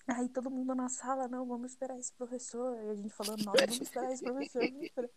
Aí 0.07 0.27
todo 0.29 0.51
mundo 0.51 0.75
na 0.75 0.89
sala, 0.89 1.27
não, 1.27 1.45
vamos 1.45 1.71
esperar 1.71 1.97
esse 1.97 2.11
professor. 2.11 2.75
Aí 2.77 2.89
a 2.89 2.95
gente 2.95 3.09
falando, 3.13 3.45
não, 3.45 3.53
vamos 3.53 3.79
esperar 3.79 4.11
esse 4.11 4.23
professor. 4.23 4.63
Esperar. 4.63 5.09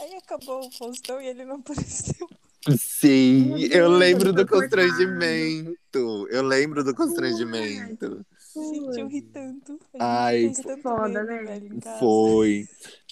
Aí 0.00 0.14
acabou 0.16 0.66
o 0.66 0.70
Faustão 0.72 1.20
e 1.22 1.26
ele 1.26 1.44
não 1.44 1.56
apareceu. 1.56 2.28
Sim, 2.76 3.54
eu 3.72 3.88
lembro 3.88 4.32
do 4.32 4.46
cortado. 4.46 4.60
constrangimento. 4.60 6.28
Eu 6.30 6.42
lembro 6.42 6.84
do 6.84 6.94
constrangimento. 6.94 8.26
Gente, 8.54 9.00
eu 9.00 9.06
ri 9.06 9.22
tanto. 9.22 9.80
Ai, 9.98 10.52
tanto 10.52 10.82
foda, 10.82 11.24
né? 11.24 11.42
velho. 11.42 11.78
Foi. 11.98 12.68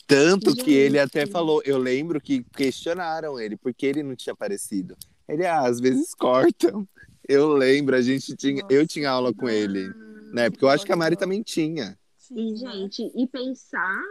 Tanto 0.09 0.57
que 0.57 0.73
ele 0.73 0.99
até 0.99 1.27
falou, 1.27 1.61
eu 1.67 1.77
lembro 1.77 2.19
que 2.19 2.43
questionaram 2.57 3.39
ele, 3.39 3.59
porque 3.59 3.85
ele 3.85 4.03
não 4.03 4.17
tinha 4.17 4.33
aparecido. 4.33 4.97
Ele, 5.29 5.45
ah, 5.45 5.61
às 5.61 5.79
vezes 5.79 6.15
cortam. 6.15 6.89
Eu 7.29 7.53
lembro, 7.53 7.95
a 7.95 8.01
gente 8.01 8.35
tinha, 8.35 8.65
eu 8.71 8.87
tinha 8.87 9.11
aula 9.11 9.35
com 9.35 9.47
ele, 9.51 9.93
né? 10.33 10.49
Porque 10.49 10.65
eu 10.65 10.71
acho 10.71 10.87
que 10.87 10.93
a 10.93 10.97
Mari 10.97 11.15
também 11.15 11.43
tinha. 11.43 11.99
E, 12.31 12.35
Tinha. 12.35 12.57
gente, 12.57 13.13
e 13.15 13.27
pensar, 13.27 14.03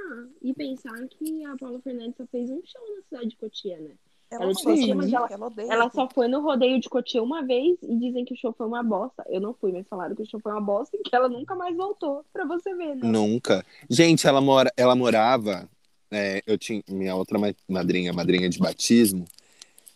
e 0.41 0.53
pensar 0.53 0.95
que 1.09 1.43
a 1.45 1.55
Paula 1.57 1.79
Fernandes 1.81 2.15
só 2.15 2.27
fez 2.27 2.47
um 2.49 2.61
show 2.63 2.81
na 2.95 3.01
cidade 3.01 3.29
de 3.29 3.37
Cotia, 3.37 3.79
né? 3.79 3.91
Ela, 4.29 4.43
ela 4.43 4.95
mas 4.95 5.13
ela- 5.13 5.27
ela. 5.31 5.53
Ela 5.57 5.89
só 5.89 6.07
foi 6.09 6.27
no 6.27 6.41
rodeio 6.41 6.79
de 6.79 6.89
Cotia 6.89 7.23
uma 7.23 7.43
vez 7.43 7.77
e 7.81 7.95
dizem 7.97 8.25
que 8.25 8.33
o 8.33 8.37
show 8.37 8.53
foi 8.53 8.67
uma 8.67 8.83
bosta. 8.83 9.23
Eu 9.29 9.39
não 9.39 9.53
fui, 9.53 9.71
mas 9.71 9.87
falaram 9.87 10.15
que 10.15 10.21
o 10.21 10.29
show 10.29 10.39
foi 10.39 10.51
uma 10.51 10.61
bosta 10.61 10.95
e 10.97 11.01
que 11.01 11.15
ela 11.15 11.29
nunca 11.29 11.55
mais 11.55 11.75
voltou. 11.75 12.23
Pra 12.33 12.45
você 12.45 12.75
ver, 12.75 12.95
né? 12.95 13.07
Nunca. 13.07 13.65
Gente, 13.89 14.27
ela, 14.27 14.41
mora, 14.41 14.71
ela 14.75 14.95
morava. 14.95 15.67
É, 16.11 16.41
eu 16.45 16.57
tinha 16.57 16.81
minha 16.89 17.15
outra 17.15 17.37
ma- 17.39 17.53
madrinha, 17.67 18.13
madrinha 18.13 18.49
de 18.49 18.59
batismo. 18.59 19.25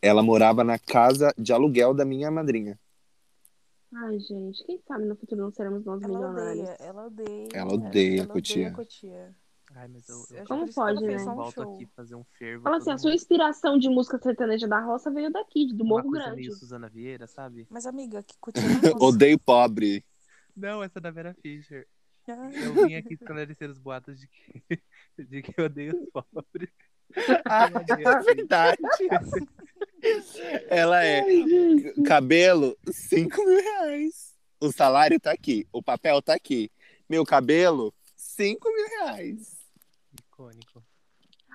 Ela 0.02 0.24
morava 0.24 0.64
na 0.64 0.80
casa 0.80 1.34
de 1.38 1.54
aluguel 1.54 1.94
da 1.94 2.04
minha 2.04 2.32
madrinha. 2.32 2.80
Ai, 3.94 4.20
gente, 4.20 4.64
quem 4.66 4.80
sabe 4.88 5.06
no 5.06 5.16
futuro 5.16 5.42
não 5.42 5.52
seremos 5.52 5.84
nós 5.86 6.02
Ela 6.02 6.14
milionários. 6.14 6.60
odeia, 6.70 6.78
ela 6.80 7.06
odeia. 7.08 7.48
Ela 7.54 7.74
odeia 7.74 8.20
ela 8.22 8.28
Cotia. 8.28 8.56
odeia 8.56 8.72
Cotia. 8.72 9.36
Ai, 9.74 9.88
mas 9.88 10.08
eu, 10.10 10.16
eu 10.32 10.38
Acho 10.40 10.48
Como 10.48 10.74
pode, 10.74 11.02
né? 11.06 11.16
um 11.18 11.36
volto 11.36 11.54
show. 11.64 11.76
aqui 11.76 11.86
fazer 11.96 12.16
um 12.16 12.24
fervo. 12.38 12.64
Fala 12.64 12.78
assim, 12.78 12.86
todo 12.86 12.94
a 12.96 12.98
sua 12.98 13.10
mundo- 13.12 13.16
inspiração 13.18 13.78
de 13.80 13.90
música 13.90 14.18
sertaneja 14.18 14.68
da 14.68 14.80
roça 14.80 15.12
veio 15.12 15.32
daqui, 15.32 15.74
do 15.74 15.86
Morro 15.86 16.10
coisa 16.10 16.26
Grande. 16.26 16.42
meio 16.42 16.54
Suzana 16.54 16.90
Vieira, 16.90 17.28
sabe? 17.28 17.68
Mas, 17.70 17.86
amiga, 17.86 18.22
que 18.24 18.36
Cotia 18.40 18.62
gosta. 18.82 18.98
Odeio 19.06 19.40
pobre. 19.40 20.04
Não, 20.56 20.84
essa 20.84 21.00
é 21.00 21.02
da 21.02 21.12
Vera 21.12 21.34
Fischer. 21.42 21.88
Eu 22.28 22.88
vim 22.88 22.96
aqui 22.96 23.14
esclarecer 23.14 23.70
os 23.70 23.78
boatos 23.78 24.20
de 24.20 24.28
que, 24.28 24.64
de 25.18 25.42
que 25.42 25.54
eu 25.58 25.66
odeio 25.66 26.04
os 26.04 26.10
pobres. 26.10 26.70
Ah, 27.46 27.70
é 27.88 28.36
verdade. 28.36 28.82
Ela 30.70 31.04
é 31.06 31.24
cabelo, 32.06 32.78
5 32.90 33.46
mil 33.46 33.62
reais. 33.62 34.34
O 34.60 34.72
salário 34.72 35.20
tá 35.20 35.32
aqui, 35.32 35.68
o 35.72 35.82
papel 35.82 36.22
tá 36.22 36.34
aqui. 36.34 36.72
Meu 37.10 37.26
cabelo, 37.26 37.94
5 38.16 38.74
mil 38.74 38.88
reais. 38.88 39.58
Icônico. 40.14 40.84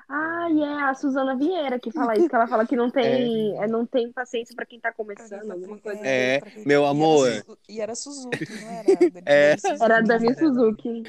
Ah, 0.09 0.49
e 0.51 0.63
é 0.63 0.83
a 0.85 0.95
Suzana 0.95 1.37
Vieira 1.37 1.81
que 1.81 1.91
fala 1.91 2.15
isso, 2.17 2.29
que 2.29 2.35
ela 2.35 2.47
fala 2.47 2.67
que 2.67 2.77
não 2.77 2.91
tem, 2.91 3.59
É. 3.59 3.65
é, 3.65 3.67
não 3.67 3.85
tem 3.85 4.13
paciência 4.13 4.55
pra 4.55 4.65
quem 4.65 4.79
tá 4.79 4.93
começando, 4.93 5.47
tá 5.47 5.53
alguma 5.53 5.79
coisa. 5.79 6.01
É, 6.07 6.39
pra 6.41 6.51
quem- 6.51 6.65
meu 6.67 6.87
amor. 6.87 7.29
E 7.69 7.81
era 7.81 7.95
Suzuki, 7.95 8.45
não 8.49 8.69
era? 8.71 8.85
Dani 9.11 9.23
É. 9.27 9.57
Suzuki. 9.57 9.83
Era 9.83 9.99
a 9.99 10.01
Dani. 10.03 10.35
Suzuki. 10.37 11.03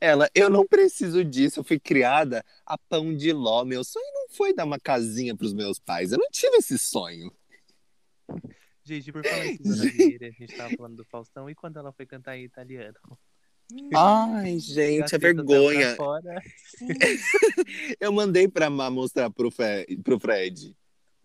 Ela, 0.00 0.30
eu 0.34 0.48
não 0.48 0.66
preciso 0.66 1.22
disso, 1.22 1.60
eu 1.60 1.64
fui 1.64 1.78
criada 1.78 2.42
a 2.64 2.78
pão 2.78 3.14
de 3.14 3.30
ló. 3.34 3.62
Meu 3.62 3.84
sonho 3.84 4.06
não 4.14 4.28
foi 4.34 4.54
dar 4.54 4.64
uma 4.64 4.80
casinha 4.80 5.36
pros 5.36 5.52
meus 5.52 5.78
pais, 5.78 6.12
eu 6.12 6.18
não 6.18 6.28
tive 6.30 6.56
esse 6.56 6.78
sonho. 6.78 7.30
Gente, 8.84 9.12
por 9.12 9.22
falar 9.24 9.46
em 9.46 9.56
Suzana 9.58 9.90
Vieira, 9.92 10.26
a 10.28 10.30
gente 10.30 10.56
tava 10.56 10.74
falando 10.74 10.96
do 10.96 11.04
Faustão 11.04 11.48
e 11.50 11.54
quando 11.54 11.78
ela 11.78 11.92
foi 11.92 12.06
cantar 12.06 12.36
em 12.38 12.44
italiano. 12.44 12.96
Ai, 13.94 14.54
a 14.56 14.58
gente, 14.58 15.04
é 15.04 15.08
saiu 15.08 15.20
pra 15.20 15.32
vergonha. 15.32 15.96
Eu 18.00 18.12
mandei 18.12 18.48
pra 18.48 18.68
Má 18.70 18.90
mostrar 18.90 19.30
pro, 19.30 19.50
Fe- 19.50 19.86
pro 20.02 20.18
Fred. 20.18 20.76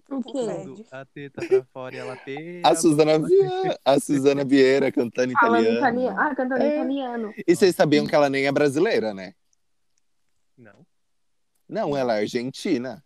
O 0.10 0.22
quê? 0.22 0.86
A 0.92 1.04
teta 1.06 1.46
pra 1.46 1.66
fora 1.66 1.96
e 1.96 1.98
ela 1.98 2.16
pera. 2.16 2.62
A 2.64 2.74
Suzana 2.76 3.20
Vieira, 3.20 3.80
a 3.84 4.00
Suzana 4.00 4.46
Vieira 4.46 4.90
cantando 4.92 5.34
italiano. 5.34 5.78
italiano. 5.78 6.20
Ah, 6.20 6.34
cantando 6.36 6.62
É. 6.64 6.76
italiano. 6.76 7.34
E 7.46 7.56
vocês 7.56 7.76
sabiam 7.76 8.08
que 8.08 8.16
ela 8.16 8.30
nem 8.30 8.46
é 8.48 8.52
brasileira, 8.52 9.14
né? 9.14 9.34
Não. 10.58 10.86
Não, 11.68 11.98
ela 11.98 12.16
é 12.16 12.20
argentina. 12.22 13.04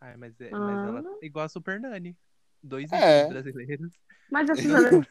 Ai, 0.00 0.16
mas, 0.18 0.38
é, 0.40 0.50
mas 0.50 0.88
ela 0.88 1.00
Ah. 1.00 1.18
igual 1.22 1.46
a 1.46 1.48
Super 1.48 1.80
Nani. 1.80 2.14
Dois 2.62 2.92
É. 2.92 3.26
brasileiros. 3.28 3.92
Mas 4.30 4.50
a 4.50 4.54
Suzana. 4.56 5.06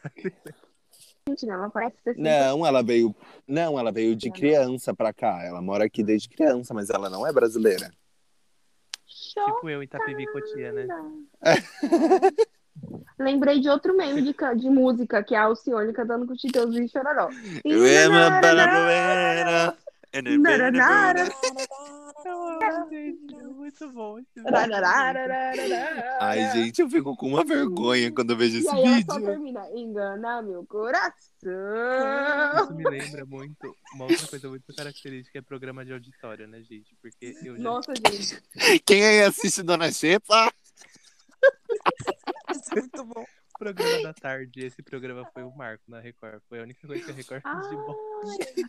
Gente, 1.28 1.46
né? 1.46 1.54
Ela 1.54 1.70
parece 1.70 1.96
sido- 2.02 2.20
Não, 2.20 2.66
ela 2.66 2.82
veio. 2.82 3.14
Não, 3.46 3.78
ela 3.78 3.92
veio 3.92 4.16
de 4.16 4.30
criança 4.30 4.94
pra 4.94 5.12
cá. 5.12 5.42
Ela 5.44 5.62
mora 5.62 5.84
aqui 5.84 6.02
desde 6.02 6.28
criança, 6.28 6.74
mas 6.74 6.90
ela 6.90 7.08
não 7.08 7.26
é 7.26 7.32
brasileira. 7.32 7.90
Show. 9.06 9.44
Tipo 9.54 9.70
eu 9.70 9.80
em 9.82 9.84
Itapevi 9.84 10.26
Cotia, 10.26 10.72
né? 10.72 10.86
Lembrei 13.18 13.60
de 13.60 13.68
outro 13.68 13.96
meme 13.96 14.20
de, 14.22 14.34
de 14.58 14.68
música, 14.68 15.22
que 15.22 15.34
é 15.34 15.38
a 15.38 15.44
Alcione 15.44 15.92
cantando 15.92 16.26
com 16.26 16.32
o 16.32 16.36
Titeuzinho 16.36 16.84
e 16.84 16.88
Chororó. 16.88 17.28
muito 23.56 23.90
bom. 23.92 24.18
esse 24.18 24.40
vídeo. 24.40 24.50
Ai, 26.20 26.50
gente, 26.52 26.82
eu 26.82 26.90
fico 26.90 27.16
com 27.16 27.28
uma 27.28 27.44
vergonha 27.44 28.12
quando 28.12 28.30
eu 28.30 28.36
vejo 28.36 28.56
E 28.56 28.60
esse 28.60 28.68
aí 28.68 28.84
ela 28.84 29.02
só 29.06 29.14
vídeo. 29.14 29.26
termina, 29.26 29.66
engana 29.74 30.42
meu 30.42 30.64
coração. 30.66 31.12
Isso 31.42 32.74
me 32.74 32.84
lembra 32.84 33.24
muito. 33.24 33.74
Uma 33.94 34.04
outra 34.04 34.28
coisa 34.28 34.48
muito 34.48 34.74
característica 34.74 35.38
é 35.38 35.42
programa 35.42 35.84
de 35.84 35.92
auditório, 35.92 36.46
né, 36.46 36.62
gente? 36.62 36.94
Porque 37.00 37.34
eu 37.42 37.56
já. 37.56 37.62
Nossa, 37.62 37.92
gente. 37.94 38.42
Quem 38.84 39.04
aí 39.04 39.22
assiste 39.22 39.62
Dona 39.62 39.90
Xepa? 39.90 40.52
Isso 42.50 42.72
é 42.72 42.80
muito 42.80 43.04
bom. 43.04 43.24
Programa 43.62 44.02
da 44.02 44.12
tarde, 44.12 44.64
esse 44.64 44.82
programa 44.82 45.24
foi 45.32 45.44
o 45.44 45.50
marco 45.52 45.84
na 45.86 46.00
Record. 46.00 46.40
Foi 46.48 46.58
a 46.58 46.62
única 46.64 46.84
coisa 46.84 47.04
que 47.04 47.10
a 47.12 47.14
Record 47.14 47.42
fez 47.42 47.68
de 47.70 47.76
bom. 47.76 47.96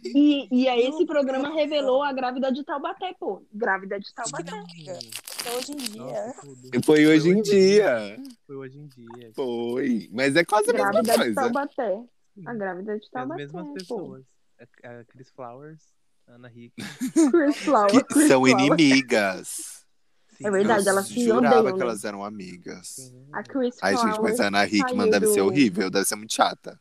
E, 0.05 0.47
e 0.51 0.67
aí 0.69 0.85
esse 0.85 1.03
programa 1.07 1.49
revelou 1.51 2.03
a 2.03 2.13
grávida 2.13 2.51
de 2.51 2.63
Taubaté, 2.63 3.11
pô. 3.19 3.43
Grávida 3.51 3.99
de 3.99 4.13
Taubaté. 4.13 4.51
Então, 4.77 5.55
hoje 5.57 5.71
em 5.71 5.75
dia. 5.77 6.01
Nossa. 6.03 6.41
Foi 6.85 7.07
hoje 7.07 7.29
em 7.29 7.41
dia. 7.41 8.17
Foi 8.45 8.55
hoje 8.55 8.79
em 8.79 8.87
dia. 8.87 9.31
Foi. 9.33 10.09
Mas 10.11 10.35
é 10.35 10.45
quase 10.45 10.69
a 10.69 10.73
mesma 10.73 10.91
Grávida 10.91 11.11
de 11.11 11.17
coisa. 11.17 11.35
Taubaté. 11.41 12.03
A 12.45 12.53
grávida 12.53 12.99
de 12.99 13.05
As 13.05 13.11
Taubaté, 13.11 13.41
mesmas 13.41 13.65
pô. 13.65 13.73
pessoas. 13.73 14.25
A, 14.59 14.99
a 14.99 15.05
Chris 15.05 15.31
Flowers, 15.31 15.81
Ana 16.27 16.51
Hick. 16.53 16.73
Chris 17.31 17.57
Flower. 17.57 17.89
Que 17.89 18.03
Chris 18.03 18.27
são 18.27 18.45
Flower. 18.45 18.51
inimigas. 18.51 19.82
É 20.43 20.51
verdade, 20.51 20.85
eu 20.85 20.89
elas 20.91 21.07
se 21.07 21.23
jurava 21.25 21.59
odeiam, 21.59 21.73
que 21.73 21.79
né? 21.79 21.85
elas 21.85 22.03
eram 22.03 22.23
amigas. 22.23 23.13
A 23.31 23.43
Chris 23.43 23.77
Ai, 23.81 23.95
gente, 23.97 24.21
mas 24.21 24.39
a 24.39 24.47
Ana 24.47 24.65
Hickman 24.65 25.09
deve 25.09 25.27
ser 25.27 25.39
do- 25.41 25.47
horrível, 25.47 25.89
deve 25.89 26.05
ser 26.05 26.15
muito 26.15 26.33
chata. 26.33 26.79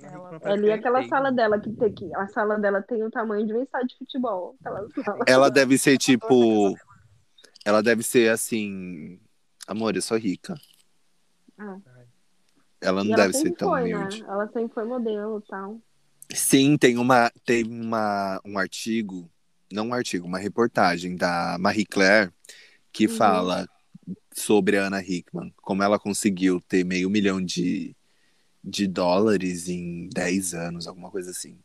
Ela- 0.00 0.38
Ali 0.44 0.68
é 0.70 0.74
aquela 0.74 1.06
sala 1.08 1.32
dela 1.32 1.58
que 1.60 1.72
tem 1.72 1.92
que. 1.92 2.14
A 2.14 2.28
sala 2.28 2.56
dela 2.58 2.80
tem 2.82 3.02
o 3.02 3.10
tamanho 3.10 3.44
de 3.46 3.52
um 3.52 3.62
estádio 3.62 3.88
de 3.88 3.98
futebol. 3.98 4.56
Sala. 4.62 4.86
Ela 5.26 5.50
deve 5.50 5.76
ser 5.76 5.98
tipo. 5.98 6.76
Ela 7.64 7.82
deve 7.82 8.02
ser 8.04 8.30
assim. 8.30 9.18
Amor, 9.66 9.96
eu 9.96 10.02
sou 10.02 10.16
rica. 10.16 10.54
Ah. 11.58 11.76
Ela 12.80 13.02
não 13.02 13.10
E 13.10 13.12
ela 13.14 13.22
deve 13.22 13.34
ser 13.34 13.50
tão 13.52 13.70
foi, 13.70 13.92
humilde. 13.92 14.22
né? 14.22 14.28
Ela 14.28 14.46
sempre 14.52 14.72
foi 14.72 14.84
modelo 14.84 15.42
e 15.44 15.48
tal. 15.48 15.80
Sim, 16.32 16.76
tem 16.78 16.96
uma 16.96 17.30
tem 17.44 17.64
uma, 17.64 18.40
um 18.44 18.56
artigo, 18.56 19.28
não 19.72 19.88
um 19.88 19.94
artigo, 19.94 20.26
uma 20.26 20.38
reportagem 20.38 21.16
da 21.16 21.56
Marie 21.58 21.84
Claire 21.86 22.30
que 22.92 23.06
Uhum. 23.06 23.14
fala 23.16 23.68
sobre 24.34 24.78
a 24.78 24.86
Ana 24.86 25.02
Hickman, 25.02 25.52
como 25.62 25.82
ela 25.82 25.98
conseguiu 25.98 26.60
ter 26.60 26.84
meio 26.84 27.10
milhão 27.10 27.42
de, 27.44 27.94
de 28.62 28.86
dólares 28.86 29.68
em 29.68 30.08
10 30.08 30.54
anos, 30.54 30.86
alguma 30.86 31.10
coisa 31.10 31.30
assim, 31.30 31.58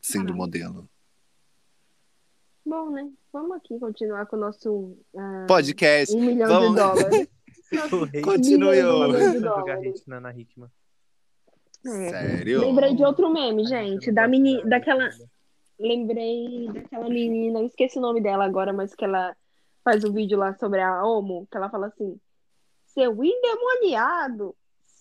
sendo 0.00 0.24
Caralho. 0.26 0.36
modelo. 0.36 0.88
Bom, 2.64 2.90
né? 2.90 3.08
Vamos 3.32 3.56
aqui 3.56 3.78
continuar 3.78 4.26
com 4.26 4.36
o 4.36 4.40
nosso 4.40 4.96
ah, 5.16 5.44
Podcast. 5.46 6.14
um 6.16 6.20
milhão 6.20 6.48
vamos- 6.48 6.70
de 6.74 6.76
dólares. 6.76 7.28
Continue 8.24 8.82
na 10.06 10.16
Ana 10.16 10.34
Hickman. 10.36 10.68
É. 11.86 12.10
Sério? 12.10 12.60
Lembrei 12.60 12.94
de 12.96 13.04
outro 13.04 13.32
meme, 13.32 13.64
gente. 13.66 14.10
Da 14.10 14.26
meni... 14.26 14.62
daquela. 14.68 15.08
Lembrei 15.78 16.68
daquela 16.72 17.08
menina, 17.08 17.60
eu 17.60 17.66
esqueci 17.66 17.98
o 17.98 18.00
nome 18.00 18.20
dela 18.20 18.44
agora, 18.44 18.72
mas 18.72 18.94
que 18.94 19.04
ela 19.04 19.36
faz 19.86 20.02
um 20.02 20.12
vídeo 20.12 20.36
lá 20.36 20.52
sobre 20.54 20.80
a 20.80 21.04
Omo, 21.04 21.46
que 21.48 21.56
ela 21.56 21.70
fala 21.70 21.86
assim: 21.86 22.18
seu 22.86 23.12
endemoniado, 23.24 24.54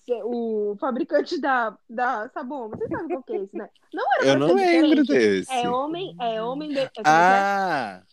seu- 0.06 0.30
o 0.30 0.78
fabricante 0.80 1.42
da, 1.42 1.76
da 1.90 2.30
sabão. 2.30 2.70
Você 2.70 2.88
sabe 2.88 3.08
qual 3.10 3.24
que 3.24 3.34
é 3.34 3.38
isso, 3.40 3.58
né? 3.58 3.68
Não 3.92 4.06
era 4.14 4.26
Eu 4.28 4.40
não 4.40 4.54
lembro 4.54 5.04
diferente. 5.04 5.14
desse. 5.14 5.52
É 5.52 5.68
homem, 5.70 6.16
é 6.22 6.42
homem. 6.42 6.72
be- 6.72 6.80
é, 6.80 6.88
que 6.88 7.00
é? 7.00 7.04
Ah, 7.04 8.04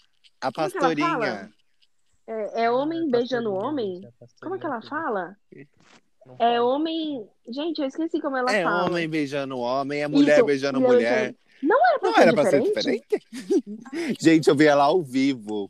a 0.41 0.51
pastorinha. 0.51 1.53
É, 2.27 2.62
é 2.64 2.70
homem 2.70 3.03
Ah, 3.07 3.11
beijando 3.11 3.53
homem? 3.53 4.01
Como 4.41 4.55
é 4.55 4.59
que 4.59 4.64
ela 4.66 4.81
fala? 4.81 5.37
É 6.39 6.59
homem. 6.61 7.29
Gente, 7.49 7.81
eu 7.83 7.87
esqueci 7.89 8.18
como 8.20 8.37
ela 8.37 8.51
É 8.51 8.62
fala. 8.62 8.85
homem 8.87 9.09
beijando 9.09 9.59
homem, 9.59 10.03
é 10.03 10.09
mulher 10.09 10.37
Isso, 10.39 10.47
beijando 10.47 10.81
mulher 10.81 10.95
mulher. 10.95 11.35
Não 11.62 11.77
era 11.87 11.99
pra 11.99 12.09
Não 12.09 12.14
ser 12.16 12.23
era 12.23 12.33
pra 12.33 12.45
ser 12.47 12.61
diferente? 12.62 13.05
diferente? 13.09 14.16
Gente, 14.20 14.49
eu 14.49 14.55
vi 14.57 14.66
ela 14.66 14.85
ao 14.85 15.03
vivo, 15.03 15.68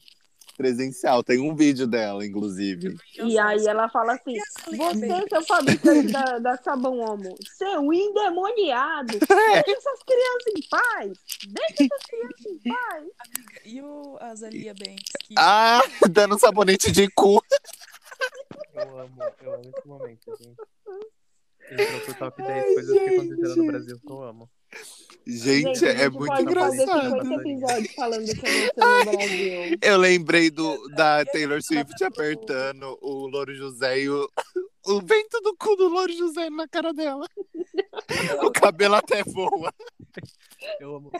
presencial. 0.57 1.23
Tem 1.23 1.39
um 1.39 1.55
vídeo 1.55 1.87
dela, 1.87 2.25
inclusive. 2.25 2.97
E 3.19 3.39
aí 3.39 3.67
ela 3.67 3.89
fala 3.89 4.15
assim: 4.15 4.35
Você, 4.77 5.29
seu 5.29 5.43
fabricante 5.43 6.13
da, 6.13 6.39
da 6.39 6.57
sabão 6.59 6.99
homo, 6.99 7.35
seu 7.57 7.93
endemoniado, 7.93 9.19
deixa 9.19 9.71
essas 9.71 10.03
crianças 10.03 10.53
em 10.57 10.69
paz! 10.69 11.19
Deixa 11.49 11.85
essas 11.85 12.07
crianças 12.07 12.47
em 12.47 12.73
paz! 12.73 13.05
E 13.65 13.83
o 13.83 14.17
Azalia 14.21 14.75
Banks, 14.75 15.13
que 15.21 15.35
Ah, 15.39 15.81
dando 16.11 16.39
sabonete 16.39 16.91
de 16.91 17.09
cu. 17.11 17.43
Eu 18.75 18.99
amo, 18.99 19.23
eu 19.43 19.55
amo 19.55 19.73
esse 19.77 19.87
momento, 19.89 20.37
gente. 20.41 20.57
Entrou 21.71 22.01
pro 22.01 22.15
top 22.15 22.43
10 22.43 22.75
coisas 22.75 22.99
que 22.99 23.05
aconteceram 23.05 23.57
no 23.57 23.67
Brasil 23.67 24.01
que 24.01 24.13
eu 24.13 24.23
amo. 24.23 24.51
Gente, 25.27 25.85
a 25.85 25.91
é 25.91 25.97
gente 25.99 26.19
muito 26.19 26.41
engraçado. 26.41 27.23
50 27.23 27.35
episódios 27.35 27.95
falando 27.95 28.27
do 28.27 28.35
que 28.35 28.47
aconteceu 28.47 28.73
no 28.77 29.05
Brasil. 29.05 29.79
Eu 29.81 29.99
lembrei 29.99 30.51
do, 30.51 30.89
da 30.91 31.25
Taylor 31.27 31.63
Swift 31.63 32.05
apertando 32.05 32.99
o 33.01 33.27
Louro 33.29 33.55
José 33.55 34.01
e 34.01 34.11
o, 34.11 34.29
o 34.87 35.01
vento 35.01 35.41
do 35.41 35.57
cu 35.57 35.77
do 35.77 35.89
Louro 35.89 36.13
José 36.13 36.51
na 36.51 36.67
cara 36.69 36.93
dela. 36.93 37.27
O 38.43 38.51
cabelo 38.51 38.97
até 38.97 39.23
voa. 39.23 39.73
Eu 40.79 40.97
amo. 40.97 41.11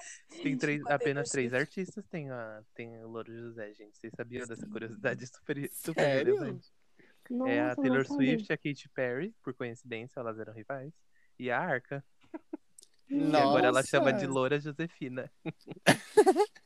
Tem 0.43 0.57
três, 0.57 0.85
apenas 0.87 1.31
três 1.31 1.55
artistas 1.55 2.05
tem, 2.11 2.31
a, 2.31 2.63
tem 2.75 3.03
o 3.05 3.09
Louro 3.09 3.33
José, 3.33 3.73
gente. 3.73 3.97
Vocês 3.97 4.13
sabiam 4.15 4.47
dessa 4.47 4.67
curiosidade 4.67 5.25
super, 5.27 5.71
super 5.73 6.03
Sério? 6.03 6.61
Nossa, 7.31 7.51
É 7.51 7.61
a 7.61 7.77
Taylor. 7.77 8.07
Swift 8.07 8.51
e 8.51 8.53
a 8.53 8.57
Katy 8.57 8.89
Perry, 8.91 9.35
por 9.43 9.55
coincidência, 9.55 10.21
elas 10.21 10.39
eram 10.39 10.53
rivais. 10.53 10.93
E 11.39 11.51
a 11.51 11.59
Arca. 11.59 12.05
E 13.13 13.17
Nossa, 13.17 13.45
agora 13.45 13.67
ela 13.67 13.83
chama 13.83 14.11
de 14.11 14.27
Loura 14.27 14.59
Josefina. 14.59 15.31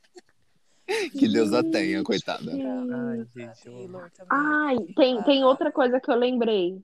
Que 1.11 1.27
Deus 1.27 1.51
a 1.51 1.61
tenha, 1.61 2.01
coitada. 2.01 2.49
Ai, 2.49 3.27
gente, 3.35 3.67
eu 3.67 3.89
também. 3.89 4.09
Ai, 4.29 4.77
tem, 4.95 5.21
tem 5.23 5.43
outra 5.43 5.69
coisa 5.69 5.99
que 5.99 6.09
eu 6.09 6.15
lembrei. 6.15 6.81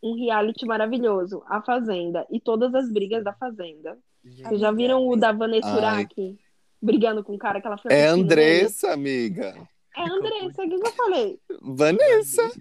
Um 0.00 0.14
reality 0.14 0.64
maravilhoso, 0.64 1.42
A 1.48 1.60
Fazenda. 1.60 2.24
E 2.30 2.38
todas 2.38 2.72
as 2.76 2.92
brigas 2.92 3.24
da 3.24 3.32
Fazenda. 3.32 3.98
Gente, 4.24 4.46
Vocês 4.46 4.60
já 4.60 4.70
viram 4.70 5.04
o 5.08 5.16
da 5.16 5.32
Vanessa. 5.32 5.66
Urach? 5.76 6.38
Brigando 6.80 7.24
com 7.24 7.34
o 7.34 7.38
cara 7.38 7.60
que 7.60 7.66
ela 7.66 7.76
foi 7.76 7.92
É? 7.92 8.06
Andressa, 8.06 8.92
amiga. 8.92 9.52
É 9.96 10.02
Andressa, 10.04 10.62
o 10.62 10.68
que 10.68 10.74
eu 10.74 10.92
falei? 10.92 11.40
Vanessa. 11.60 12.52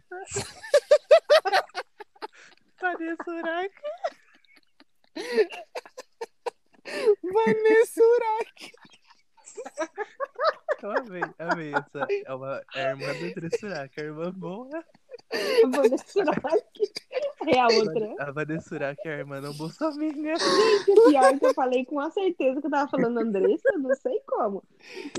Vanessa 2.81 3.31
Urach. 3.31 3.71
Vanessa 7.23 8.01
Urach. 8.01 8.71
Eu 10.81 10.91
amei, 10.91 11.21
amei 11.37 11.73
essa. 11.73 12.07
É, 12.25 12.33
uma, 12.33 12.63
é 12.73 12.85
a 12.85 12.89
irmã 12.91 13.07
da 13.07 13.25
Andressa 13.27 13.67
Urach, 13.67 13.99
a 13.99 14.03
irmã 14.03 14.31
boa. 14.31 14.85
A 15.31 15.67
Vanessa 15.67 16.19
Urach. 16.19 16.91
É 17.47 17.59
a 17.59 17.67
outra. 17.67 18.15
A 18.19 18.31
Vanessa 18.31 18.75
Urach 18.75 18.99
é 19.05 19.13
a 19.13 19.17
irmã 19.17 19.41
não 19.41 19.53
bolsominha. 19.53 20.35
O 20.35 21.09
pior 21.09 21.23
é 21.25 21.37
que 21.37 21.45
eu 21.45 21.53
falei 21.53 21.85
com 21.85 21.99
a 21.99 22.09
certeza 22.11 22.61
que 22.61 22.67
eu 22.67 22.71
tava 22.71 22.89
falando 22.89 23.19
Andressa, 23.19 23.77
não 23.77 23.93
sei 23.95 24.21
como. 24.25 24.63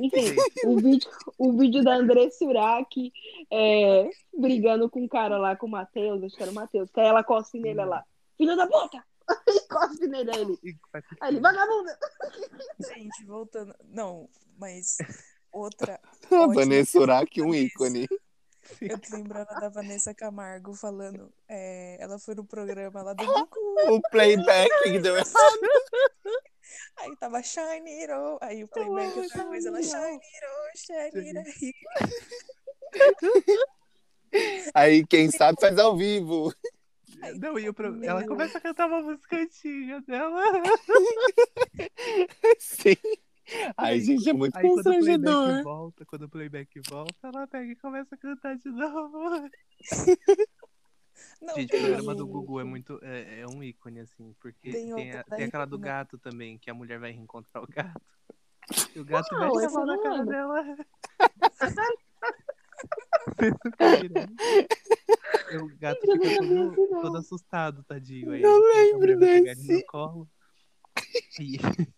Enfim, 0.01 0.35
o 0.65 0.77
vídeo, 0.77 1.11
o 1.39 1.53
vídeo 1.53 1.85
da 1.85 1.97
Andressa 1.97 2.45
Urach 2.45 3.13
é, 3.53 4.11
brigando 4.37 4.89
com 4.89 5.05
o 5.05 5.09
cara 5.09 5.37
lá, 5.37 5.55
com 5.57 5.67
o 5.67 5.71
Matheus, 5.71 6.23
acho 6.23 6.37
que 6.37 6.43
era 6.43 6.53
o 6.53 6.55
Matheus, 6.55 6.91
que 6.91 7.01
aí 7.01 7.09
ela 7.09 7.23
cospe 7.23 7.61
nele 7.61 7.85
lá. 7.85 8.03
Filho 8.39 8.57
da 8.57 8.67
puta! 8.67 9.05
E 9.49 9.61
cospe 9.69 10.07
nele, 10.07 10.31
aí 10.35 10.41
ele. 10.41 10.59
Faz 10.91 11.05
Aí 11.21 11.31
ele, 11.31 11.41
vagabunda! 11.41 11.99
Gente, 12.81 13.25
voltando. 13.25 13.75
Não, 13.85 14.29
mas 14.59 14.99
outra. 15.53 16.01
A 16.31 16.47
Vanessa 16.47 16.99
Urach, 16.99 17.43
um 17.43 17.55
ícone. 17.55 18.09
Eu 18.81 18.99
tô 19.01 19.17
lembrando 19.17 19.49
da 19.49 19.69
Vanessa 19.69 20.15
Camargo 20.15 20.75
falando. 20.75 21.33
é, 21.49 21.97
ela 22.01 22.19
foi 22.19 22.35
no 22.35 22.45
programa 22.45 23.03
lá 23.03 23.13
do 23.15 23.25
Gugu. 23.25 23.95
O 23.95 24.01
playback 24.11 24.71
que 24.85 24.99
deu 24.99 25.17
errado. 25.17 25.61
Aí 26.99 27.17
tava 27.17 27.43
Shiny 27.43 28.03
Hero. 28.03 28.39
Aí 28.41 28.63
o 28.63 28.69
playback 28.69 29.19
outra 29.19 29.45
coisa, 29.45 29.69
ela 29.69 29.83
Shiny 29.83 30.21
Hero, 30.21 30.51
Shiny 30.77 31.29
Hero. 31.31 31.45
Aí, 34.75 35.05
quem 35.07 35.31
sabe, 35.31 35.61
faz 35.61 35.79
ao 35.79 35.97
vivo. 35.97 36.55
Ai, 37.23 37.35
Não, 37.35 37.59
e 37.59 37.69
o 37.69 37.75
pro- 37.75 37.93
meu 37.93 38.09
ela 38.11 38.27
começa 38.27 38.59
a 38.59 38.61
cantar 38.61 38.87
uma 38.89 39.03
música 39.03 39.37
antiga 39.37 40.01
dela. 40.03 40.43
Sim. 42.59 42.97
Ai, 43.77 43.95
Aí, 43.95 44.01
gente, 44.01 44.29
é 44.29 44.33
muito 44.33 44.57
Aí 44.57 44.63
quando 44.63 44.79
o 44.79 44.83
playback 44.85 45.25
constrangedor. 45.25 45.63
volta, 45.65 46.05
quando 46.07 46.23
o 46.23 46.29
playback 46.29 46.81
volta, 46.89 47.15
ela 47.29 47.47
pega 47.49 47.73
e 47.73 47.77
começa 47.77 48.15
a 48.15 48.19
cantar 48.19 48.57
de 48.57 48.69
novo. 48.71 49.19
Não, 51.43 51.55
Gente, 51.55 51.77
o 51.77 51.81
programa 51.81 52.15
do 52.15 52.27
Gugu 52.27 52.61
é 52.61 52.65
muito. 52.65 52.99
É, 53.03 53.41
é 53.41 53.47
um 53.47 53.63
ícone, 53.63 54.01
assim, 54.01 54.35
porque 54.41 54.71
Tem 54.71 54.95
tem, 54.95 55.13
a- 55.13 55.25
tem 55.25 55.45
aquela 55.45 55.67
do 55.67 55.79
gato 55.79 56.19
também, 56.19 56.59
que 56.59 56.71
a 56.71 56.75
mulher 56.75 56.99
vai 56.99 57.11
reencontrar 57.13 57.63
o 57.63 57.67
gato. 57.67 58.01
E 58.95 59.01
o 59.01 59.05
gato 59.05 59.27
Essa 59.35 59.37
mão 59.37 59.61
eu 59.83 59.87
na 59.87 59.97
não 59.97 60.03
cara 60.03 60.15
lembro. 60.17 60.31
dela. 60.31 60.77
O 65.63 65.69
gato 65.79 66.01
Eu 66.05 66.17
fica 66.21 66.37
todo, 66.37 66.89
não. 66.91 67.03
todo 67.03 67.17
assustado, 67.19 67.83
tadinho. 67.85 68.33
Aí 68.33 68.43
mulher 68.43 68.61
lembro 68.61 69.19
desse. 69.19 69.73
no 69.73 69.85
colo. 69.87 70.29
E, 71.39 71.57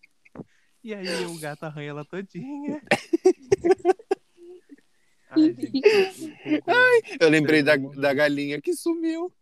e 0.83 0.93
aí 0.93 1.25
o 1.25 1.39
gato 1.39 1.63
arranha 1.63 1.89
ela 1.91 2.05
todinha. 2.05 2.81
Ai, 5.29 5.41
gente, 5.55 5.81
Gugu- 5.81 7.17
Eu 7.19 7.29
lembrei 7.29 7.63
da, 7.63 7.75
da 7.75 8.13
galinha 8.13 8.61
que 8.61 8.73
sumiu. 8.75 9.33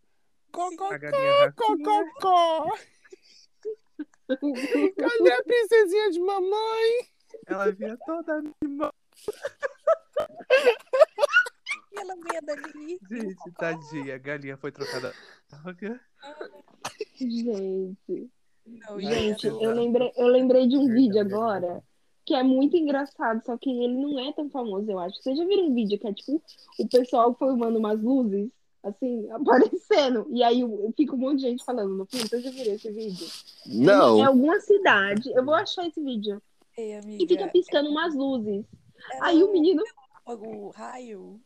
ratinha. 1.39 1.51
Cococó. 1.53 2.77
Cadê 4.97 5.31
a 5.33 5.43
princesinha 5.43 6.11
de 6.11 6.19
mamãe? 6.21 7.07
Ela 7.45 7.71
via 7.71 7.97
toda 8.05 8.33
animada. 8.35 8.93
E 11.91 11.99
ela 11.99 12.15
veio 12.15 12.41
dali. 12.43 12.99
Gente, 13.09 13.51
tadinha. 13.57 14.15
A 14.15 14.17
galinha 14.17 14.57
foi 14.57 14.71
trocada. 14.71 15.13
Gente, 17.17 18.29
Não, 18.65 18.99
e 18.99 19.05
gente, 19.05 19.47
ela- 19.47 19.61
eu 19.63 19.71
lembrei, 19.73 20.11
eu 20.15 20.27
lembrei 20.27 20.67
de 20.67 20.77
um 20.77 20.87
vídeo 20.87 21.19
agora 21.19 21.83
que 22.25 22.33
é 22.35 22.43
muito 22.43 22.77
engraçado, 22.77 23.43
só 23.43 23.57
que 23.57 23.69
ele 23.69 23.95
não 23.95 24.19
é 24.19 24.31
tão 24.33 24.49
famoso, 24.49 24.89
eu 24.89 24.99
acho. 24.99 25.21
Vocês 25.21 25.37
já 25.37 25.43
viram 25.45 25.67
um 25.67 25.73
vídeo 25.73 25.99
que 25.99 26.07
é 26.07 26.13
tipo 26.13 26.41
o 26.79 26.87
pessoal 26.87 27.33
formando 27.33 27.77
umas 27.79 28.01
luzes, 28.01 28.49
assim, 28.83 29.27
aparecendo, 29.81 30.27
e 30.29 30.43
aí 30.43 30.61
eu- 30.61 30.93
fica 30.95 31.13
um 31.15 31.17
monte 31.17 31.37
de 31.39 31.41
gente 31.49 31.65
falando 31.65 31.95
no 31.95 32.05
fundo. 32.05 32.27
Vocês 32.27 32.43
já 32.43 32.51
viram 32.51 32.73
esse 32.73 32.91
vídeo? 32.91 33.27
É 33.65 33.69
Não. 33.69 34.23
alguma 34.23 34.59
cidade, 34.59 35.31
eu 35.35 35.43
vou 35.43 35.55
achar 35.55 35.85
esse 35.87 36.01
vídeo, 36.01 36.41
Ei, 36.77 36.91
e 36.91 36.93
amiga, 36.95 37.27
fica 37.27 37.47
piscando 37.49 37.89
umas 37.89 38.15
luzes. 38.15 38.63
era 39.13 39.25
Aí 39.25 39.43
o 39.43 39.51
menino 39.51 39.83
o 40.27 40.69
raio. 40.69 41.41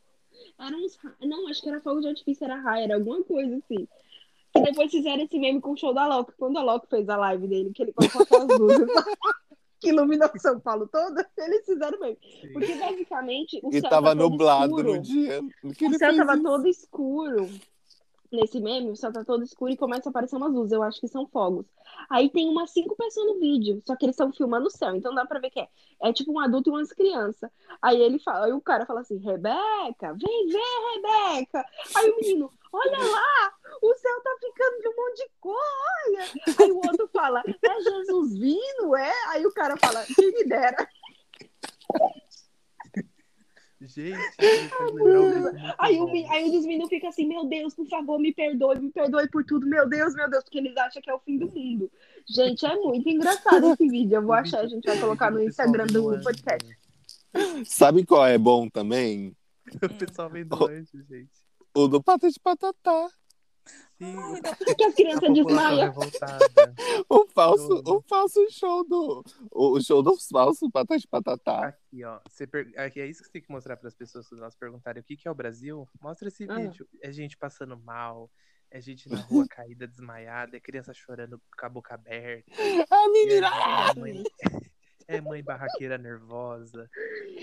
Era 0.60 0.76
uns. 0.76 0.98
Não, 1.22 1.48
acho 1.48 1.62
que 1.62 1.70
era 1.70 1.82
fogo 1.82 2.02
de 2.02 2.08
artifício, 2.08 2.46
era 2.46 2.56
raio, 2.56 2.84
era 2.86 2.96
alguma 2.96 3.24
coisa 3.24 3.56
assim. 3.58 3.88
E 4.56 4.62
depois 4.62 4.90
fizeram 4.90 5.24
esse 5.24 5.38
meme 5.38 5.60
com 5.60 5.72
o 5.74 5.78
show 5.78 5.94
da 5.94 6.08
Loki. 6.08 6.32
Quando 6.38 6.58
a 6.58 6.64
Loki 6.64 6.88
fez 6.90 7.08
a 7.10 7.18
live 7.18 7.48
dele, 7.48 7.72
que 7.74 7.84
ele 7.84 7.94
colocou 7.94 8.22
aquelas 8.22 8.60
luzes 8.60 8.88
que 9.82 9.90
iluminou 9.90 10.30
São 10.38 10.60
Paulo 10.60 10.88
toda, 10.88 11.30
eles 11.38 11.66
fizeram 11.66 12.00
meme. 12.00 12.18
Porque 12.54 12.74
basicamente 12.76 13.60
o 13.64 13.70
E 13.70 13.82
céu 13.82 13.90
tava 13.90 14.16
todo 14.16 14.30
nublado 14.30 14.66
escuro. 14.80 14.94
no 14.96 15.02
dia 15.02 15.42
que 15.76 15.86
O 15.86 15.88
ele 15.90 15.98
céu 15.98 16.10
fez 16.14 16.18
tava 16.18 16.34
isso. 16.36 16.44
todo 16.44 16.68
escuro. 16.68 17.50
Nesse 18.36 18.60
meme, 18.60 18.92
o 18.92 18.96
céu 18.96 19.12
tá 19.12 19.24
todo 19.24 19.44
escuro 19.44 19.72
e 19.72 19.78
começa 19.78 20.10
a 20.10 20.12
aparecer 20.12 20.36
umas 20.36 20.54
luzes. 20.54 20.74
Eu 20.74 20.84
acho 20.84 21.00
que 21.00 21.08
são 21.08 21.26
fogos. 21.26 21.66
Aí 22.10 22.30
tem 22.30 22.50
umas 22.50 22.72
cinco 22.72 22.96
pessoas 22.96 23.28
no 23.28 23.40
vídeo, 23.40 23.82
só 23.86 23.96
que 23.96 24.06
eles 24.06 24.16
estão 24.16 24.32
filmando 24.32 24.68
o 24.68 24.72
céu, 24.72 24.96
então 24.96 25.16
dá 25.16 25.26
pra 25.26 25.40
ver 25.40 25.50
que 25.50 25.60
é. 25.60 25.68
É 26.02 26.12
tipo 26.12 26.32
um 26.32 26.40
adulto 26.40 26.70
e 26.70 26.74
umas 26.74 26.92
crianças. 26.92 27.50
Aí 27.82 28.02
ele 28.02 28.20
fala, 28.20 28.46
aí 28.46 28.54
o 28.54 28.62
cara 28.62 28.86
fala 28.86 29.02
assim: 29.02 29.18
Rebeca, 29.18 30.14
vem 30.14 30.48
ver, 30.48 31.36
Rebeca. 31.36 31.66
Aí 31.96 32.10
o 32.12 32.16
menino, 32.18 32.52
olha 32.72 32.98
lá, 32.98 33.54
o 33.82 33.94
céu 33.96 34.22
tá 34.22 34.36
ficando 34.40 34.82
de 34.82 34.90
um 34.90 34.96
monte 34.96 35.18
de 35.18 35.30
cor, 35.40 35.56
olha. 36.08 36.24
Aí 36.60 36.72
o 36.72 36.78
outro 36.78 37.08
fala, 37.08 37.42
é 37.46 37.82
Jesus 37.82 38.38
vindo, 38.38 38.96
é? 38.96 39.14
Aí 39.30 39.46
o 39.46 39.54
cara 39.54 39.78
fala, 39.78 40.04
quem 40.16 40.32
me 40.32 40.44
dera. 40.44 40.88
Gente, 43.88 44.74
um 44.92 45.76
Aí, 45.78 46.00
o, 46.00 46.08
aí 46.32 46.46
um 46.46 46.52
dos 46.52 46.66
meninos 46.66 46.90
fica 46.90 47.10
assim, 47.10 47.28
meu 47.28 47.46
Deus, 47.46 47.74
por 47.74 47.88
favor, 47.88 48.20
me 48.20 48.34
perdoe, 48.34 48.80
me 48.80 48.92
perdoe 48.92 49.30
por 49.30 49.44
tudo, 49.44 49.68
meu 49.68 49.88
Deus, 49.88 50.14
meu 50.16 50.30
Deus, 50.30 50.44
porque 50.44 50.58
eles 50.58 50.76
acham 50.78 51.02
que 51.02 51.10
é 51.10 51.14
o 51.14 51.20
fim 51.20 51.38
do 51.38 51.48
mundo. 51.48 51.92
Gente, 52.28 52.66
é 52.66 52.76
muito 52.76 53.08
engraçado 53.08 53.74
esse 53.74 53.88
vídeo. 53.88 54.16
Eu 54.16 54.24
vou 54.24 54.34
achar, 54.34 54.62
a 54.62 54.68
gente 54.68 54.86
vai 54.86 55.00
colocar 55.00 55.32
no 55.32 55.42
Instagram 55.44 55.88
do 55.88 56.20
podcast. 56.22 56.78
Sabe 57.66 58.06
qual 58.06 58.26
é 58.26 58.38
bom 58.38 58.70
também? 58.70 59.36
O 59.82 59.90
pessoal 59.90 60.30
vem 60.30 60.46
do 60.46 60.68
anjo, 60.68 61.04
gente. 61.10 61.32
O 61.76 61.88
do 61.88 62.02
Pata 62.02 62.30
de 62.30 62.40
Patatá. 62.40 63.10
Sim, 63.98 64.16
Ai, 64.18 64.42
Que 64.76 64.84
a 64.84 64.92
população 64.92 65.34
desmaiam. 65.34 65.88
revoltada. 65.88 66.46
O 67.10 67.28
falso, 67.28 67.82
Do- 67.82 67.98
o 67.98 68.02
falso 68.02 68.46
show 68.52 68.84
do. 68.88 69.24
O 69.52 69.80
show 69.82 70.04
dos 70.04 70.28
falsos 70.28 70.70
Pata 70.72 70.98
de 70.98 71.08
Patatá. 71.08 71.68
Aqui, 71.68 72.04
ó. 72.04 72.20
Você 72.30 72.46
per... 72.46 72.72
aqui 72.78 73.00
é 73.00 73.08
isso 73.08 73.20
que 73.22 73.28
você 73.28 73.32
tem 73.34 73.42
que 73.42 73.52
mostrar 73.52 73.78
para 73.78 73.88
as 73.88 73.96
pessoas 73.96 74.28
quando 74.28 74.42
elas 74.42 74.56
perguntarem 74.56 75.02
o 75.02 75.04
que, 75.04 75.16
que 75.16 75.28
é 75.28 75.32
o 75.32 75.36
Brasil. 75.36 75.88
Mostra 76.02 76.28
esse 76.28 76.46
Ah. 76.50 76.56
vídeo. 76.56 76.88
É 77.02 77.12
gente 77.12 77.38
passando 77.38 77.78
mal, 77.78 78.30
é 78.70 78.82
gente 78.82 79.08
na 79.10 79.18
rua 79.22 79.46
caída, 79.50 79.88
desmaiada, 79.88 80.58
é 80.58 80.60
criança 80.60 80.94
chorando 80.94 81.42
com 81.58 81.66
a 81.66 81.70
boca 81.70 81.96
aberta. 81.96 82.52
A 82.90 83.10
menina. 83.10 83.48
É, 83.48 83.92
é 83.92 84.00
mãe... 84.00 84.24
é 85.08 85.22
mãe 85.22 85.44
barraqueira 85.44 85.98
nervosa. 85.98 86.90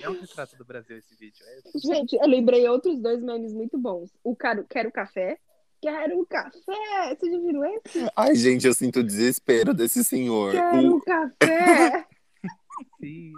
É 0.03 0.09
um 0.11 0.21
retrato 0.21 0.55
do 0.57 0.65
Brasil 0.67 0.99
esse 0.99 1.15
vídeo. 1.17 1.43
É... 1.47 1.79
Gente, 1.79 2.15
eu 2.17 2.27
lembrei 2.29 2.69
outros 2.69 3.01
dois 3.01 3.23
memes 3.23 3.55
muito 3.55 3.79
bons. 3.79 4.11
O 4.23 4.37
cara, 4.37 4.65
quero 4.69 4.93
café. 4.93 5.39
Quero 5.83 6.25
café. 6.27 7.15
Vocês 7.19 7.33
já 7.33 7.39
viram 7.41 7.65
esse? 7.65 8.07
Ai, 8.17 8.35
gente, 8.37 8.67
eu 8.67 8.73
sinto 8.73 9.01
o 9.01 9.05
desespero 9.05 9.75
desse 9.75 10.05
senhor. 10.05 10.53
Quero 10.53 10.97
O- 10.97 11.01
café. 11.03 12.07
Sim, 13.01 13.33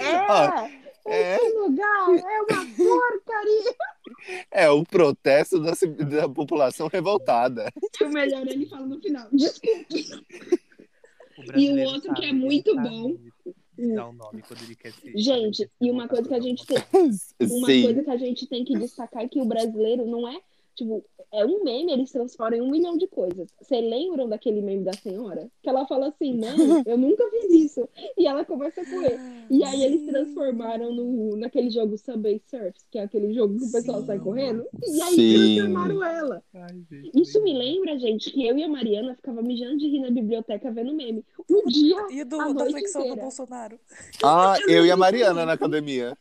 é. 0.00 0.14
Ah, 0.28 0.68
é. 1.06 1.36
Esse 1.36 1.56
lugar 1.58 2.08
é 2.10 2.42
uma 2.42 2.66
porcaria. 2.76 3.74
É 4.50 4.68
o 4.70 4.84
protesto 4.84 5.60
da, 5.60 5.72
da 6.04 6.28
população 6.28 6.88
revoltada. 6.88 7.72
E 8.00 8.04
o 8.04 8.08
melhor 8.10 8.46
ele 8.48 8.66
fala 8.66 8.86
no 8.86 9.00
final. 9.00 9.28
Desculpa. 9.32 9.94
O 11.38 11.46
brasileiro 11.46 11.90
outro 11.90 12.14
que 12.14 12.24
é 12.26 12.32
muito 12.32 12.74
bom. 12.76 13.16
Dar 13.94 14.08
o 14.08 14.12
nome 14.12 14.42
quando 14.42 14.62
ele 14.62 14.74
quer 14.76 14.92
ser. 14.92 15.12
Gente, 15.16 15.70
e 15.80 15.90
uma 15.90 16.06
coisa 16.06 16.28
que 16.28 16.34
a 16.34 16.40
gente 16.40 16.66
tem, 16.66 16.76
uma 17.40 17.66
Sim. 17.66 17.82
coisa 17.82 18.02
que 18.04 18.10
a 18.10 18.16
gente 18.16 18.46
tem 18.46 18.64
que 18.64 18.78
destacar 18.78 19.22
é 19.24 19.28
que 19.28 19.40
o 19.40 19.44
brasileiro 19.46 20.04
não 20.04 20.28
é, 20.28 20.38
tipo, 20.80 21.04
é 21.32 21.44
um 21.44 21.62
meme, 21.62 21.92
eles 21.92 22.10
transformam 22.10 22.58
em 22.58 22.62
um 22.62 22.70
milhão 22.70 22.96
de 22.96 23.06
coisas. 23.06 23.48
Vocês 23.60 23.84
lembram 23.84 24.28
daquele 24.28 24.60
meme 24.62 24.82
da 24.82 24.92
senhora? 24.94 25.48
Que 25.62 25.68
ela 25.68 25.86
fala 25.86 26.08
assim, 26.08 26.34
não, 26.34 26.82
eu 26.86 26.96
nunca 26.96 27.28
fiz 27.30 27.50
isso. 27.50 27.88
E 28.16 28.26
ela 28.26 28.44
começa 28.44 28.80
a 28.80 28.86
correr. 28.86 29.18
E 29.50 29.62
aí 29.62 29.84
eles 29.84 30.06
transformaram 30.06 30.92
no, 30.92 31.36
naquele 31.36 31.70
jogo 31.70 31.96
Subway 31.98 32.40
Surfs, 32.46 32.84
que 32.90 32.98
é 32.98 33.02
aquele 33.02 33.32
jogo 33.32 33.58
que 33.58 33.64
o 33.64 33.72
pessoal 33.72 34.00
Sim. 34.00 34.06
sai 34.06 34.18
correndo. 34.18 34.66
E 34.86 35.02
aí 35.02 35.14
Sim. 35.14 35.56
transformaram 35.56 36.04
ela. 36.04 36.42
Ai, 36.54 36.82
gente, 36.90 37.10
Isso 37.14 37.42
me 37.42 37.52
lembra, 37.52 37.98
gente, 37.98 38.30
que 38.30 38.46
eu 38.46 38.56
e 38.56 38.64
a 38.64 38.68
Mariana 38.68 39.14
ficava 39.14 39.42
mijando 39.42 39.76
de 39.76 39.88
rir 39.88 40.00
na 40.00 40.10
biblioteca 40.10 40.70
vendo 40.72 40.94
meme. 40.94 41.24
Um 41.48 41.64
dia, 41.66 42.06
E 42.10 42.24
do, 42.24 42.40
A 42.40 42.46
da 42.48 42.54
noite 42.54 42.72
flexão 42.72 43.02
do 43.02 43.06
inteira. 43.08 43.22
Bolsonaro. 43.22 43.78
Ah, 44.24 44.56
eu 44.68 44.84
e 44.84 44.90
a 44.90 44.96
Mariana 44.96 45.46
na 45.46 45.52
academia. 45.52 46.16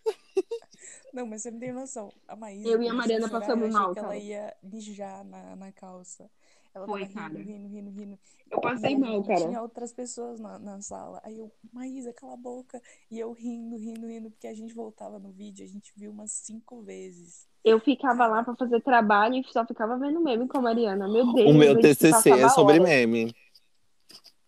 Não, 1.14 1.26
mas 1.26 1.41
você 1.41 1.51
não 1.51 1.60
tem 1.60 1.72
noção. 1.72 2.12
A 2.28 2.36
Maísa. 2.36 2.70
Eu 2.70 2.82
e 2.82 2.88
a 2.88 2.93
Mariana 2.93 3.28
chorar, 3.28 3.39
passamos 3.39 3.70
mal, 3.74 3.93
que 3.93 3.99
ela 3.99 4.18
ia 4.18 4.55
mijar 4.62 5.24
na, 5.26 5.55
na 5.55 5.72
calça. 5.72 6.30
Ela 6.74 6.86
Foi, 6.86 7.01
tava 7.01 7.14
cara. 7.14 7.34
rindo, 7.34 7.49
rindo, 7.49 7.68
rindo, 7.68 7.89
rindo. 7.91 8.20
eu 8.51 8.62
passei 8.62 8.91
E 8.91 8.97
mal, 8.97 9.24
cara. 9.24 9.47
Tinha 9.47 9.62
outras 9.62 9.91
pessoas 9.91 10.39
na, 10.39 10.60
na 10.60 10.82
sala. 10.82 11.20
Aí 11.24 11.39
eu, 11.39 11.51
Maísa, 11.74 12.14
cala 12.14 12.34
a 12.34 12.38
boca. 12.38 12.82
E 13.10 13.18
eu 13.20 13.32
rindo, 13.32 13.76
rindo, 13.76 14.05
rindo, 14.05 14.30
porque 14.30 14.47
a 14.47 14.53
gente 14.53 14.74
voltava 14.74 15.18
no 15.18 15.32
vídeo, 15.32 15.66
a 15.66 15.68
gente 15.68 15.91
viu 15.95 16.12
umas 16.12 16.32
cinco 16.32 16.82
vezes. 16.82 17.47
Eu 17.64 17.80
ficava 17.80 18.28
lá 18.28 18.43
pra 18.43 18.55
fazer 18.55 18.82
trabalho 18.82 19.36
e 19.36 19.43
só 19.51 19.66
ficava 19.66 19.97
vendo 19.97 20.22
meme 20.22 20.47
com 20.47 20.60
a 20.60 20.62
Mariana. 20.62 21.07
Meu 21.07 21.34
Deus. 21.34 21.49
O 21.49 21.57
meu 21.57 21.80
TCC 21.80 22.30
é 22.30 22.49
sobre 22.49 22.80
horas. 22.80 22.88
meme. 22.88 23.36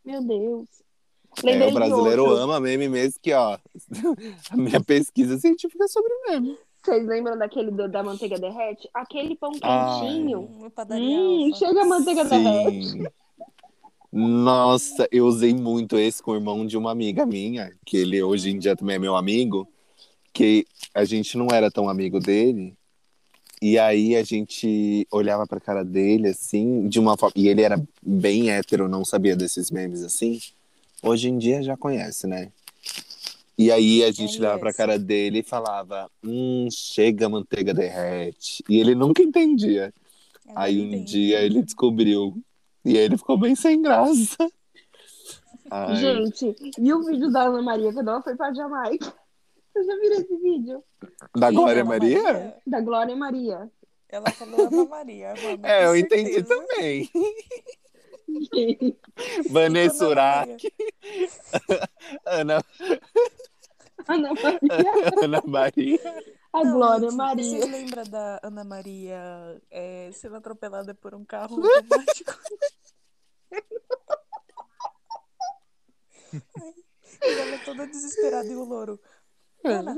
Meu 0.06 0.24
Deus. 0.24 0.81
É, 1.44 1.46
Lembrei 1.46 1.68
o 1.68 1.72
de 1.72 1.74
brasileiro 1.74 2.30
ama 2.32 2.60
meme 2.60 2.90
mesmo 2.90 3.20
que, 3.22 3.34
ó. 3.34 3.58
A 4.52 4.58
minha 4.58 4.82
pesquisa 4.82 5.38
científica 5.40 5.86
é 5.86 5.88
sobre 5.88 6.12
meme. 6.28 6.58
Vocês 6.84 7.06
lembram 7.08 7.38
daquele 7.38 7.72
do- 7.72 7.88
da 7.88 8.02
manteiga 8.04 8.40
derrete? 8.40 8.90
Aquele 8.94 9.36
pão 9.36 9.52
quentinho. 9.52 10.50
Hum, 10.90 11.54
chega 11.54 11.82
a 11.82 11.86
manteiga 11.86 12.26
derrete. 12.26 12.88
Sim. 12.88 13.04
Nossa, 14.12 15.08
eu 15.12 15.26
usei 15.26 15.54
muito 15.54 15.98
esse 15.98 16.22
com 16.22 16.32
o 16.32 16.36
irmão 16.36 16.66
de 16.66 16.78
uma 16.78 16.92
amiga 16.92 17.26
minha, 17.26 17.72
que 17.86 17.96
ele 17.98 18.22
hoje 18.22 18.50
em 18.50 18.60
dia 18.60 18.76
também 18.76 18.98
é 18.98 19.00
meu 19.00 19.16
amigo, 19.16 19.66
que 20.34 20.66
a 20.94 21.06
gente 21.06 21.38
não 21.38 21.48
era 21.52 21.72
tão 21.72 21.88
amigo 21.88 22.20
dele. 22.20 22.74
E 23.62 23.78
aí 23.80 24.16
a 24.16 24.24
gente 24.24 25.08
olhava 25.12 25.46
pra 25.48 25.60
cara 25.62 25.86
dele 25.86 26.30
assim, 26.30 26.90
de 26.90 27.00
uma 27.00 27.16
forma. 27.16 27.34
E 27.38 27.48
ele 27.48 27.62
era 27.62 27.82
bem 28.02 28.50
hétero, 28.50 28.90
não 28.90 29.06
sabia 29.06 29.36
desses 29.36 29.70
memes 29.72 30.02
assim. 30.04 30.40
Hoje 31.02 31.30
em 31.30 31.38
dia 31.38 31.62
já 31.64 31.76
conhece, 31.76 32.28
né? 32.28 32.52
E 33.58 33.72
aí 33.72 34.04
a 34.04 34.12
gente 34.12 34.40
olhava 34.40 34.56
pra 34.60 34.74
Conhece. 34.74 34.78
cara 34.78 35.00
dele 35.00 35.40
e 35.40 35.44
falava: 35.44 36.10
Hum, 36.24 36.68
chega, 36.72 37.26
a 37.26 37.30
manteiga 37.30 37.74
derrete. 37.74 38.64
E 38.70 38.80
ele 38.80 38.96
nunca 38.96 39.22
entendia. 39.22 39.94
Agora 40.48 40.66
Aí 40.66 40.80
um 40.82 40.86
entendi. 40.88 41.06
dia 41.06 41.42
ele 41.42 41.62
descobriu. 41.62 42.36
E 42.84 42.98
aí 42.98 43.04
ele 43.06 43.18
ficou 43.18 43.38
bem 43.38 43.56
sem 43.56 43.82
graça. 43.82 44.36
Ai, 45.70 45.96
Gente, 45.96 46.56
e 46.78 46.94
o 46.94 47.04
vídeo 47.04 47.32
da 47.32 47.44
Ana 47.44 47.62
Maria 47.62 47.94
quando 47.94 48.10
ela 48.10 48.22
foi 48.22 48.36
pra 48.36 48.54
Jamaica? 48.54 49.14
Você 49.74 49.84
já 49.86 49.96
viram 50.00 50.16
esse 50.18 50.36
vídeo? 50.38 50.84
da? 51.36 51.52
Glória 51.52 51.82
Ana 51.82 51.90
Maria? 51.90 52.56
Da 52.68 52.82
Glória 52.82 53.16
Maria. 53.16 53.72
Ela 54.10 54.30
falou 54.32 54.68
Ana 54.68 54.86
Maria. 54.86 55.34
mano, 55.42 55.66
É, 55.66 55.86
eu 55.86 55.90
com 55.92 55.96
entendi 55.96 56.34
certeza. 56.34 56.48
também. 56.68 57.10
Vanessa 59.50 60.06
a 60.06 60.08
Ana 60.08 60.10
Urach, 60.10 60.74
Ana, 62.26 62.64
Ana 64.08 64.34
Maria. 64.34 64.60
Ana 65.24 65.42
Maria. 65.46 66.00
A 66.54 66.64
Não, 66.64 66.74
Glória 66.74 67.10
gente, 67.10 67.18
Maria. 67.18 67.44
Vocês 67.44 67.72
lembram 67.72 68.04
da 68.04 68.40
Ana 68.44 68.64
Maria 68.64 69.62
é, 69.70 70.12
sendo 70.14 70.36
atropelada 70.36 70.94
por 70.94 71.16
um 71.16 71.24
carro 71.24 71.62
automático? 71.64 72.34
E 77.24 77.40
ela 77.40 77.58
toda 77.64 77.88
desesperada 77.88 78.48
e 78.48 78.56
o 78.56 78.64
louro. 78.64 79.00
Ana, 79.64 79.96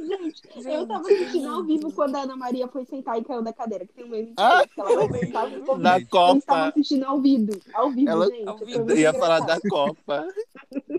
Gente, 0.00 0.42
eu 0.68 0.86
tava 0.86 1.00
assistindo 1.00 1.48
ao 1.48 1.64
vivo 1.64 1.92
quando 1.92 2.16
a 2.16 2.22
Ana 2.22 2.36
Maria 2.36 2.68
foi 2.68 2.84
sentar 2.84 3.18
e 3.18 3.24
caiu 3.24 3.42
da 3.42 3.52
cadeira, 3.52 3.86
que 3.86 3.92
tem 3.94 4.04
um 4.04 4.08
meme 4.08 4.32
Ah, 4.36 4.62
que 4.66 4.80
ela 4.80 4.94
vai 4.94 5.06
eu 5.06 5.26
sentar 5.26 5.42
Da 5.78 5.96
Eles 5.96 6.04
estavam 6.06 6.40
Copa. 6.40 6.68
assistindo 6.68 7.04
ao 7.04 7.20
vivo. 7.20 7.52
Ao 7.74 7.90
vivo, 7.90 8.10
Ela- 8.10 8.26
gente. 8.26 8.48
Ao 8.48 8.58
vivo. 8.58 8.90
Ia 8.92 9.12
falar 9.14 9.40
da 9.40 9.60
Copa. 9.68 10.26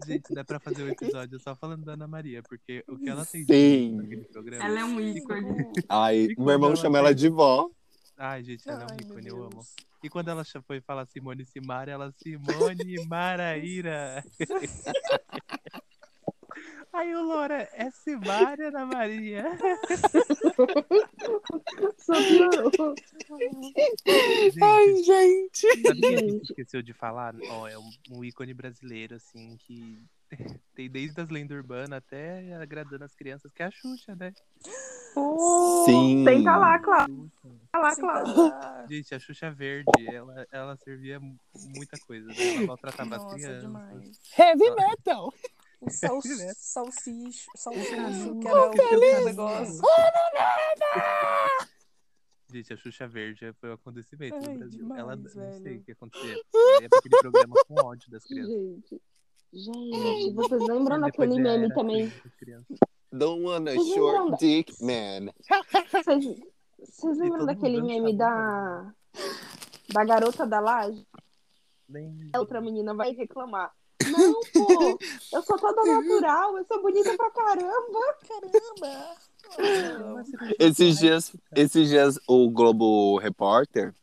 Gente, 0.06 0.34
dá 0.34 0.44
pra 0.44 0.60
fazer 0.60 0.84
um 0.84 0.90
episódio 0.90 1.40
só 1.40 1.56
falando 1.56 1.84
da 1.86 1.94
Ana 1.94 2.08
Maria, 2.08 2.42
porque 2.44 2.84
o 2.88 2.98
que 2.98 3.10
ela 3.10 3.26
tem 3.26 3.46
Sim. 3.46 3.96
naquele 3.98 4.24
programa. 4.26 4.64
Ela 4.66 4.80
é 4.80 4.86
um 4.86 5.00
ícone. 5.00 5.52
o- 5.52 5.72
Ai, 5.90 6.28
meu 6.38 6.50
irmão 6.50 6.76
chama 6.76 6.98
ela 6.98 7.14
de 7.14 7.30
vó. 7.30 7.70
Ai, 8.18 8.44
gente, 8.44 8.68
ela 8.70 8.84
é 8.84 8.94
um 8.94 8.98
ícone, 9.10 9.28
eu 9.30 9.44
amo. 9.44 9.62
E 10.04 10.10
quando 10.10 10.30
ela 10.30 10.44
foi 10.66 10.82
falar 10.82 11.06
Simone 11.06 11.46
Simara, 11.46 11.92
ela 11.92 12.12
Simone 12.18 13.06
Maraíra. 13.08 14.24
Aí 16.94 17.16
o 17.16 17.24
Loura, 17.24 17.70
é 17.74 17.90
Simara 17.92 18.68
Ana 18.68 18.86
Maria. 18.86 19.46
Só 21.98 22.14
piorou. 22.16 22.96
Ai, 24.62 24.96
Gente, 24.96 25.04
gente. 25.06 25.82
sabe 25.84 26.02
quem 26.02 26.16
a 26.16 26.20
gente 26.20 26.30
Gente. 26.32 26.44
esqueceu 26.52 26.82
de 26.82 26.94
falar? 26.94 27.34
Ó, 27.50 27.68
é 27.68 27.78
um, 27.78 27.90
um 28.12 28.24
ícone 28.24 28.54
brasileiro, 28.54 29.16
assim, 29.16 29.56
que 29.66 30.04
tem 30.76 30.90
desde 30.90 31.22
as 31.22 31.30
lendas 31.30 31.56
urbanas 31.58 31.94
até 31.94 32.54
agradando 32.56 33.06
as 33.06 33.16
crianças, 33.16 33.52
que 33.54 33.64
é 33.64 33.68
a 33.68 33.72
Xuxa, 33.72 34.16
né? 34.16 34.34
Sim. 35.86 36.24
Senta 36.26 36.58
lá, 36.58 36.80
Cláudia. 36.80 37.16
Lá, 37.74 37.96
Cláudia. 37.96 38.86
Gente, 38.90 39.16
a 39.16 39.20
Xuxa 39.20 39.50
Verde, 39.52 39.90
ela, 40.14 40.48
ela 40.52 40.76
servia 40.78 41.20
mu- 41.20 41.38
muita 41.76 41.98
coisa, 42.06 42.28
né? 42.28 42.36
Ela 42.56 42.68
maltratava 42.68 43.16
as 43.16 43.24
Nossa, 43.24 43.36
crianças. 43.36 43.62
demais. 43.62 44.20
Heavy 44.38 44.72
metal. 44.76 45.34
O 45.82 45.90
sal, 45.90 46.20
né? 46.38 46.54
salsicho, 46.56 47.50
que 48.40 48.48
era 48.48 48.70
o 48.70 48.74
feliz. 48.74 49.26
negócio. 49.26 49.82
Gente, 52.50 52.74
a 52.74 52.78
Xuxa 52.78 53.08
Verde 53.08 53.54
foi 53.60 53.70
um 53.70 53.74
acontecimento 53.74 54.36
Ai, 54.36 54.42
no 54.54 54.60
Brasil. 54.60 54.80
demais, 54.82 55.00
ela 55.00 55.16
não 55.16 55.30
sei 55.30 55.42
velho. 55.62 55.80
o 55.80 55.84
que 55.84 55.92
acontecia. 55.94 56.44
Pra 56.52 56.98
aquele 57.00 57.18
programa 57.22 57.56
com 57.68 57.74
ódio 57.86 58.12
das 58.12 58.24
crianças. 58.26 58.54
Gente. 58.54 59.02
Gente, 59.54 60.34
vocês 60.34 60.62
lembram 60.68 61.00
daquele 61.00 61.40
meme 61.40 61.74
também? 61.74 62.12
Don't 63.12 63.44
wanna 63.44 63.72
Vocês 63.74 63.88
lembram 63.96 64.28
short 64.28 64.32
da- 64.32 64.38
dick 64.38 64.84
man. 64.84 65.34
Vocês, 65.92 66.40
vocês 66.80 67.18
lembram 67.18 67.46
daquele 67.46 67.82
meme 67.82 68.18
da, 68.18 68.94
da 69.94 70.06
garota 70.06 70.46
da 70.46 70.60
laje? 70.60 71.06
Nem- 71.88 72.30
A 72.34 72.40
outra 72.40 72.60
menina 72.62 72.94
vai 72.94 73.12
reclamar. 73.14 73.72
Não, 74.12 74.42
pô, 74.54 75.00
eu 75.34 75.44
sou 75.44 75.58
toda 75.58 75.84
natural, 75.86 76.58
eu 76.58 76.66
sou 76.66 76.82
bonita 76.82 77.16
pra 77.16 77.32
caramba. 77.32 78.00
Caramba! 78.28 79.16
Esses 80.60 80.78
plástica. 80.78 80.94
dias, 80.94 81.36
esses 81.56 81.90
dias 81.90 82.20
o 82.28 82.50
Globo 82.50 83.18
Repórter 83.18 83.94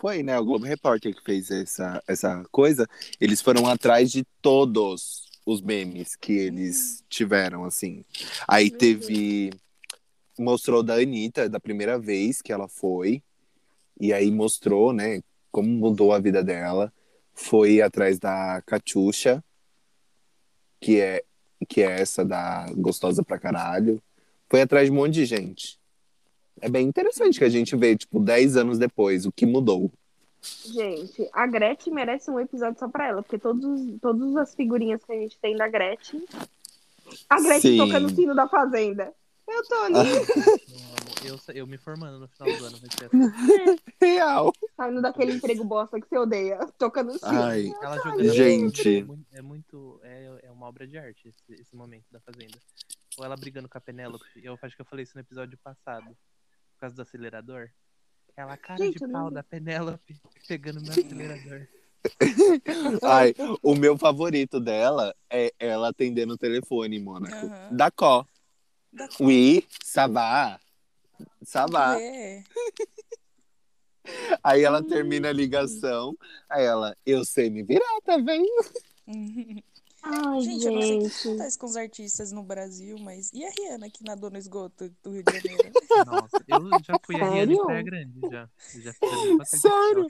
foi, 0.00 0.22
né? 0.22 0.38
O 0.38 0.44
Globo 0.44 0.64
Repórter 0.64 1.14
que 1.14 1.22
fez 1.22 1.50
essa, 1.50 2.02
essa 2.08 2.42
coisa. 2.50 2.88
Eles 3.20 3.42
foram 3.42 3.66
atrás 3.66 4.10
de 4.10 4.24
todos 4.40 5.28
os 5.44 5.60
memes 5.60 6.16
que 6.16 6.32
eles 6.32 7.04
tiveram, 7.08 7.64
assim. 7.64 8.04
Aí 8.48 8.70
teve. 8.70 9.50
Mostrou 10.38 10.82
da 10.82 10.94
Anitta, 10.94 11.50
da 11.50 11.60
primeira 11.60 11.98
vez 11.98 12.40
que 12.40 12.50
ela 12.50 12.66
foi. 12.66 13.22
E 14.00 14.10
aí 14.10 14.30
mostrou, 14.30 14.90
né? 14.90 15.20
Como 15.52 15.68
mudou 15.68 16.14
a 16.14 16.18
vida 16.18 16.42
dela. 16.42 16.90
Foi 17.42 17.80
atrás 17.80 18.18
da 18.18 18.62
Catiuxa, 18.66 19.42
que 20.78 21.00
é, 21.00 21.24
que 21.66 21.82
é 21.82 22.00
essa 22.00 22.22
da 22.22 22.66
Gostosa 22.76 23.24
pra 23.24 23.38
Caralho. 23.38 24.00
Foi 24.48 24.60
atrás 24.60 24.86
de 24.86 24.92
um 24.92 24.96
monte 24.96 25.14
de 25.14 25.24
gente. 25.24 25.78
É 26.60 26.68
bem 26.68 26.86
interessante 26.86 27.38
que 27.38 27.44
a 27.44 27.48
gente 27.48 27.74
vê, 27.74 27.96
tipo, 27.96 28.20
10 28.20 28.58
anos 28.58 28.78
depois, 28.78 29.24
o 29.24 29.32
que 29.32 29.46
mudou. 29.46 29.90
Gente, 30.42 31.28
a 31.32 31.46
Gretchen 31.46 31.94
merece 31.94 32.30
um 32.30 32.38
episódio 32.38 32.78
só 32.78 32.88
pra 32.88 33.08
ela, 33.08 33.22
porque 33.22 33.38
todos, 33.38 33.80
todas 34.02 34.36
as 34.36 34.54
figurinhas 34.54 35.02
que 35.02 35.12
a 35.12 35.16
gente 35.16 35.38
tem 35.40 35.56
da 35.56 35.66
Gretchen. 35.66 36.22
A 37.28 37.40
Gretchen 37.40 37.72
Sim. 37.72 37.78
tocando 37.78 38.06
o 38.06 38.14
sino 38.14 38.34
da 38.34 38.46
fazenda. 38.48 39.12
Eu 39.48 39.62
tô 39.64 39.74
ali, 39.84 40.10
Eu. 41.24 41.38
Eu, 41.54 41.66
me 41.66 41.76
formando 41.76 42.18
no 42.18 42.28
final 42.28 42.58
do 42.58 42.64
ano 42.64 42.78
vai 42.78 42.90
ser 42.90 43.06
assim. 43.06 43.78
Real. 44.00 44.52
saindo 44.76 45.02
daquele 45.02 45.32
emprego 45.32 45.64
bosta 45.64 46.00
que 46.00 46.08
você 46.08 46.16
odeia, 46.18 46.58
tocando. 46.78 47.12
Ai, 47.22 47.72
Ela 47.82 47.96
jogando 47.98 48.32
Gente. 48.32 48.98
É 48.98 49.02
muito, 49.02 49.26
é, 49.32 49.42
muito 49.42 50.00
é, 50.02 50.40
é 50.44 50.50
uma 50.50 50.66
obra 50.66 50.86
de 50.86 50.96
arte 50.98 51.28
esse, 51.28 51.60
esse 51.60 51.76
momento 51.76 52.06
da 52.10 52.20
Fazenda. 52.20 52.58
Ou 53.18 53.24
ela 53.24 53.36
brigando 53.36 53.68
com 53.68 53.76
a 53.76 53.80
Penélope. 53.80 54.24
Eu 54.42 54.58
acho 54.62 54.74
que 54.74 54.82
eu 54.82 54.86
falei 54.86 55.02
isso 55.02 55.12
no 55.14 55.20
episódio 55.20 55.58
passado. 55.58 56.06
Por 56.06 56.80
causa 56.80 56.96
do 56.96 57.02
acelerador. 57.02 57.68
Ela, 58.36 58.56
cara 58.56 58.78
Gente, 58.78 58.94
de 58.94 59.00
pau 59.00 59.24
não- 59.24 59.32
da 59.32 59.42
Penélope 59.42 60.20
pegando 60.48 60.80
no 60.80 60.90
acelerador. 60.90 61.66
ai, 63.02 63.34
o 63.62 63.74
meu 63.74 63.98
favorito 63.98 64.58
dela 64.58 65.14
é 65.28 65.52
ela 65.58 65.90
atendendo 65.90 66.32
o 66.32 66.38
telefone, 66.38 66.98
Mônaco. 66.98 67.34
Aham. 67.34 67.76
Da 67.76 67.90
Có. 67.90 68.24
Da 68.92 69.08
Oui, 69.20 69.66
ça 69.84 70.06
va. 70.06 70.58
Va. 71.70 72.00
É. 72.00 72.42
Aí 74.42 74.64
ela 74.64 74.82
termina 74.82 75.28
a 75.28 75.32
ligação. 75.32 76.16
Aí 76.48 76.64
ela, 76.64 76.96
eu 77.04 77.24
sei 77.24 77.50
me 77.50 77.62
virar, 77.62 78.00
tá 78.04 78.16
vendo? 78.16 78.48
Ai, 80.02 80.40
Gente, 80.40 80.64
eu 80.66 80.72
não 80.72 80.80
sei 80.82 80.96
o 80.96 81.00
que 81.02 81.08
gente. 81.08 81.28
acontece 81.28 81.58
com 81.58 81.66
os 81.66 81.76
artistas 81.76 82.32
no 82.32 82.42
Brasil, 82.42 82.96
mas. 82.98 83.30
E 83.32 83.44
a 83.44 83.50
Rihanna 83.50 83.90
que 83.90 84.02
nadou 84.02 84.30
no 84.30 84.38
esgoto 84.38 84.90
do 85.02 85.10
Rio 85.12 85.22
de 85.22 85.32
Janeiro? 85.38 85.72
Nossa, 86.06 86.44
eu 86.48 86.70
já 86.82 86.98
fui 87.04 87.16
a 87.16 87.28
Rihanna 87.30 87.52
em 87.52 87.56
Sério? 87.56 87.64
Praia 87.66 87.82
Grande, 87.82 88.20
já. 88.30 88.48
Eu 88.74 88.80
já. 88.82 89.44
Sério? 89.44 90.06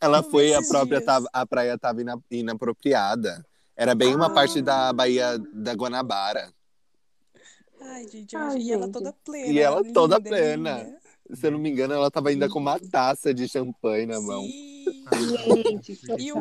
Ela 0.00 0.22
foi, 0.22 0.54
a 0.54 0.62
própria, 0.62 1.00
tava, 1.00 1.28
a 1.32 1.46
praia 1.46 1.78
tava 1.78 2.00
ina- 2.00 2.20
inapropriada. 2.30 3.46
Era 3.76 3.94
bem 3.94 4.14
uma 4.14 4.26
Ah. 4.26 4.30
parte 4.30 4.60
da 4.60 4.92
Baía 4.92 5.38
da 5.52 5.72
Guanabara. 5.74 6.52
Ai, 7.88 8.08
gente, 8.08 8.34
eu 8.34 8.40
Ai, 8.40 8.58
e 8.58 8.72
ela 8.72 8.82
gente. 8.84 8.92
toda 8.92 9.12
plena. 9.24 9.46
E 9.52 9.58
ela 9.58 9.84
toda 9.92 10.16
linda, 10.18 10.28
plena. 10.30 10.78
linda. 10.82 10.98
Se 11.34 11.46
eu 11.46 11.50
não 11.50 11.58
me 11.58 11.70
engano, 11.70 11.92
ela 11.94 12.10
tava 12.10 12.30
ainda 12.30 12.48
com 12.48 12.58
uma 12.58 12.78
taça 12.80 13.34
de 13.34 13.46
champanhe 13.48 14.06
na 14.06 14.20
mão. 14.20 14.42
Sim. 14.42 14.84
Gente, 15.62 16.00
E 16.18 16.32
o. 16.32 16.38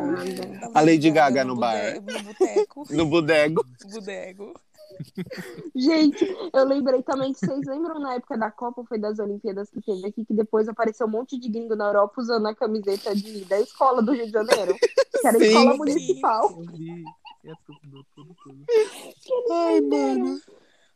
A 0.73 0.81
Lady 0.81 1.11
Gaga 1.11 1.43
no 1.43 1.55
bar. 1.57 1.99
bude- 2.01 2.13
No 2.13 2.23
boteco. 2.23 2.83
No 2.91 3.05
bodego. 3.05 3.65
Bodego. 3.91 4.53
Gente, 5.75 6.25
eu 6.53 6.63
lembrei 6.65 7.03
também 7.03 7.31
que 7.33 7.39
vocês 7.39 7.65
lembram 7.67 7.99
na 7.99 8.15
época 8.15 8.35
da 8.37 8.49
Copa, 8.49 8.83
foi 8.87 8.97
das 8.97 9.19
Olimpíadas 9.19 9.69
que 9.69 9.79
teve 9.81 10.07
aqui, 10.07 10.25
que 10.25 10.33
depois 10.33 10.67
apareceu 10.67 11.05
um 11.05 11.09
monte 11.11 11.37
de 11.37 11.49
gringo 11.49 11.75
na 11.75 11.85
Europa 11.87 12.19
usando 12.19 12.47
a 12.47 12.55
camiseta 12.55 13.13
de, 13.15 13.45
da 13.45 13.59
escola 13.59 14.01
do 14.01 14.11
Rio 14.13 14.25
de 14.25 14.31
Janeiro, 14.31 14.73
que 14.75 15.27
era 15.27 15.37
a 15.37 15.39
Sim. 15.39 15.45
escola 15.47 15.71
Sim. 15.73 15.77
municipal. 15.77 16.63
É 17.45 17.53
tudo. 17.65 18.05
Ai, 19.51 19.81
mano. 19.81 20.41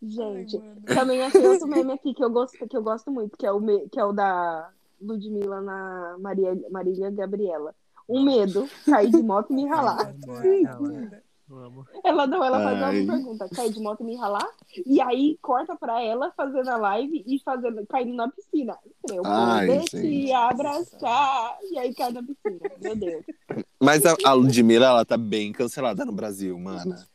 Gente, 0.02 0.58
Ai, 0.58 0.96
também 0.96 1.22
achei 1.22 1.46
outro 1.48 1.68
meme 1.70 1.94
aqui 1.94 2.14
que 2.14 2.24
eu 2.24 2.30
gosto, 2.30 2.68
que 2.68 2.76
eu 2.76 2.82
gosto 2.82 3.12
muito, 3.12 3.38
que 3.38 3.46
é 3.46 3.52
o, 3.52 3.60
me- 3.60 3.88
que 3.90 4.00
é 4.00 4.06
o 4.06 4.12
da 4.12 4.70
Ludmilla 5.00 5.62
na 5.62 6.16
Maria, 6.20 6.60
Marília 6.72 7.12
Gabriela. 7.12 7.76
Um 8.10 8.24
medo, 8.24 8.68
cair 8.86 9.10
de 9.12 9.22
moto 9.22 9.52
e 9.52 9.56
me 9.56 9.66
ralar. 9.68 10.14
Ela- 12.04 12.28
não, 12.28 12.44
ela 12.44 12.64
faz 12.64 12.82
Ai. 12.82 13.02
uma 13.04 13.14
pergunta, 13.14 13.50
cair 13.50 13.72
de 13.72 13.80
moto 13.80 14.02
e 14.02 14.04
me 14.06 14.16
ralar? 14.16 14.48
E 14.86 15.00
aí 15.02 15.38
corta 15.42 15.76
pra 15.76 16.02
ela 16.02 16.32
fazendo 16.36 16.70
a 16.70 16.78
live 16.78 17.24
e 17.28 17.40
fazendo, 17.40 17.86
caindo 17.88 18.14
na 18.14 18.30
piscina. 18.30 18.78
Eu 19.10 19.22
poder 19.24 19.84
te 19.84 20.32
abraçar. 20.32 21.58
E 21.70 21.78
aí 21.78 21.94
cai 21.94 22.12
na 22.12 22.24
piscina. 22.24 22.60
Meu 22.82 22.96
Deus. 22.96 23.26
Mas 23.80 24.06
a, 24.06 24.16
a 24.26 24.34
Ludmilla, 24.34 24.88
ela 24.88 25.06
tá 25.06 25.18
bem 25.18 25.52
cancelada 25.52 26.04
no 26.06 26.12
Brasil, 26.12 26.58
mana. 26.58 27.06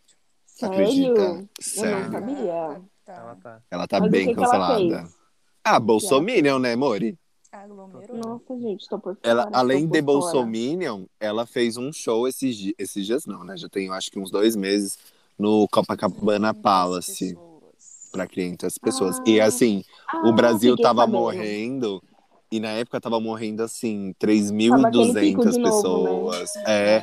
Sério? 0.57 0.67
Acredita? 0.73 1.21
Eu 1.21 1.37
não 1.37 1.49
Sério. 1.61 2.11
sabia. 2.13 2.53
Ela 2.53 2.83
Tá. 3.05 3.37
tá. 3.43 3.63
Ela 3.71 3.87
tá 3.87 4.01
Mas 4.01 4.09
o 4.09 4.13
bem 4.13 4.29
que 4.29 4.35
que 4.35 4.41
ela 4.41 4.53
cancelada. 4.53 4.99
fez? 5.03 5.17
Ah, 5.63 5.81
Bolsominion, 5.81 6.59
né, 6.59 6.75
Mori? 6.77 7.19
Aglomerou. 7.53 8.17
Nossa, 8.17 8.59
gente, 8.61 8.89
tô 8.89 8.99
por 8.99 9.15
fora. 9.17 9.29
Ela, 9.29 9.49
além 9.53 9.87
por 9.87 9.93
de 9.93 10.03
fora. 10.03 10.05
Bolsominion, 10.05 11.05
ela 11.21 11.47
fez 11.47 11.77
um 11.77 11.93
show 11.93 12.27
esses, 12.29 12.73
esses 12.79 13.07
dias, 13.07 13.27
não, 13.27 13.45
né? 13.45 13.57
Já 13.57 13.69
tem, 13.69 13.87
eu 13.87 13.93
acho 13.93 14.11
que 14.11 14.19
uns 14.19 14.31
dois 14.31 14.57
meses, 14.57 14.99
no 15.39 15.67
Copacabana 15.69 16.53
500 16.53 16.63
Palace, 16.63 17.35
pessoas. 17.35 18.11
pra 18.13 18.27
500 18.27 18.79
pessoas. 18.79 19.21
E 19.27 19.41
Ah, 19.41 19.47
assim, 19.47 19.85
Ah, 20.13 20.21
o 20.29 20.33
Brasil 20.33 20.77
tava 20.77 21.01
sabendo. 21.03 21.13
morrendo, 21.13 22.03
e 22.51 22.61
na 22.61 22.71
época 22.71 23.01
tava 23.01 23.19
morrendo, 23.21 23.63
assim, 23.63 24.15
Tava 24.19 24.89
aquele 24.89 25.15
pico 25.15 25.43
3.200 25.43 25.57
de 25.57 25.61
novo, 25.61 26.03
né? 26.03 26.11
pessoas. 26.11 26.57
É, 26.67 27.03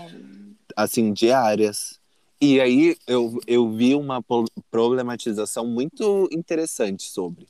assim, 0.75 1.11
diárias. 1.13 1.99
E 2.45 2.59
aí 2.59 2.97
eu, 3.07 3.39
eu 3.47 3.71
vi 3.71 3.95
uma 3.95 4.21
problematização 4.69 5.65
muito 5.65 6.27
interessante 6.29 7.03
sobre. 7.09 7.47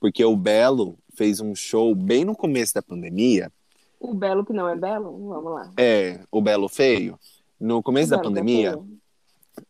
Porque 0.00 0.24
o 0.24 0.36
Belo 0.36 0.98
fez 1.14 1.38
um 1.38 1.54
show 1.54 1.94
bem 1.94 2.24
no 2.24 2.34
começo 2.34 2.74
da 2.74 2.82
pandemia. 2.82 3.52
O 4.00 4.12
belo 4.12 4.44
que 4.44 4.52
não 4.52 4.68
é 4.68 4.74
belo? 4.74 5.28
Vamos 5.28 5.52
lá. 5.52 5.72
É, 5.76 6.18
o 6.28 6.42
Belo 6.42 6.68
Feio. 6.68 7.16
No 7.60 7.84
começo 7.84 8.10
da 8.10 8.16
é 8.16 8.20
pandemia, 8.20 8.76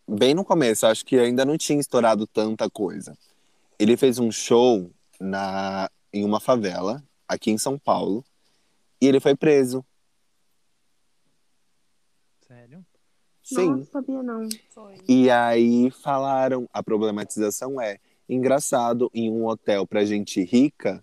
bem 0.09 0.33
no 0.33 0.43
começo, 0.43 0.87
acho 0.87 1.05
que 1.05 1.19
ainda 1.19 1.45
não 1.45 1.59
tinha 1.59 1.79
estourado 1.79 2.27
tanta 2.27 2.71
coisa. 2.71 3.15
Ele 3.79 3.95
fez 3.95 4.19
um 4.19 4.33
show 4.33 4.91
na, 5.21 5.91
em 6.11 6.25
uma 6.25 6.41
favela, 6.41 7.05
aqui 7.29 7.51
em 7.51 7.59
São 7.59 7.79
Paulo, 7.79 8.25
e 8.99 9.07
ele 9.07 9.21
foi 9.21 9.37
preso. 9.37 9.85
Sério? 12.49 12.83
Sim. 13.55 13.71
Não 13.71 13.85
sabia 13.85 14.23
não. 14.23 14.49
Foi. 14.71 14.95
E 15.09 15.31
aí 15.31 15.91
falaram, 15.91 16.69
a 16.73 16.83
problematização 16.83 17.81
é, 17.81 17.99
engraçado, 18.29 19.11
em 19.15 19.31
um 19.31 19.47
hotel 19.47 19.87
pra 19.87 20.05
gente 20.05 20.43
rica, 20.43 21.03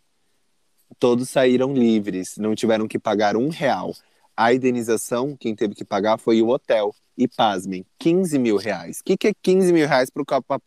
todos 0.97 1.29
saíram 1.29 1.73
livres, 1.73 2.37
não 2.37 2.55
tiveram 2.55 2.87
que 2.87 2.99
pagar 2.99 3.35
um 3.37 3.49
real. 3.49 3.93
A 4.35 4.53
indenização, 4.53 5.35
quem 5.37 5.55
teve 5.55 5.75
que 5.75 5.83
pagar 5.83 6.17
foi 6.17 6.41
o 6.41 6.47
hotel. 6.47 6.93
E 7.17 7.27
pasmem, 7.27 7.85
15 7.97 8.39
mil 8.39 8.55
reais. 8.55 8.99
O 8.99 9.03
que, 9.03 9.17
que 9.17 9.27
é 9.27 9.33
15 9.41 9.73
mil 9.73 9.85
reais 9.85 10.09
pro... 10.09 10.25
Copa- 10.25 10.61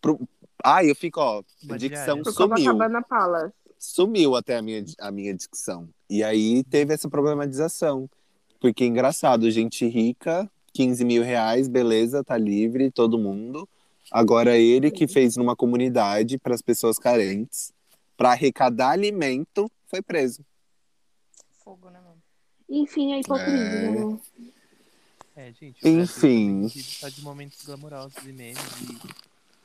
pro... 0.00 0.20
Ai, 0.62 0.90
eu 0.90 0.94
fico, 0.94 1.18
ó, 1.18 1.42
Uma 1.64 1.78
dicção. 1.78 2.22
Por 2.22 2.32
sumiu. 2.32 2.48
Copacabana 2.50 3.02
Palace. 3.02 3.54
Sumiu 3.78 4.36
até 4.36 4.58
a 4.58 4.62
minha, 4.62 4.84
a 5.00 5.10
minha 5.10 5.32
dicção. 5.32 5.88
E 6.10 6.22
aí 6.22 6.62
teve 6.64 6.92
essa 6.92 7.08
problematização. 7.08 8.10
Porque, 8.60 8.84
engraçado, 8.84 9.50
gente 9.50 9.88
rica, 9.88 10.50
15 10.72 11.04
mil 11.04 11.22
reais, 11.22 11.68
beleza, 11.68 12.22
tá 12.24 12.36
livre, 12.36 12.90
todo 12.90 13.18
mundo. 13.18 13.68
Agora 14.10 14.56
ele 14.56 14.90
que 14.90 15.06
fez 15.06 15.36
numa 15.36 15.54
comunidade 15.54 16.38
para 16.38 16.54
as 16.54 16.62
pessoas 16.62 16.98
carentes, 16.98 17.72
para 18.16 18.30
arrecadar 18.32 18.90
alimento, 18.90 19.70
foi 19.86 20.02
preso. 20.02 20.44
Fogo, 21.64 21.88
né, 21.90 22.00
mano? 22.00 22.16
Enfim, 22.68 23.12
a 23.12 23.18
hipocrisia, 23.20 23.56
É. 23.56 23.90
né? 23.90 24.18
É, 25.36 25.52
gente. 25.52 25.88
Enfim. 25.88 26.68
Só 26.68 27.08
de 27.08 27.22
momentos 27.22 27.64
glamourosos 27.64 28.16
e 28.26 28.32
memes 28.32 28.58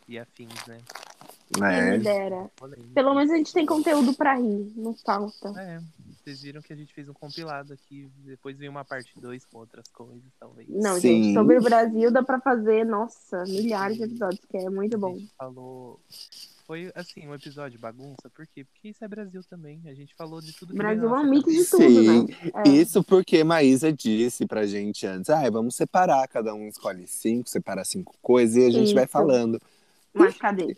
e, 0.08 0.14
e 0.14 0.20
afins, 0.20 0.54
né? 0.68 0.80
Quem 1.54 1.62
me 1.64 1.96
É. 1.96 1.98
dera. 1.98 2.50
Pelo 2.94 3.14
menos 3.16 3.32
a 3.32 3.38
gente 3.38 3.52
tem 3.54 3.66
conteúdo 3.66 4.14
pra 4.14 4.36
rir, 4.36 4.72
não 4.76 4.94
falta. 4.94 5.50
É, 5.60 5.82
vocês 6.26 6.42
viram 6.42 6.62
que 6.62 6.74
a 6.74 6.76
gente 6.76 6.92
fez 6.92 7.08
um 7.08 7.14
compilado 7.14 7.72
aqui, 7.72 8.10
depois 8.26 8.58
veio 8.58 8.72
uma 8.72 8.84
parte 8.84 9.12
2 9.16 9.46
com 9.46 9.60
outras 9.60 9.88
coisas, 9.90 10.24
talvez. 10.40 10.68
Não, 10.70 10.96
Sim. 10.96 11.24
gente, 11.24 11.34
sobre 11.36 11.60
o 11.60 11.62
Brasil 11.62 12.12
dá 12.12 12.24
pra 12.24 12.40
fazer, 12.40 12.84
nossa, 12.84 13.44
milhares 13.44 13.98
de 13.98 14.04
episódios, 14.04 14.42
que 14.50 14.58
é 14.58 14.70
muito 14.70 14.96
A 14.96 15.00
bom. 15.00 15.14
gente 15.14 15.32
falou. 15.38 16.00
Foi 16.66 16.92
assim, 16.96 17.28
um 17.28 17.36
episódio 17.36 17.80
bagunça, 17.80 18.28
por 18.34 18.48
quê? 18.48 18.66
Porque 18.66 18.90
isso 18.90 19.06
é 19.06 19.08
Brasil 19.08 19.44
também. 19.48 19.80
A 19.86 19.94
gente 19.94 20.16
falou 20.16 20.42
de 20.42 20.52
tudo 20.52 20.72
que 20.72 20.78
Brasil 20.80 21.16
é 21.16 21.20
um 21.20 21.30
mix 21.30 21.46
de 21.46 21.64
tudo, 21.66 21.84
Sim, 21.84 22.26
né? 22.26 22.52
É. 22.66 22.70
Isso 22.70 23.04
porque 23.04 23.44
Maísa 23.44 23.94
disse 23.94 24.48
pra 24.48 24.66
gente 24.66 25.06
antes, 25.06 25.30
ah, 25.30 25.48
vamos 25.52 25.76
separar, 25.76 26.28
cada 26.28 26.56
um 26.56 26.68
escolhe 26.68 27.06
cinco, 27.06 27.48
separar 27.48 27.86
cinco 27.86 28.16
coisas 28.20 28.56
e 28.56 28.66
a 28.66 28.72
gente 28.72 28.96
vai 28.96 29.04
Isso. 29.04 29.14
falando. 29.14 29.62
Mas 30.12 30.36
cadê? 30.38 30.76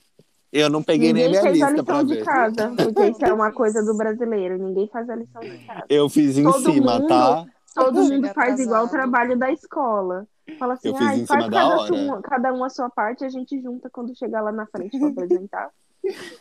Eu 0.51 0.69
não 0.69 0.81
peguei 0.81 1.11
nem 1.13 1.25
a 1.25 1.27
Ninguém 1.27 1.41
minha 1.41 1.51
fez 1.53 1.61
a 1.63 1.69
lista 1.69 1.83
pra 1.83 2.01
lição 2.01 2.07
de 2.07 2.15
ver. 2.15 2.25
casa, 2.25 2.73
porque 2.75 3.05
isso 3.09 3.25
é 3.25 3.33
uma 3.33 3.51
coisa 3.51 3.83
do 3.83 3.95
brasileiro. 3.97 4.57
Ninguém 4.57 4.87
faz 4.87 5.09
a 5.09 5.15
lição 5.15 5.41
de 5.41 5.57
casa. 5.65 5.83
Eu 5.89 6.07
fiz 6.09 6.37
em 6.37 6.43
Todo 6.43 6.71
cima, 6.71 6.93
mundo- 6.99 7.07
tá? 7.07 7.45
Todo 7.75 8.01
mundo 8.03 8.27
faz 8.33 8.59
igual 8.59 8.85
o 8.85 8.89
trabalho 8.89 9.37
da 9.37 9.51
escola. 9.51 10.25
Fala 10.57 10.73
assim, 10.75 10.89
em 10.89 11.25
faz 11.25 11.27
cada, 11.27 11.67
hora." 11.77 11.93
um, 11.93 12.21
cada 12.21 12.53
um 12.53 12.63
a 12.63 12.69
sua 12.69 12.89
parte, 12.89 13.23
a 13.25 13.29
gente 13.29 13.61
junta 13.61 13.89
quando 13.89 14.17
chegar 14.17 14.41
lá 14.41 14.51
na 14.51 14.65
frente 14.65 14.97
pra 14.97 15.09
apresentar. 15.09 15.69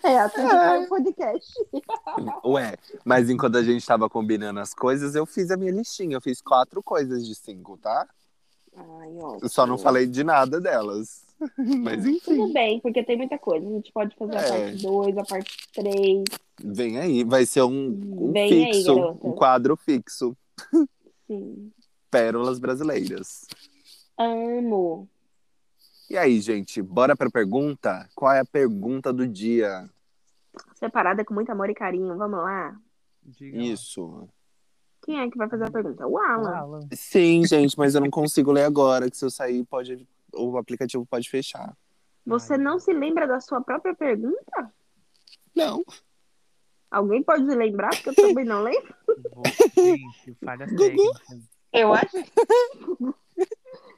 É, 0.04 0.20
apresentar 0.20 0.78
o 0.80 0.88
podcast. 0.88 1.52
Ué, 2.46 2.76
mas 3.04 3.28
enquanto 3.28 3.56
a 3.58 3.62
gente 3.64 3.84
tava 3.84 4.08
combinando 4.08 4.60
as 4.60 4.72
coisas, 4.72 5.14
eu 5.16 5.26
fiz 5.26 5.50
a 5.50 5.56
minha 5.56 5.72
listinha. 5.72 6.16
Eu 6.16 6.20
fiz 6.20 6.40
quatro 6.40 6.80
coisas 6.82 7.26
de 7.26 7.34
cinco, 7.34 7.76
tá? 7.76 8.06
Ai, 8.76 9.18
ó. 9.20 9.38
Eu 9.42 9.48
só 9.48 9.66
não 9.66 9.76
falei 9.76 10.06
de 10.06 10.22
nada 10.22 10.60
delas. 10.60 11.25
Mas 11.82 12.06
enfim, 12.06 12.36
Tudo 12.36 12.52
bem, 12.52 12.80
porque 12.80 13.02
tem 13.04 13.16
muita 13.16 13.38
coisa. 13.38 13.66
A 13.66 13.70
gente 13.70 13.92
pode 13.92 14.14
fazer 14.16 14.36
a 14.36 14.40
É. 14.40 14.48
parte 14.70 14.82
2, 14.82 15.18
a 15.18 15.24
parte 15.24 15.56
3. 15.74 16.24
vem 16.62 16.98
aí. 16.98 17.24
Vai 17.24 17.44
ser 17.46 17.62
um, 17.62 17.88
um 17.88 18.32
Vem 18.32 18.52
aí, 18.66 18.72
fixo, 18.72 18.94
garota. 18.94 19.26
um 19.26 19.32
quadro 19.32 19.76
fixo. 19.76 20.36
Sim. 21.26 21.70
Pérolas 22.10 22.58
brasileiras. 22.58 23.46
Amo. 24.18 25.08
E 26.08 26.16
aí, 26.16 26.40
gente, 26.40 26.80
bora 26.80 27.16
pra 27.16 27.28
pergunta? 27.28 28.08
Qual 28.14 28.32
é 28.32 28.40
a 28.40 28.44
pergunta 28.44 29.12
do 29.12 29.26
dia? 29.26 29.90
Separada 30.76 31.24
com 31.24 31.34
muito 31.34 31.50
amor 31.50 31.68
e 31.68 31.74
carinho. 31.74 32.16
Vamos 32.16 32.38
lá? 32.38 32.76
Diga 33.22 33.58
lá. 33.58 33.64
Isso. 33.64 34.28
Quem 35.04 35.20
é 35.20 35.28
que 35.30 35.36
vai 35.36 35.48
fazer 35.48 35.64
a 35.64 35.70
pergunta? 35.70 36.06
O 36.06 36.12
O 36.12 36.18
Alan. 36.18 36.54
Alan. 36.56 36.80
Sim, 36.92 37.44
gente, 37.46 37.76
mas 37.76 37.94
eu 37.94 38.00
não 38.00 38.10
consigo 38.10 38.52
ler 38.52 38.64
agora, 38.64 39.10
que 39.10 39.16
se 39.16 39.24
eu 39.24 39.30
sair, 39.30 39.64
pode, 39.64 40.06
o 40.36 40.56
aplicativo 40.58 41.04
pode 41.06 41.28
fechar. 41.28 41.76
Você 42.24 42.54
Ai, 42.54 42.58
não 42.58 42.78
se 42.78 42.92
lembra 42.92 43.26
da 43.26 43.40
sua 43.40 43.60
própria 43.60 43.94
pergunta? 43.94 44.72
Não. 45.54 45.84
Alguém 46.90 47.22
pode 47.22 47.44
se 47.46 47.54
lembrar? 47.54 47.90
Porque 47.90 48.10
eu 48.10 48.14
também 48.34 48.44
não 48.44 48.62
lembro. 48.62 48.94
Gente, 49.74 50.34
técnicas. 50.34 51.50
Eu 51.72 51.92
acho. 51.92 52.16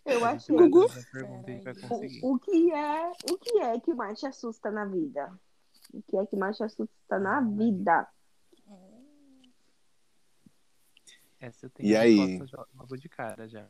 Eu 0.05 0.24
A 0.24 0.30
achei. 0.30 0.57
gente 0.59 0.70
vai 0.70 0.89
fazer 0.89 1.01
a 1.01 1.12
pergunta, 1.12 1.51
a 1.51 1.53
gente 1.53 1.64
vai 1.64 1.74
conseguir. 1.74 2.20
O, 2.24 2.34
o 2.34 2.39
que 2.39 2.72
é, 2.72 3.12
o 3.30 3.39
que 3.39 3.59
é 3.61 3.78
que 3.78 3.93
mais 3.95 4.18
te 4.18 4.26
assusta 4.26 4.70
na 4.70 4.86
vida? 4.86 5.39
O 5.93 6.03
que 6.03 6.16
é 6.16 6.24
que 6.26 6.34
mais 6.34 6.57
te 6.57 6.64
assusta 6.64 7.18
na 7.18 7.41
vida? 7.43 8.09
Essa 11.39 11.66
eu 11.66 11.70
tenho 11.70 11.89
E 11.89 11.95
a 11.97 12.01
aí? 12.01 12.39
logo 12.74 12.97
de 12.97 13.09
cara 13.09 13.47
já. 13.49 13.68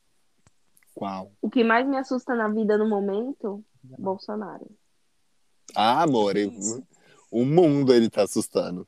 Qual? 0.99 1.31
O 1.41 1.49
que 1.49 1.63
mais 1.63 1.87
me 1.87 1.97
assusta 1.97 2.35
na 2.35 2.49
vida 2.49 2.77
no 2.77 2.89
momento? 2.89 3.65
Bolsonaro. 3.97 4.69
Ah, 5.77 6.03
amor, 6.03 6.37
eu- 6.37 6.51
o 7.31 7.45
mundo 7.45 7.95
ele 7.95 8.11
tá 8.11 8.25
assustando. 8.25 8.85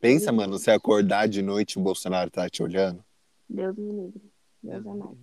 Pensa, 0.00 0.32
mano, 0.32 0.58
você 0.58 0.72
acordar 0.72 1.28
de 1.28 1.40
noite 1.40 1.74
e 1.74 1.78
o 1.78 1.82
Bolsonaro 1.84 2.28
tá 2.32 2.50
te 2.50 2.64
olhando. 2.64 3.04
Deus 3.48 3.76
me 3.76 3.92
livre. 3.92 4.32
Deus 4.60 4.84
é 4.84 4.88
mais. 4.92 5.18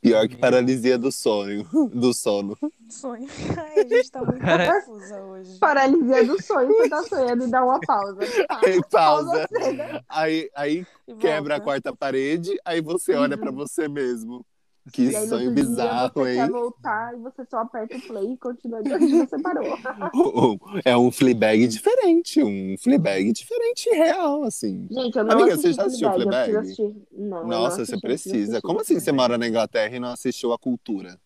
Pior 0.00 0.28
que 0.28 0.36
paralisia 0.36 0.98
do 0.98 1.10
sonho, 1.12 1.64
do 1.92 2.12
sono. 2.12 2.56
Sonho. 2.88 3.26
Ai, 3.56 3.80
a 3.80 3.88
gente 3.88 4.10
tá 4.10 4.20
muito 4.24 4.40
Cara- 4.40 4.80
confusa 4.80 5.20
hoje. 5.22 5.58
Paralisia 5.58 6.24
do 6.24 6.42
sonho. 6.42 6.68
Você 6.68 6.88
tá 6.88 7.02
sonhando 7.04 7.44
e 7.44 7.50
dá 7.50 7.64
uma 7.64 7.80
pausa. 7.80 8.20
Tá. 8.48 8.60
Aí 8.64 8.80
pausa. 8.90 9.46
cena. 9.48 10.04
Aí, 10.08 10.50
aí 10.54 10.86
quebra 11.18 11.54
a 11.54 11.58
volta. 11.58 11.60
quarta 11.60 11.96
parede, 11.96 12.56
aí 12.64 12.80
você 12.80 13.14
olha 13.14 13.36
pra 13.38 13.50
você 13.50 13.88
mesmo. 13.88 14.44
Que 14.92 15.10
sonho 15.26 15.50
bizarro, 15.52 16.12
você 16.14 16.34
quer 16.34 16.44
hein? 16.44 16.50
voltar 16.50 17.14
e 17.14 17.20
você 17.20 17.44
só 17.50 17.58
aperta 17.58 17.96
o 17.96 18.02
play 18.02 18.32
e 18.32 18.36
continua 18.36 18.82
de 18.82 18.92
onde 18.92 19.18
você 19.18 19.38
parou. 19.40 19.66
É 20.84 20.96
um 20.96 21.10
Fleabag 21.10 21.66
diferente, 21.66 22.42
um 22.42 22.76
Fleabag 22.78 23.32
diferente 23.32 23.88
e 23.88 23.94
real, 23.94 24.44
assim. 24.44 24.86
Gente, 24.90 25.16
eu 25.16 25.24
não 25.24 25.32
Amiga, 25.32 25.56
você 25.56 25.72
já 25.72 25.84
assistiu 25.86 26.12
Fleabag, 26.12 26.38
eu 26.38 26.44
Fleabag? 26.44 26.56
assistir. 26.58 27.06
Não, 27.12 27.46
Nossa, 27.46 27.82
assisti, 27.82 27.96
você 27.96 28.00
precisa. 28.00 28.62
Como 28.62 28.80
assim 28.80 29.00
você 29.00 29.10
mora 29.10 29.36
na 29.36 29.48
Inglaterra 29.48 29.96
e 29.96 30.00
não 30.00 30.08
assistiu 30.08 30.52
a 30.52 30.58
cultura? 30.58 31.18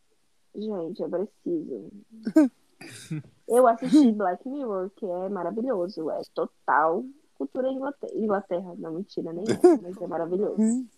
Gente, 0.55 1.03
eu 1.03 1.11
preciso. 1.11 1.91
eu 3.47 3.67
assisti 3.67 4.13
Black 4.13 4.49
Mirror, 4.49 4.91
que 4.97 5.05
é 5.05 5.29
maravilhoso. 5.29 6.11
É 6.11 6.23
total 6.35 7.05
cultura 7.35 7.69
Inglaterra. 7.71 8.13
Inglaterra. 8.15 8.75
Não, 8.79 8.93
mentira, 8.95 9.33
nem 9.33 9.45
é, 9.45 9.79
mas 9.83 10.01
é 10.01 10.07
maravilhoso. 10.07 10.57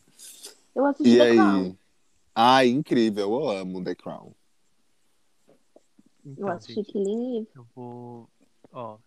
Eu 0.74 0.86
assisti 0.86 1.16
E 1.16 1.20
aí? 1.20 1.76
Ai, 2.34 2.68
incrível, 2.68 3.30
eu 3.32 3.50
amo 3.50 3.82
The 3.84 3.94
Crown. 3.94 4.32
Eu 6.24 6.24
Então, 6.24 6.48
assisti 6.48 6.74
gente, 6.74 6.92
Killing 6.92 7.38
Eve. 7.38 7.48
eu 7.54 7.66
vou. 7.74 8.28
Ó, 8.72 8.98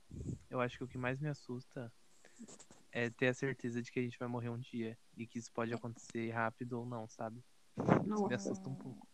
eu 0.50 0.60
acho 0.62 0.78
que 0.78 0.84
o 0.84 0.88
que 0.88 0.98
mais 0.98 1.20
me 1.20 1.28
assusta 1.30 1.92
é 2.92 3.10
ter 3.10 3.28
a 3.28 3.34
certeza 3.34 3.82
de 3.82 3.92
que 3.92 4.00
a 4.00 4.04
gente 4.04 4.20
vai 4.20 4.28
morrer 4.28 4.50
um 4.50 4.60
dia. 4.60 4.98
E 5.18 5.26
que 5.26 5.40
isso 5.40 5.52
pode 5.52 5.74
acontecer 5.74 6.30
rápido 6.32 6.80
ou 6.80 6.86
não, 6.86 7.08
sabe? 7.08 7.42
Isso 8.06 8.28
me 8.28 8.36
assusta 8.36 8.70
um 8.70 8.76
pouco. 8.76 9.08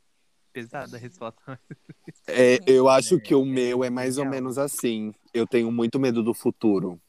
Pesada 0.52 0.98
a 0.98 1.00
resposta. 1.00 1.60
É, 2.28 2.56
Sim. 2.58 2.64
eu 2.68 2.90
acho 2.90 3.20
que 3.20 3.34
o 3.34 3.42
É, 3.42 3.46
meu 3.46 3.84
é 3.84 3.90
mais 3.90 4.18
ou 4.18 4.26
menos 4.26 4.58
assim. 4.58 5.14
Eu 5.34 5.48
tenho 5.48 5.72
muito 5.72 6.00
medo 6.00 6.22
do 6.24 6.34
futuro, 6.34 6.92
Eu 6.92 7.00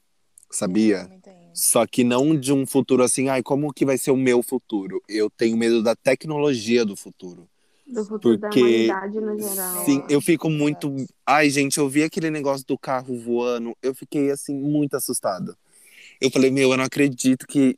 sabia? 0.51 1.03
também 1.05 1.21
tenho. 1.21 1.42
Só 1.55 1.87
que 1.87 2.03
não 2.05 2.39
de 2.39 2.53
um 2.53 2.67
futuro 2.67 3.03
assim, 3.03 3.29
ai, 3.29 3.43
como 3.43 3.73
que 3.73 3.85
vai 3.85 3.99
ser 3.99 4.11
o 4.11 4.17
meu 4.17 4.43
futuro? 4.43 5.03
Eu 5.09 5.29
tenho 5.31 5.57
medo 5.57 5.83
da 5.83 5.95
tecnologia 5.95 6.85
do 6.85 6.97
futuro. 6.97 7.49
Do 7.87 8.05
futuro 8.05 8.39
Porque- 8.39 8.61
da 8.61 8.67
humanidade 8.67 9.21
no 9.21 9.39
geral. 9.39 9.85
Sim, 9.85 10.03
eu 10.09 10.21
fico 10.21 10.49
Exato. 10.49 10.63
muito. 10.63 11.07
Ai, 11.27 11.51
gente, 11.51 11.79
eu 11.79 11.89
vi 11.89 12.03
aquele 12.03 12.31
negócio 12.31 12.67
do 12.67 12.79
carro 12.79 13.19
voando, 13.19 13.77
eu 13.83 13.95
fiquei 13.95 14.31
assim, 14.31 14.55
muito 14.55 14.97
assustada. 14.97 15.57
Eu 16.21 16.31
falei, 16.31 16.51
meu, 16.51 16.71
eu 16.71 16.77
não 16.77 16.85
acredito 16.85 17.47
que 17.47 17.77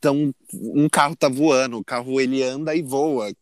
tão... 0.00 0.34
um 0.52 0.88
carro 0.88 1.16
tá 1.16 1.28
voando, 1.28 1.78
o 1.78 1.84
carro 1.84 2.20
ele 2.20 2.42
anda 2.42 2.74
e 2.74 2.82
voa. 2.82 3.32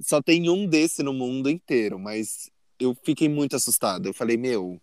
Só 0.00 0.20
tem 0.20 0.48
um 0.48 0.66
desse 0.66 1.02
no 1.02 1.12
mundo 1.12 1.48
inteiro, 1.48 1.98
mas 1.98 2.50
eu 2.80 2.96
fiquei 3.04 3.28
muito 3.28 3.54
assustada. 3.54 4.08
Eu 4.08 4.14
falei, 4.14 4.36
meu, 4.36 4.80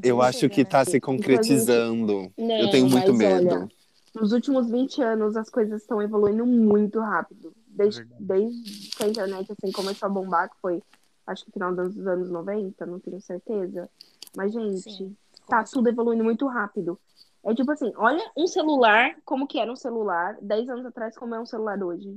Dia 0.00 0.10
eu 0.10 0.20
acho 0.22 0.40
chega, 0.40 0.54
que 0.54 0.60
né? 0.62 0.68
tá 0.70 0.84
se 0.84 1.00
concretizando. 1.00 2.32
Eu 2.38 2.70
tenho 2.70 2.88
muito 2.88 3.08
mas 3.14 3.18
medo. 3.18 3.48
olha, 3.54 3.68
nos 4.14 4.32
últimos 4.32 4.70
20 4.70 5.02
anos 5.02 5.36
as 5.36 5.48
coisas 5.50 5.80
estão 5.82 6.00
evoluindo 6.02 6.44
muito 6.46 7.00
rápido. 7.00 7.52
Desde, 7.66 8.00
Verdade. 8.04 8.24
desde 8.24 8.90
que 8.90 9.02
a 9.04 9.08
internet 9.08 9.52
assim, 9.52 9.72
começou 9.72 10.06
a 10.06 10.10
bombar, 10.10 10.50
que 10.50 10.56
foi 10.60 10.82
acho 11.26 11.44
que 11.44 11.52
final 11.52 11.74
dos 11.74 12.06
anos 12.06 12.30
90, 12.30 12.84
não 12.84 12.98
tenho 13.00 13.20
certeza. 13.20 13.88
Mas, 14.36 14.52
gente, 14.52 14.80
Sim. 14.90 15.16
tá 15.48 15.62
tudo 15.64 15.88
evoluindo 15.88 16.24
muito 16.24 16.46
rápido. 16.46 16.98
É 17.44 17.54
tipo 17.54 17.70
assim, 17.72 17.92
olha 17.96 18.22
um 18.36 18.46
celular, 18.46 19.16
como 19.24 19.46
que 19.46 19.58
era 19.58 19.70
um 19.72 19.76
celular 19.76 20.36
10 20.42 20.68
anos 20.68 20.86
atrás, 20.86 21.16
como 21.16 21.34
é 21.34 21.40
um 21.40 21.46
celular 21.46 21.82
hoje. 21.82 22.16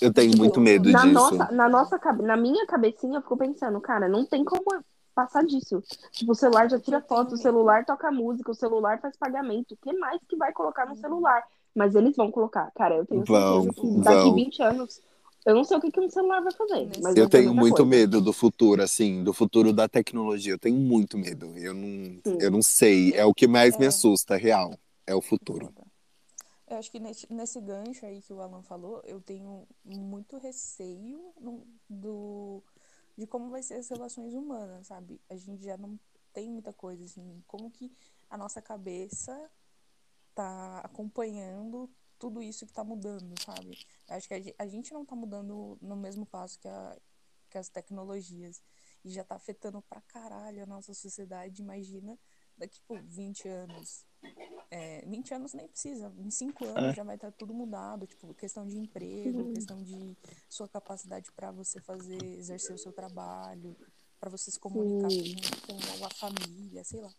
Eu 0.00 0.12
tenho 0.12 0.30
Tipo, 0.30 0.42
muito 0.42 0.60
medo 0.60 0.88
na 0.90 1.00
disso. 1.02 1.12
nossa, 1.14 1.50
na 1.52 1.68
nossa 1.68 1.98
na 2.22 2.36
minha 2.36 2.64
cabecinha, 2.66 3.18
eu 3.18 3.22
fico 3.22 3.36
pensando, 3.36 3.80
cara, 3.80 4.08
não 4.08 4.24
tem 4.24 4.44
como 4.44 4.62
passar 5.14 5.44
disso. 5.44 5.82
Tipo, 6.12 6.32
o 6.32 6.34
celular 6.34 6.68
já 6.68 6.78
tira 6.78 7.00
foto, 7.00 7.34
o 7.34 7.38
celular 7.38 7.84
toca 7.84 8.10
música, 8.10 8.50
o 8.50 8.54
celular 8.54 9.00
faz 9.00 9.16
pagamento. 9.16 9.72
O 9.74 9.76
que 9.76 9.92
mais 9.92 10.20
que 10.28 10.36
vai 10.36 10.52
colocar 10.52 10.86
no 10.86 10.96
celular? 10.96 11.42
Mas 11.74 11.94
eles 11.94 12.16
vão 12.16 12.30
colocar, 12.30 12.70
cara, 12.74 12.96
eu 12.96 13.06
tenho 13.06 13.24
Vão, 13.26 13.62
certeza 13.62 13.72
que 13.72 13.86
daqui 14.02 14.24
vão. 14.24 14.34
20 14.34 14.62
anos, 14.62 15.00
eu 15.46 15.54
não 15.54 15.64
sei 15.64 15.76
o 15.76 15.80
que, 15.80 15.90
que 15.90 16.00
um 16.00 16.10
celular 16.10 16.40
vai 16.42 16.52
fazer. 16.52 16.88
Mas 17.02 17.16
Eu 17.16 17.28
tenho 17.28 17.54
muito 17.54 17.76
coisa. 17.76 17.90
medo 17.90 18.20
do 18.20 18.32
futuro, 18.32 18.82
assim, 18.82 19.22
do 19.24 19.32
futuro 19.32 19.72
da 19.72 19.88
tecnologia. 19.88 20.52
Eu 20.52 20.58
tenho 20.58 20.76
muito 20.76 21.16
medo. 21.16 21.56
Eu 21.56 21.74
não, 21.74 22.20
Sim. 22.24 22.38
eu 22.40 22.50
não 22.50 22.62
sei. 22.62 23.12
É 23.14 23.24
o 23.24 23.32
que 23.32 23.46
mais 23.46 23.76
me 23.78 23.84
É. 23.84 23.88
assusta, 23.88 24.36
real. 24.36 24.74
É 25.06 25.14
o 25.14 25.22
futuro. 25.22 25.72
Eu 26.68 26.76
acho 26.78 26.90
que 26.90 27.00
nesse, 27.00 27.26
nesse 27.32 27.60
gancho 27.60 28.06
aí 28.06 28.20
que 28.22 28.32
o 28.32 28.40
Alan 28.40 28.62
falou, 28.62 29.02
eu 29.04 29.20
tenho 29.20 29.66
muito 29.84 30.38
receio 30.38 31.32
no- 31.40 31.66
do, 31.88 32.62
de 33.20 33.26
como 33.26 33.50
vai 33.50 33.62
ser 33.62 33.74
as 33.74 33.88
relações 33.88 34.32
humanas, 34.34 34.86
sabe? 34.86 35.20
A 35.28 35.36
gente 35.36 35.62
já 35.62 35.76
não 35.76 36.00
tem 36.32 36.50
muita 36.50 36.72
coisa, 36.72 37.04
assim, 37.04 37.42
como 37.46 37.70
que 37.70 37.92
a 38.30 38.38
nossa 38.38 38.62
cabeça 38.62 39.50
tá 40.34 40.80
acompanhando 40.80 41.90
tudo 42.18 42.42
isso 42.42 42.66
que 42.66 42.72
tá 42.72 42.82
mudando, 42.84 43.34
sabe? 43.42 43.76
Acho 44.08 44.26
que 44.28 44.34
a 44.34 44.40
ge- 44.40 44.54
a 44.58 44.66
gente 44.66 44.92
não 44.92 45.04
tá 45.04 45.14
mudando 45.14 45.78
no 45.82 45.96
mesmo 45.96 46.24
passo 46.24 46.58
que, 46.58 46.68
a, 46.68 46.98
que 47.50 47.58
as 47.58 47.68
tecnologias. 47.68 48.62
E 49.04 49.10
já 49.10 49.24
tá 49.24 49.34
afetando 49.36 49.82
pra 49.82 50.00
caralho 50.02 50.62
a 50.62 50.66
nossa 50.66 50.92
sociedade. 50.94 51.62
Imagina 51.62 52.18
daqui 52.56 52.80
por 52.86 53.00
20 53.02 53.48
anos. 53.48 54.04
É, 54.70 55.04
20 55.06 55.34
anos 55.34 55.52
nem 55.52 55.66
precisa, 55.66 56.12
em 56.16 56.30
5 56.30 56.64
anos 56.64 56.90
É. 56.90 56.94
já 56.94 57.02
vai 57.02 57.16
estar 57.16 57.32
tudo 57.32 57.52
mudado, 57.52 58.06
tipo, 58.06 58.32
questão 58.34 58.66
de 58.66 58.78
emprego, 58.78 59.46
Sim. 59.46 59.52
questão 59.52 59.82
de 59.82 60.16
sua 60.48 60.68
capacidade 60.68 61.32
para 61.32 61.50
você 61.50 61.80
fazer, 61.80 62.22
exercer 62.38 62.74
o 62.74 62.78
seu 62.78 62.92
trabalho, 62.92 63.76
para 64.20 64.30
você 64.30 64.50
se 64.50 64.60
comunicar 64.60 65.10
Sim. 65.10 65.34
com, 65.66 65.98
com 65.98 66.04
a 66.04 66.10
família, 66.10 66.84
sei 66.84 67.00
lá. 67.00 67.12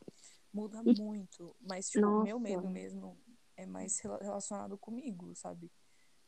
Muda 0.54 0.82
muito, 0.82 1.54
mas 1.60 1.90
tipo, 1.90 2.08
o 2.08 2.24
meu 2.24 2.40
Nossa. 2.40 2.40
medo 2.40 2.70
mesmo 2.70 3.18
é 3.58 3.66
mais 3.66 4.00
rela- 4.00 4.20
relacionado 4.22 4.78
comigo, 4.78 5.36
sabe? 5.36 5.70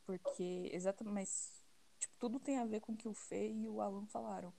Porque 0.05 0.69
exatamente, 0.74 1.13
mas 1.13 1.63
tipo, 1.99 2.13
tudo 2.19 2.38
tem 2.39 2.57
a 2.57 2.65
ver 2.65 2.82
com 2.82 2.91
o 2.91 2.97
que 2.97 3.07
o 3.07 3.13
Fê 3.13 3.49
e 3.49 3.69
o 3.69 3.80
Alan 3.80 4.05
falaram. 4.07 4.53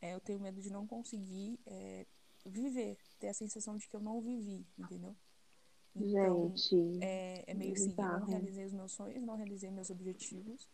É, 0.00 0.14
eu 0.14 0.20
tenho 0.20 0.40
medo 0.40 0.62
de 0.62 0.70
não 0.70 0.86
conseguir 0.86 1.60
é, 1.66 2.06
viver, 2.46 2.96
ter 3.18 3.28
a 3.28 3.34
sensação 3.34 3.76
de 3.76 3.86
que 3.86 3.94
eu 3.94 4.00
não 4.00 4.22
vivi, 4.22 4.66
entendeu? 4.78 5.14
Então, 5.94 6.52
Gente, 6.56 6.98
é, 7.00 7.44
é 7.46 7.54
meio 7.54 7.72
assim, 7.72 7.94
eu 7.96 8.04
não 8.04 8.26
realizei 8.26 8.64
os 8.64 8.72
meus 8.72 8.92
sonhos, 8.92 9.22
não 9.22 9.36
realizei 9.36 9.70
meus 9.70 9.90
objetivos. 9.90 10.68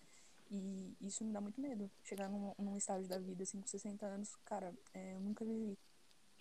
E 0.51 0.95
isso 1.01 1.25
me 1.25 1.33
dá 1.33 1.41
muito 1.41 1.61
medo. 1.61 1.91
Chegar 2.05 2.29
num, 2.29 2.53
num 2.59 2.77
estágio 2.77 3.09
da 3.09 3.19
vida, 3.19 3.43
assim, 3.43 3.61
com 3.61 3.67
60 3.67 4.07
anos, 4.07 4.37
cara, 4.45 4.73
é, 4.95 5.15
eu 5.15 5.21
nunca 5.21 5.45
vivi. 5.45 5.77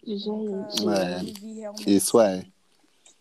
Eu 0.04 0.18
nunca 0.18 0.74
gente. 0.74 0.90
É, 0.90 1.20
vivi 1.24 1.54
realmente. 1.54 1.96
isso 1.96 2.20
é. 2.20 2.38
sabe? 2.38 2.54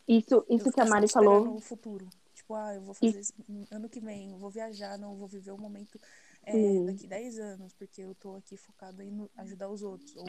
Isso, 0.07 0.35
Eu 0.35 0.57
isso 0.57 0.71
que 0.73 0.81
a 0.81 0.85
Mari 0.85 1.09
falou. 1.09 1.57
o 1.57 1.61
futuro. 1.61 2.07
Tipo, 2.35 2.55
ah, 2.55 2.75
eu 2.75 2.83
vou 2.83 2.93
fazer 2.95 3.21
isso 3.21 3.33
ano 3.71 3.89
que 3.89 4.01
vem, 4.01 4.33
eu 4.33 4.39
vou 4.39 4.51
viajar, 4.51 4.99
não, 4.99 5.13
eu 5.13 5.17
vou 5.17 5.29
viver 5.29 5.53
o 5.53 5.57
momento 5.59 5.99
é, 6.43 6.83
daqui 6.85 7.07
10 7.07 7.39
anos, 7.39 7.73
porque 7.75 8.03
eu 8.03 8.15
tô 8.17 8.35
aqui 8.35 8.57
focada 8.57 9.03
em 9.03 9.11
no- 9.11 9.31
ajudar 9.39 9.71
os 9.71 9.83
outros, 9.83 10.15
ou 10.17 10.27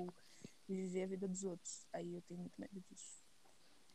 viver 0.69 1.03
a 1.03 1.07
vida 1.07 1.28
dos 1.28 1.43
outros. 1.43 1.86
Aí 1.91 2.13
eu 2.13 2.21
tenho 2.21 2.39
muito 2.39 2.53
medo 2.57 2.80
disso. 2.89 3.24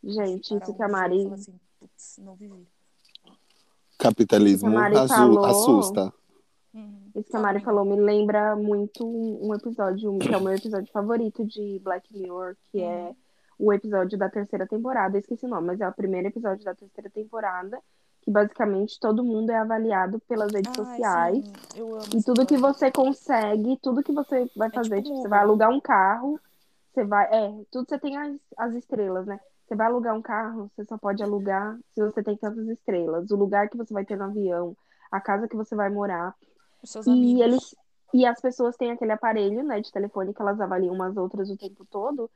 Gente, 0.03 0.55
isso 0.57 0.75
que 0.75 0.83
a 0.83 0.89
Mari. 0.89 1.31
assim, 1.33 1.55
putz, 1.79 2.19
não 2.19 2.35
vivi. 2.35 2.67
Capitalismo 3.99 4.71
Mari 4.71 4.97
falou. 5.09 5.45
assusta. 5.45 6.13
Uhum. 6.73 7.11
Isso 7.15 7.29
que 7.31 7.37
a 7.37 7.41
Mari 7.41 7.57
amiga. 7.59 7.65
falou 7.71 7.85
me 7.85 7.97
lembra 8.01 8.57
muito 8.57 9.05
um 9.07 9.55
episódio, 9.55 10.19
que 10.19 10.33
é 10.33 10.37
o 10.37 10.41
meu 10.41 10.55
episódio 10.55 10.91
favorito 10.93 11.45
de 11.45 11.81
Black 11.83 12.17
Mirror, 12.17 12.57
que 12.71 12.81
é 12.81 13.09
Uhum. 13.09 13.67
o 13.67 13.73
episódio 13.73 14.17
da 14.19 14.31
terceira 14.31 14.67
temporada. 14.67 15.17
Eu 15.17 15.21
esqueci 15.21 15.45
o 15.45 15.49
nome, 15.49 15.67
mas 15.67 15.81
é 15.81 15.89
o 15.89 15.93
primeiro 15.93 16.29
episódio 16.29 16.65
da 16.65 16.75
terceira 16.75 17.11
temporada, 17.11 17.79
que 18.23 18.31
basicamente 18.31 18.99
todo 18.99 19.23
mundo 19.25 19.51
é 19.51 19.57
avaliado 19.57 20.19
pelas 20.21 20.51
redes 20.53 20.71
Ai, 20.79 20.85
sociais. 20.85 21.45
sim, 21.45 21.53
eu 21.77 21.95
amo 21.95 22.05
E 22.17 22.23
tudo 22.23 22.47
que 22.47 22.57
você 22.57 22.91
consegue, 22.91 23.77
tudo 23.83 24.03
que 24.03 24.13
você 24.13 24.49
vai 24.57 24.71
fazer, 24.71 25.03
tipo 25.03 25.09
tipo, 25.09 25.23
você 25.23 25.29
vai 25.29 25.41
alugar 25.41 25.69
um 25.71 25.81
carro, 25.81 26.41
você 26.93 27.05
vai. 27.05 27.27
É, 27.27 27.53
tudo 27.71 27.87
você 27.89 27.99
tem 27.99 28.17
as, 28.17 28.37
as 28.57 28.75
estrelas, 28.75 29.27
né? 29.27 29.39
Você 29.71 29.77
vai 29.77 29.87
alugar 29.87 30.17
um 30.17 30.21
carro, 30.21 30.69
você 30.75 30.85
só 30.85 30.99
pode 30.99 31.23
alugar 31.23 31.79
se 31.95 32.03
você 32.03 32.25
tem 32.25 32.37
tantas 32.37 32.67
estrelas. 32.67 33.31
O 33.31 33.37
lugar 33.37 33.69
que 33.69 33.77
você 33.77 33.95
vai 33.95 34.05
ter 34.05 34.17
no 34.17 34.25
avião, 34.25 34.77
a 35.13 35.21
casa 35.21 35.47
que 35.47 35.55
você 35.55 35.77
vai 35.77 35.89
morar. 35.89 36.35
Os 36.83 36.91
seus 36.91 37.07
E 37.07 37.11
amigos. 37.11 37.41
eles 37.41 37.77
e 38.13 38.27
as 38.27 38.41
pessoas 38.41 38.77
têm 38.77 38.91
aquele 38.91 39.13
aparelho, 39.13 39.63
né, 39.63 39.81
de 39.81 39.93
telefone 39.93 40.35
que 40.35 40.43
elas 40.43 40.61
avaliam 40.61 40.93
umas 40.93 41.17
outras 41.17 41.49
o 41.49 41.57
tempo 41.57 41.87
todo. 41.89 42.29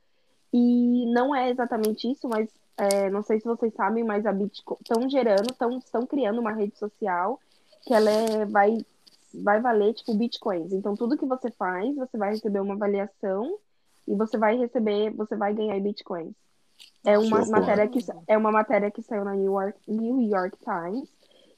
E 0.53 1.11
não 1.11 1.35
é 1.35 1.49
exatamente 1.49 2.09
isso, 2.09 2.29
mas 2.29 2.49
é, 2.77 3.09
não 3.09 3.21
sei 3.21 3.41
se 3.41 3.45
vocês 3.45 3.73
sabem, 3.73 4.05
mas 4.05 4.25
a 4.25 4.31
Bitcoin 4.31 4.77
estão 4.79 5.09
gerando, 5.09 5.49
estão 5.77 6.05
criando 6.07 6.39
uma 6.39 6.53
rede 6.53 6.77
social 6.77 7.37
que 7.81 7.93
ela 7.93 8.09
é, 8.09 8.45
vai 8.45 8.77
vai 9.33 9.59
valer 9.59 9.93
tipo 9.93 10.13
bitcoins. 10.13 10.71
Então 10.71 10.95
tudo 10.95 11.17
que 11.17 11.25
você 11.25 11.51
faz, 11.51 11.93
você 11.97 12.17
vai 12.17 12.29
receber 12.29 12.61
uma 12.61 12.75
avaliação 12.75 13.57
e 14.07 14.15
você 14.15 14.37
vai 14.37 14.55
receber, 14.55 15.09
você 15.09 15.35
vai 15.35 15.53
ganhar 15.53 15.77
bitcoins. 15.81 16.33
É 17.03 17.17
uma 17.19 17.45
matéria 17.45 17.87
que 17.87 17.99
é 18.27 18.37
uma 18.37 18.51
matéria 18.51 18.89
que 18.91 19.01
saiu 19.01 19.23
na 19.23 19.35
New 19.35 19.53
York, 19.53 19.79
New 19.87 20.21
York 20.21 20.57
Times 20.59 21.09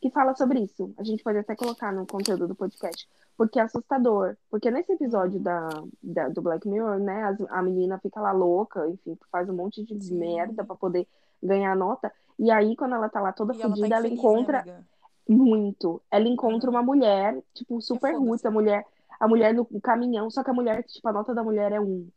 que 0.02 0.12
fala 0.12 0.36
sobre 0.36 0.60
isso. 0.60 0.94
A 0.98 1.04
gente 1.04 1.24
pode 1.24 1.40
até 1.40 1.56
colocar 1.56 1.92
no 1.92 2.06
conteúdo 2.06 2.48
do 2.48 2.54
podcast, 2.54 3.08
porque 3.36 3.58
é 3.60 3.64
assustador. 3.64 4.36
Porque 4.50 4.70
nesse 4.70 4.92
episódio 4.92 5.38
Uhum. 5.38 5.44
da, 5.44 5.70
da- 6.04 6.30
do 6.30 6.42
Black 6.42 6.68
Mirror, 6.68 7.00
né, 7.00 7.24
as- 7.24 7.42
a 7.50 7.64
menina 7.64 7.98
fica 7.98 8.20
lá 8.22 8.32
louca, 8.32 8.88
enfim, 8.88 9.18
faz 9.32 9.50
um 9.50 9.56
monte 9.56 9.84
de 9.84 10.00
Sim. 10.04 10.18
merda 10.20 10.64
pra 10.64 10.76
poder 10.76 11.08
ganhar 11.42 11.76
nota. 11.76 12.12
E 12.38 12.52
aí, 12.52 12.76
quando 12.76 12.94
ela 12.94 13.10
tá 13.10 13.20
lá 13.20 13.32
toda 13.32 13.54
E 13.54 13.56
ela 13.60 13.70
tá 13.72 13.76
fodida, 13.76 13.96
ela 13.96 14.06
infeliz, 14.06 14.20
encontra 14.20 14.54
né, 14.64 14.72
amiga? 14.74 14.88
muito. 15.28 16.02
Ela 16.12 16.28
encontra 16.28 16.70
Aham. 16.70 16.78
uma 16.78 16.84
mulher, 16.84 17.42
tipo, 17.56 17.82
super 17.82 18.12
foda-se. 18.14 18.30
roots, 18.30 18.46
a 18.46 18.52
mulher, 18.52 18.86
a 19.20 19.28
mulher 19.28 19.54
no 19.54 19.66
caminhão, 19.82 20.30
só 20.30 20.44
que 20.44 20.50
a 20.52 20.54
mulher, 20.54 20.84
tipo, 20.84 21.08
a 21.08 21.14
nota 21.14 21.34
da 21.34 21.44
mulher 21.44 21.72
é 21.72 21.80
um. 21.82 22.08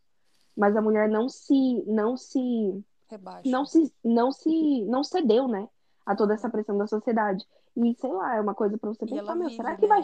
Mas 0.54 0.76
a 0.76 0.82
mulher 0.82 1.08
não 1.08 1.28
se, 1.30 1.82
não 1.86 2.14
se, 2.16 2.84
Rebaixa. 3.10 3.48
não 3.50 3.66
se, 3.66 3.92
não 4.04 4.30
se, 4.32 4.82
não 4.84 5.02
cedeu, 5.04 5.48
né, 5.48 5.68
a 6.06 6.14
toda 6.14 6.34
essa 6.34 6.48
pressão 6.48 6.78
da 6.78 6.86
sociedade. 6.86 7.44
E 7.76 7.94
sei 7.94 8.12
lá, 8.12 8.36
é 8.36 8.40
uma 8.40 8.54
coisa 8.54 8.76
pra 8.78 8.90
você 8.90 9.06
pensar, 9.06 9.34
meu, 9.34 9.48
vive, 9.48 9.56
será 9.56 9.70
né? 9.70 9.76
que 9.76 9.86
vai. 9.86 10.02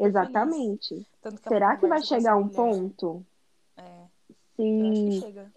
Exatamente. 0.00 1.06
Que 1.20 1.28
ela 1.28 1.36
Será 1.48 1.76
que 1.76 1.86
vai 1.86 2.02
chegar 2.02 2.36
um 2.36 2.44
mulher. 2.44 2.56
ponto? 2.56 3.26
É, 3.76 4.04
Sim. 4.56 5.10
que 5.10 5.20
chega. 5.20 5.52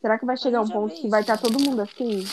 Será 0.00 0.18
que 0.18 0.26
vai 0.26 0.36
chegar 0.36 0.60
um 0.60 0.68
ponto 0.68 0.94
que 0.94 1.08
vai 1.08 1.22
estar 1.22 1.34
né? 1.36 1.40
todo 1.42 1.58
mundo 1.60 1.80
assim? 1.80 2.24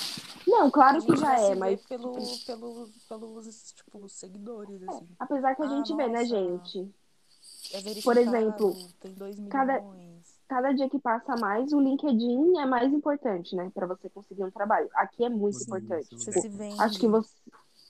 Não, 0.46 0.70
claro 0.70 1.02
que 1.02 1.16
já 1.16 1.40
é, 1.40 1.56
mas 1.56 1.82
pelo, 1.86 2.14
pelo, 2.46 2.90
pelos, 3.08 3.74
tipo, 3.74 4.10
seguidores, 4.10 4.84
assim. 4.88 5.08
apesar 5.18 5.56
que 5.56 5.62
a 5.64 5.66
Ah, 5.66 5.70
gente 5.70 5.96
vê, 5.96 6.08
né, 6.08 6.20
nossa, 6.20 6.26
gente? 6.26 6.94
É 7.74 8.02
Por 8.02 8.18
exemplo, 8.18 8.76
tem 9.00 9.14
2 9.14 9.38
cada-. 9.50 9.82
Cada 10.48 10.72
dia 10.74 10.90
que 10.90 11.00
passa 11.00 11.36
mais, 11.38 11.72
o 11.74 11.80
LinkedIn 11.80 12.58
é 12.60 12.66
mais 12.66 12.92
importante, 12.94 13.56
né? 13.56 13.72
Pra 13.74 13.88
você 13.88 14.10
conseguir 14.10 14.44
um 14.44 14.52
trabalho. 14.52 14.90
Aqui 14.96 15.24
é 15.26 15.30
muito 15.30 15.58
Sim, 15.58 15.64
importante. 15.66 16.08
Você 16.16 16.32
Tipo, 16.32 16.42
se 16.42 16.50
vende. 16.50 16.82
acho 16.82 17.00
que 17.00 17.08
você. 17.08 17.32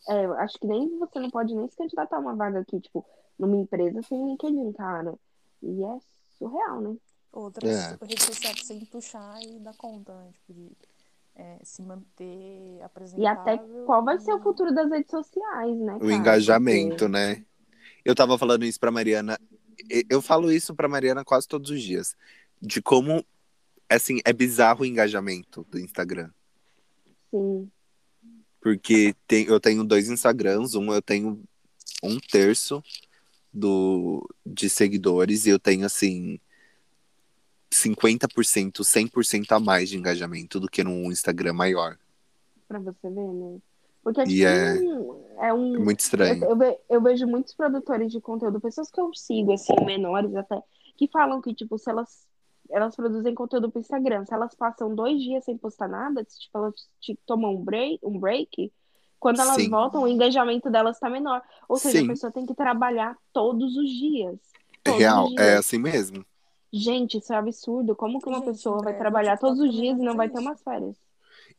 É, 0.10 0.26
acho 0.26 0.60
que 0.60 0.68
nem 0.68 0.98
você 1.00 1.20
não 1.20 1.30
pode 1.30 1.56
nem 1.56 1.68
se 1.70 1.78
candidatar 1.78 2.18
a 2.18 2.20
uma 2.20 2.36
vaga 2.36 2.60
aqui, 2.60 2.80
tipo, 2.80 3.06
numa 3.40 3.56
empresa 3.56 4.02
sem 4.04 4.26
LinkedIn, 4.32 4.74
cara. 4.74 5.14
E 5.62 5.84
é 5.84 5.98
surreal, 6.38 6.82
né? 6.82 6.96
Outras 7.32 7.70
É. 7.70 7.98
redes 8.06 8.24
sociais 8.26 8.56
pra 8.58 8.66
você 8.78 8.86
puxar 8.86 9.42
e 9.42 9.60
dar 9.60 9.76
conta, 9.78 10.14
né? 10.14 10.30
Tipo, 10.34 10.54
de 10.54 10.72
é, 11.36 11.58
se 11.64 11.82
manter 11.82 12.78
E 12.78 12.82
apresentável. 12.84 13.42
até 13.42 13.58
qual 13.86 14.04
vai 14.04 14.20
ser 14.20 14.34
o 14.34 14.38
e- 14.38 14.42
futuro 14.44 14.72
das 14.74 14.88
redes 14.90 15.10
sociais, 15.10 15.78
né? 15.80 15.96
O 15.96 16.00
cara? 16.02 16.14
engajamento, 16.14 16.90
Porque- 16.90 17.08
né? 17.08 17.44
Eu 18.06 18.14
tava 18.14 18.38
falando 18.38 18.64
isso 18.66 18.80
pra 18.80 18.92
Mariana. 18.92 19.40
e- 19.90 20.06
Eu 20.10 20.22
falo 20.22 20.52
isso 20.52 20.76
pra 20.76 20.88
Mariana 20.88 21.26
quase 21.26 21.48
todos 21.48 21.72
os 21.72 21.82
dias. 21.82 22.16
De 22.66 22.82
como, 22.82 23.26
assim, 23.90 24.20
é 24.24 24.32
bizarro 24.32 24.84
o 24.84 24.86
engajamento 24.86 25.68
do 25.70 25.78
Instagram. 25.78 26.30
Sim. 27.30 27.70
Porque 28.62 29.14
tem, 29.28 29.46
eu 29.48 29.60
tenho 29.60 29.84
dois 29.84 30.10
Instagrams, 30.10 30.74
um 30.76 30.94
eu 30.94 31.02
tenho 31.02 31.44
um 32.02 32.18
terço 32.20 32.82
do, 33.54 34.26
de 34.46 34.70
seguidores 34.70 35.46
e 35.46 35.50
eu 35.50 35.60
tenho 35.60 35.86
assim 35.86 36.40
50%, 37.72 38.84
100% 38.84 39.52
a 39.52 39.60
mais 39.60 39.90
de 39.90 39.98
engajamento 39.98 40.60
do 40.60 40.70
que 40.70 40.84
num 40.84 41.12
Instagram 41.12 41.54
maior. 41.54 41.98
Pra 42.68 42.80
você 42.80 43.10
ver, 43.10 43.28
né? 43.34 43.58
Porque 44.04 44.22
E 44.22 44.26
tipo, 44.28 44.44
é- 44.48 44.74
um- 44.80 45.26
é 45.40 45.54
um. 45.54 45.76
É 45.76 45.80
muito 45.80 46.00
estranho. 46.00 46.44
eu, 46.46 46.58
eu 46.90 47.02
vejo 47.02 47.26
muitos 47.28 47.54
produtores 47.54 48.12
de 48.12 48.22
conteúdo, 48.22 48.60
pessoas 48.62 48.90
que 48.90 49.00
eu 49.00 49.14
sigo, 49.14 49.54
assim, 49.54 49.74
menores 49.86 50.36
até, 50.36 50.62
que 50.98 51.08
falam 51.08 51.42
que, 51.42 51.54
tipo, 51.54 51.78
se 51.78 51.90
elas, 51.90 52.28
elas 52.70 52.96
produzem 52.96 53.34
conteúdo 53.36 53.70
pro 53.72 53.80
Instagram, 53.80 54.26
se 54.26 54.34
elas 54.34 54.54
passam 54.56 54.94
dois 54.96 55.22
dias 55.22 55.44
sem 55.46 55.58
postar 55.58 55.88
nada, 55.88 56.26
se, 56.28 56.40
tipo, 56.40 56.58
elas 56.58 56.74
tipo, 57.00 57.22
tomam 57.26 57.56
um 57.56 57.64
break, 57.64 58.00
um 58.04 58.20
break, 58.20 58.72
quando 59.20 59.40
elas 59.42 59.56
Sim. 59.56 59.70
voltam, 59.70 60.04
o 60.04 60.08
engajamento 60.08 60.70
delas 60.70 61.00
tá 61.00 61.10
menor. 61.10 61.42
Ou 61.70 61.78
seja, 61.78 62.00
Sim. 62.00 62.06
a 62.06 62.08
pessoa 62.10 62.32
tem 62.32 62.46
que 62.46 62.54
trabalhar 62.54 63.18
todos 63.32 63.76
os 63.78 63.90
dias. 63.90 64.38
Todos 64.84 65.00
Real, 65.00 65.24
os 65.26 65.30
dias. 65.30 65.42
é 65.48 65.58
assim 65.58 65.78
mesmo. 65.78 66.26
Gente, 66.72 67.20
isso 67.20 67.32
é 67.32 67.38
absurdo. 67.38 67.96
Como 67.96 68.20
que 68.20 68.28
uma 68.28 68.40
Gente, 68.40 68.48
pessoa 68.48 68.82
vai 68.82 68.94
o 68.96 68.98
trabalhar 68.98 69.38
todos 69.38 69.60
os 69.60 69.72
dias 69.74 69.98
e 69.98 70.02
não 70.02 70.16
vai 70.18 70.28
ter 70.30 70.40
umas 70.40 70.62
férias? 70.62 70.98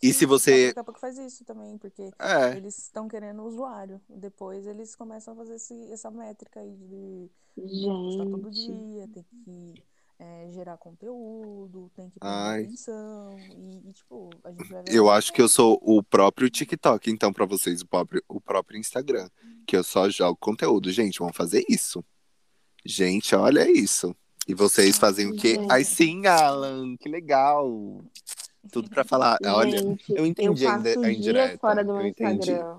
E 0.02 0.09
Sim, 0.09 0.12
se 0.12 0.26
você- 0.26 0.66
Daqui 0.68 0.80
a 0.80 0.84
pouco 0.84 1.00
faz 1.00 1.16
isso 1.16 1.44
também, 1.44 1.78
porque 1.78 2.11
É, 2.18 2.57
eles 2.57 2.76
estão 2.76 3.07
querendo 3.09 3.40
o 3.42 3.46
usuário. 3.46 4.00
Depois 4.09 4.66
eles 4.66 4.94
começam 4.96 5.32
a 5.32 5.36
fazer 5.36 5.55
esse- 5.55 5.90
essa 5.92 6.11
métrica 6.11 6.61
aí 6.61 6.74
de 6.76 7.30
tem 7.55 7.66
que 7.66 7.86
postar 7.86 8.24
todo 8.26 8.52
Gente. 8.52 8.72
dia, 8.76 9.09
tem 9.09 9.22
que 9.44 9.82
é, 10.25 10.51
gerar 10.51 10.79
conteúdo, 10.79 11.91
tem 11.95 12.09
que 12.09 12.18
prestar 12.18 12.59
atenção. 12.59 13.37
E, 13.57 13.89
e, 13.89 13.93
tipo, 13.93 14.31
a 14.43 14.51
gente 14.51 14.68
vai 14.70 14.83
ver. 14.83 14.95
eu 14.95 15.11
acho 15.11 15.33
que 15.33 15.43
eu 15.43 15.49
sou 15.49 15.79
o 15.83 16.03
próprio 16.03 16.49
TikTok, 16.49 17.11
então, 17.11 17.33
pra 17.33 17.45
vocês, 17.45 17.83
o 17.83 17.87
próprio, 17.87 18.22
o 18.29 18.41
próprio 18.41 18.79
Instagram. 18.79 19.29
Que 19.66 19.77
eu 19.77 19.85
só 19.85 20.09
jogo 20.09 20.37
conteúdo. 20.41 20.91
Gente, 20.91 21.18
vamos 21.18 21.37
fazer 21.37 21.64
isso. 21.68 22.05
Gente, 22.85 23.35
olha 23.35 23.70
isso. 23.70 24.14
E 24.47 24.55
vocês 24.55 24.99
fazem 24.99 25.31
o 25.31 25.37
quê? 25.37 25.59
Ai, 25.70 25.85
sim, 25.85 26.27
Alan, 26.27 26.97
que 26.97 27.09
legal. 27.09 28.03
Tudo 28.70 28.91
pra 28.91 29.05
falar. 29.05 29.39
Olha, 29.45 29.79
Gente, 29.79 30.05
eu 30.14 30.27
entendi 30.27 30.66
a 30.66 30.72
passo 30.72 30.89
a 30.89 30.93
dias 30.93 31.16
indireta, 31.18 31.59
fora 31.59 31.83
do 31.83 31.93
meu 31.95 32.03
eu 32.03 32.09
entendi. 32.09 32.51
Instagram. 32.51 32.77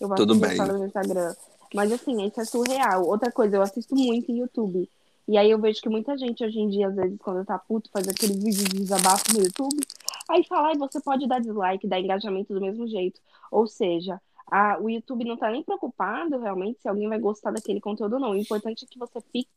Eu 0.00 0.08
passo 0.08 0.26
Tudo 0.26 0.34
bem. 0.36 0.56
fora 0.56 0.72
do 0.72 0.78
meu 0.78 0.88
Instagram. 0.88 1.34
Mas 1.74 1.92
assim, 1.92 2.26
isso 2.26 2.40
é 2.40 2.44
surreal. 2.44 3.04
Outra 3.04 3.30
coisa, 3.30 3.56
eu 3.56 3.62
assisto 3.62 3.94
muito 3.94 4.30
em 4.32 4.38
YouTube. 4.38 4.88
E 5.28 5.36
aí 5.36 5.50
eu 5.50 5.60
vejo 5.60 5.82
que 5.82 5.90
muita 5.90 6.16
gente 6.16 6.42
hoje 6.42 6.58
em 6.58 6.68
dia, 6.70 6.88
às 6.88 6.96
vezes, 6.96 7.18
quando 7.18 7.44
tá 7.44 7.58
puto, 7.58 7.90
faz 7.92 8.08
aquele 8.08 8.32
vídeo 8.32 8.64
de 8.64 8.78
desabafo 8.78 9.24
no 9.34 9.40
YouTube. 9.44 9.86
Aí 10.26 10.42
fala, 10.44 10.68
ai, 10.68 10.76
você 10.78 10.98
pode 11.00 11.26
dar 11.28 11.38
dislike, 11.38 11.86
dar 11.86 12.00
engajamento 12.00 12.54
do 12.54 12.60
mesmo 12.62 12.88
jeito. 12.88 13.20
Ou 13.50 13.66
seja, 13.66 14.18
a- 14.50 14.78
o 14.80 14.88
YouTube 14.88 15.26
não 15.26 15.36
tá 15.36 15.50
nem 15.50 15.62
preocupado 15.62 16.38
realmente 16.38 16.80
se 16.80 16.88
alguém 16.88 17.08
vai 17.08 17.18
gostar 17.18 17.50
daquele 17.50 17.78
conteúdo 17.78 18.14
ou 18.14 18.20
não. 18.20 18.30
O 18.30 18.36
importante 18.36 18.86
é 18.86 18.88
que 18.90 18.98
você 18.98 19.20
fique 19.30 19.50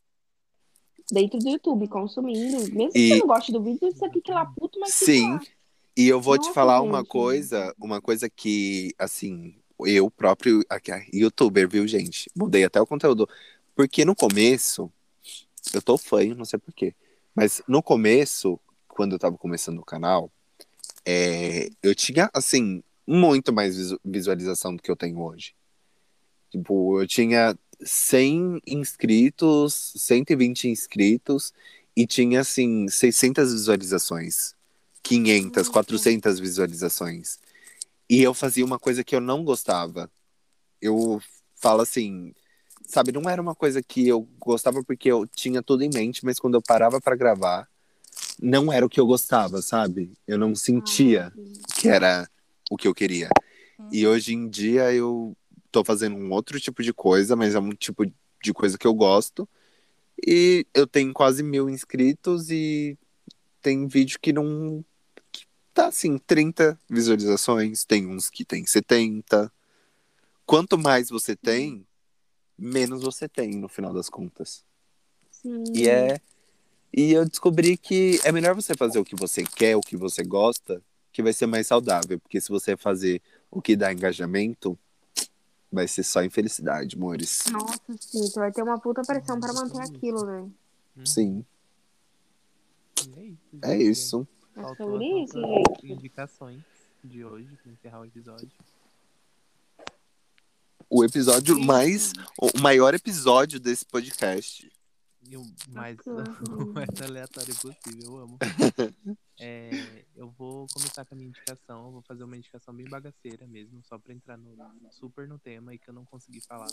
dentro 1.10 1.40
do 1.40 1.50
YouTube, 1.50 1.88
consumindo. 1.88 2.58
Mesmo 2.74 2.90
E- 2.90 2.92
que 2.92 3.08
você 3.08 3.20
não 3.20 3.28
goste 3.28 3.52
do 3.54 3.62
vídeo, 3.62 3.80
você 3.92 4.10
fique 4.10 4.32
lá 4.32 4.46
puto, 4.46 4.78
mas 4.78 4.94
Sim. 4.94 5.40
E 5.96 6.08
eu 6.08 6.20
vou 6.20 6.38
te 6.38 6.44
Nossa, 6.48 6.54
falar 6.54 6.82
uma 6.82 7.00
gente. 7.00 7.10
coisa, 7.10 7.74
uma 7.80 8.02
coisa 8.02 8.30
que, 8.30 8.94
assim, 8.98 9.56
eu 9.86 10.10
próprio, 10.10 10.62
aqui, 10.70 10.92
youtuber, 11.14 11.68
viu, 11.68 11.88
gente? 11.88 12.30
Mudei 12.36 12.64
até 12.64 12.82
o 12.82 12.88
conteúdo. 12.88 13.28
Porque 13.76 14.06
no 14.06 14.16
começo, 14.16 14.92
eu 15.74 15.82
tô 15.82 15.98
fã, 15.98 16.24
não 16.36 16.46
sei 16.46 16.60
porquê. 16.60 16.94
Mas 17.36 17.62
no 17.68 17.82
começo, 17.82 18.60
quando 18.88 19.14
eu 19.14 19.20
tava 19.20 19.38
começando 19.38 19.80
o 19.80 19.86
canal, 19.86 20.32
é, 21.06 21.70
eu 21.82 21.96
tinha, 21.96 22.30
assim, 22.34 22.84
muito 23.08 23.52
mais 23.54 23.76
visu- 23.76 24.00
visualização 24.04 24.76
do 24.76 24.82
que 24.82 24.92
eu 24.92 24.96
tenho 24.96 25.20
hoje. 25.20 25.54
Tipo, 26.50 27.02
eu 27.02 27.08
tinha 27.08 27.58
100 27.84 28.60
inscritos, 28.68 29.94
120 29.96 30.68
inscritos 30.68 31.54
e 31.96 32.06
tinha, 32.06 32.42
assim, 32.42 32.88
600 32.88 33.54
visualizações. 33.54 34.56
500, 35.04 35.68
Nossa. 35.68 35.72
400 35.72 36.40
visualizações. 36.40 37.40
E 38.10 38.22
eu 38.22 38.34
fazia 38.34 38.64
uma 38.66 38.78
coisa 38.78 39.04
que 39.04 39.16
eu 39.16 39.22
não 39.22 39.44
gostava. 39.44 40.12
Eu 40.82 41.22
falo 41.56 41.82
assim, 41.82 42.34
sabe, 42.86 43.12
não 43.12 43.30
era 43.30 43.42
uma 43.42 43.56
coisa 43.56 43.82
que 43.82 44.08
eu 44.08 44.28
gostava 44.40 44.84
porque 44.84 45.12
eu 45.12 45.26
tinha 45.28 45.62
tudo 45.62 45.84
em 45.84 45.90
mente, 45.94 46.26
mas 46.26 46.40
quando 46.40 46.56
eu 46.56 46.62
parava 46.62 47.00
pra 47.00 47.16
gravar, 47.16 47.68
não 48.42 48.72
era 48.72 48.86
o 48.86 48.90
que 48.90 49.00
eu 49.00 49.06
gostava, 49.06 49.62
sabe? 49.62 50.14
Eu 50.28 50.38
não 50.38 50.56
sentia 50.56 51.32
que 51.76 51.88
era 51.88 52.30
o 52.70 52.78
que 52.78 52.88
eu 52.88 52.94
queria. 52.94 53.30
E 53.92 54.06
hoje 54.06 54.34
em 54.34 54.48
dia 54.50 54.94
eu 54.94 55.36
tô 55.72 55.84
fazendo 55.84 56.16
um 56.16 56.32
outro 56.32 56.60
tipo 56.60 56.84
de 56.84 56.94
coisa, 56.94 57.36
mas 57.36 57.56
é 57.56 57.60
um 57.60 57.72
tipo 57.72 58.06
de 58.44 58.54
coisa 58.54 58.78
que 58.78 58.86
eu 58.86 58.94
gosto. 58.94 59.48
E 60.26 60.66
eu 60.74 60.86
tenho 60.86 61.14
quase 61.14 61.42
mil 61.42 61.70
inscritos 61.70 62.50
e 62.50 62.98
tem 63.62 63.88
vídeo 63.88 64.20
que 64.22 64.34
não. 64.34 64.84
que 65.32 65.46
tá 65.74 65.88
assim, 65.88 66.18
30 66.18 66.80
visualizações, 66.90 67.86
tem 67.86 68.08
uns 68.08 68.30
que 68.30 68.46
tem 68.46 68.66
70. 68.66 69.52
Quanto 70.46 70.78
mais 70.78 71.10
você 71.10 71.36
tem, 71.36 71.86
menos 72.58 73.02
você 73.02 73.28
tem 73.28 73.52
no 73.56 73.68
final 73.68 73.94
das 73.94 74.10
contas. 74.10 74.64
Sim. 75.32 75.64
E 75.74 75.88
é. 75.88 76.20
E 76.94 77.14
eu 77.14 77.26
descobri 77.26 77.78
que 77.78 78.20
é 78.24 78.32
melhor 78.32 78.54
você 78.54 78.74
fazer 78.76 79.00
o 79.00 79.06
que 79.06 79.16
você 79.16 79.44
quer, 79.44 79.78
o 79.78 79.82
que 79.82 79.96
você 79.96 80.24
gosta, 80.24 80.82
que 81.12 81.24
vai 81.24 81.32
ser 81.32 81.46
mais 81.46 81.68
saudável. 81.68 82.20
Porque 82.20 82.40
se 82.42 82.50
você 82.50 82.76
fazer 82.76 83.22
o 83.50 83.62
que 83.62 83.76
dá 83.76 83.94
engajamento, 83.94 84.78
vai 85.72 85.88
ser 85.88 86.04
só 86.04 86.22
infelicidade, 86.24 86.98
amores. 86.98 87.44
Nossa, 87.50 87.80
sim, 88.00 88.20
você 88.20 88.40
vai 88.40 88.52
ter 88.52 88.62
uma 88.62 88.78
puta 88.78 89.02
pressão 89.04 89.40
pra 89.40 89.54
manter 89.54 89.80
aquilo, 89.82 90.26
né? 90.26 90.50
Sim, 91.06 91.46
E 93.16 93.38
é 93.62 93.78
isso. 93.78 94.28
é 94.58 94.76
sobre 94.76 95.24
isso, 95.24 95.40
gente. 95.40 95.92
indicações 95.94 96.62
de 97.04 97.24
hoje, 97.24 97.58
pra 97.64 97.72
encerrar 97.72 98.02
o 98.02 98.06
episódio. 98.06 98.52
O 100.94 101.06
episódio 101.06 101.56
Sim, 101.56 101.66
mais. 101.66 102.12
O 102.38 102.60
maior 102.60 102.94
episódio 102.94 103.62
desse 103.62 103.86
podcast. 103.86 104.70
E 105.26 105.38
o 105.38 105.44
mais, 105.70 105.96
Bacana. 105.96 106.24
o 106.52 106.74
mais 106.74 107.02
aleatório 107.02 107.56
possível, 107.56 108.04
eu 108.04 108.18
amo. 108.18 108.38
É, 109.44 110.06
eu 110.16 110.30
vou 110.38 110.68
começar 110.72 111.04
com 111.04 111.16
a 111.16 111.18
minha 111.18 111.30
indicação. 111.30 111.86
Eu 111.86 111.92
vou 111.94 112.02
fazer 112.04 112.24
uma 112.24 112.38
indicação 112.38 112.76
bem 112.76 112.88
bagaceira 112.88 113.48
mesmo, 113.48 113.82
só 113.84 113.98
pra 113.98 114.14
entrar 114.14 114.38
no, 114.38 114.56
super 114.92 115.28
no 115.28 115.40
tema 115.40 115.74
e 115.74 115.80
que 115.80 115.90
eu 115.90 115.94
não 115.96 116.06
consegui 116.06 116.42
falar 116.42 116.68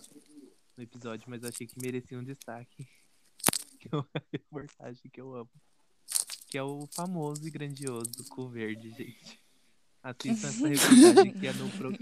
no 0.77 0.83
episódio, 0.83 1.31
mas 1.31 1.43
achei 1.45 1.67
que 1.67 1.81
merecia 1.81 2.19
um 2.19 2.25
destaque. 2.25 2.87
Que 3.81 3.89
é 3.91 3.97
uma 3.97 4.09
reportagem 4.33 5.09
que 5.11 5.21
eu 5.21 5.35
amo. 5.37 5.51
Que 6.49 6.59
é 6.59 6.63
o 6.63 6.87
famoso 6.93 7.47
e 7.47 7.51
grandioso 7.51 8.29
Cu 8.29 8.49
Verde, 8.49 8.91
gente. 8.91 9.41
Assistam 10.03 10.49
essa 10.49 10.69
reportagem 10.69 11.33
que 11.33 11.47
é 11.47 11.53
no, 11.53 11.71
pro- 11.71 11.97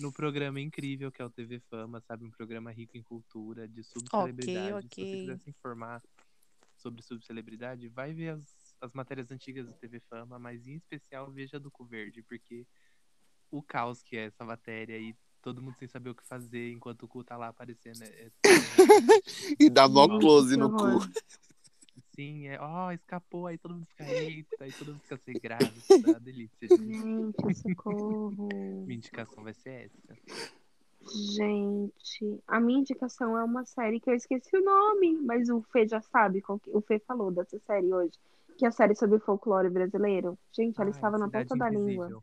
no 0.00 0.12
programa 0.12 0.60
incrível 0.60 1.12
que 1.12 1.20
é 1.20 1.24
o 1.24 1.30
TV 1.30 1.60
Fama, 1.70 2.00
sabe? 2.00 2.24
Um 2.24 2.30
programa 2.30 2.70
rico 2.70 2.96
em 2.96 3.02
cultura, 3.02 3.68
de 3.68 3.82
subcelebridade. 3.82 4.86
Se 4.88 5.00
ok. 5.00 5.04
você 5.04 5.16
quiser 5.18 5.38
se 5.38 5.50
informar 5.50 6.02
sobre 6.76 7.02
subcelebridade, 7.02 7.88
vai 7.88 8.12
ver 8.12 8.30
as, 8.30 8.74
as 8.80 8.92
matérias 8.92 9.30
antigas 9.30 9.66
do 9.66 9.72
TV 9.74 10.00
Fama, 10.00 10.38
mas 10.38 10.66
em 10.66 10.74
especial 10.74 11.30
veja 11.30 11.56
a 11.56 11.60
do 11.60 11.70
Cu 11.70 11.84
Verde, 11.84 12.22
porque 12.22 12.66
o 13.50 13.62
caos 13.62 14.02
que 14.02 14.16
é 14.16 14.26
essa 14.26 14.44
matéria 14.44 14.98
e 14.98 15.14
todo 15.44 15.62
mundo 15.62 15.76
sem 15.78 15.86
saber 15.86 16.10
o 16.10 16.14
que 16.14 16.26
fazer 16.26 16.72
enquanto 16.72 17.02
o 17.02 17.08
cu 17.08 17.22
tá 17.22 17.36
lá 17.36 17.48
aparecendo. 17.48 18.02
É, 18.02 18.06
é- 18.06 18.30
E 19.60 19.68
dá 19.68 19.86
mó 19.86 20.18
close 20.18 20.54
que 20.54 20.56
no 20.56 20.70
cu. 20.70 20.98
Horror. 22.14 22.16
sim, 22.16 22.46
é, 22.48 22.58
ó, 22.60 22.92
escapou, 22.92 23.46
aí 23.46 23.58
todo 23.58 23.74
mundo 23.74 23.86
fica, 23.86 24.04
eita, 24.04 24.56
aí 24.64 24.72
todo 24.72 24.88
mundo 24.92 25.00
fica 25.02 25.16
sem 25.18 25.34
graça. 25.34 26.02
Tá? 26.12 26.18
Delícia. 26.18 26.68
gente. 26.68 26.92
Gente, 26.92 27.54
socorro. 27.58 28.48
Minha 28.86 28.96
indicação 28.96 29.42
vai 29.44 29.54
ser 29.54 29.86
essa. 29.86 30.18
Gente, 31.36 32.40
a 32.48 32.58
minha 32.58 32.78
indicação 32.80 33.36
é 33.36 33.44
uma 33.44 33.64
série 33.66 34.00
que 34.00 34.08
eu 34.08 34.14
esqueci 34.14 34.56
o 34.56 34.64
nome, 34.64 35.18
mas 35.20 35.50
o 35.50 35.60
Fê 35.70 35.86
já 35.86 36.00
sabe, 36.00 36.40
qual 36.40 36.58
que- 36.58 36.70
o 36.70 36.80
Fê 36.80 36.98
falou 36.98 37.30
dessa 37.30 37.58
série 37.66 37.92
hoje, 37.92 38.12
que 38.56 38.64
é 38.64 38.68
a 38.68 38.72
série 38.72 38.94
sobre 38.94 39.16
o 39.16 39.20
folclore 39.20 39.68
brasileiro. 39.68 40.38
Gente, 40.50 40.76
ela 40.80 40.86
Ai, 40.88 40.96
estava 40.96 41.18
na 41.18 41.28
ponta 41.28 41.54
da 41.56 41.68
língua. 41.68 42.22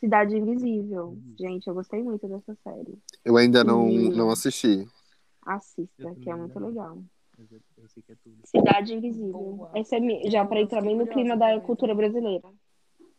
Cidade 0.00 0.36
Invisível. 0.36 1.08
Uhum. 1.08 1.34
Gente, 1.38 1.66
eu 1.68 1.74
gostei 1.74 2.02
muito 2.02 2.26
dessa 2.26 2.56
série. 2.64 2.98
Eu 3.24 3.36
ainda 3.36 3.62
não, 3.62 3.86
Sim. 3.88 4.08
não 4.16 4.30
assisti. 4.30 4.88
Assista, 5.44 6.14
que 6.14 6.30
é 6.30 6.34
muito 6.34 6.58
legal. 6.58 7.02
Eu, 7.50 7.88
sei 7.88 8.02
que 8.02 8.12
é 8.12 8.16
tudo. 8.16 8.36
Cidade 8.44 8.94
Invisível. 8.94 9.32
Boa. 9.32 9.70
Essa 9.74 9.96
é 9.96 10.30
já 10.30 10.44
pra 10.44 10.58
Eu 10.58 10.64
entrar 10.64 10.82
bem 10.82 10.96
no 10.96 11.06
clima 11.06 11.36
da 11.36 11.60
cultura 11.60 11.94
brasileira. 11.94 12.48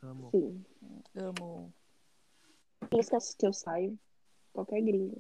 Amo. 0.02 0.30
Sim. 0.32 0.64
Amo. 1.16 1.74
Músicas 2.92 3.34
que 3.34 3.46
eu 3.46 3.54
saio. 3.54 3.98
Qualquer 4.54 4.82
gringa. 4.82 5.18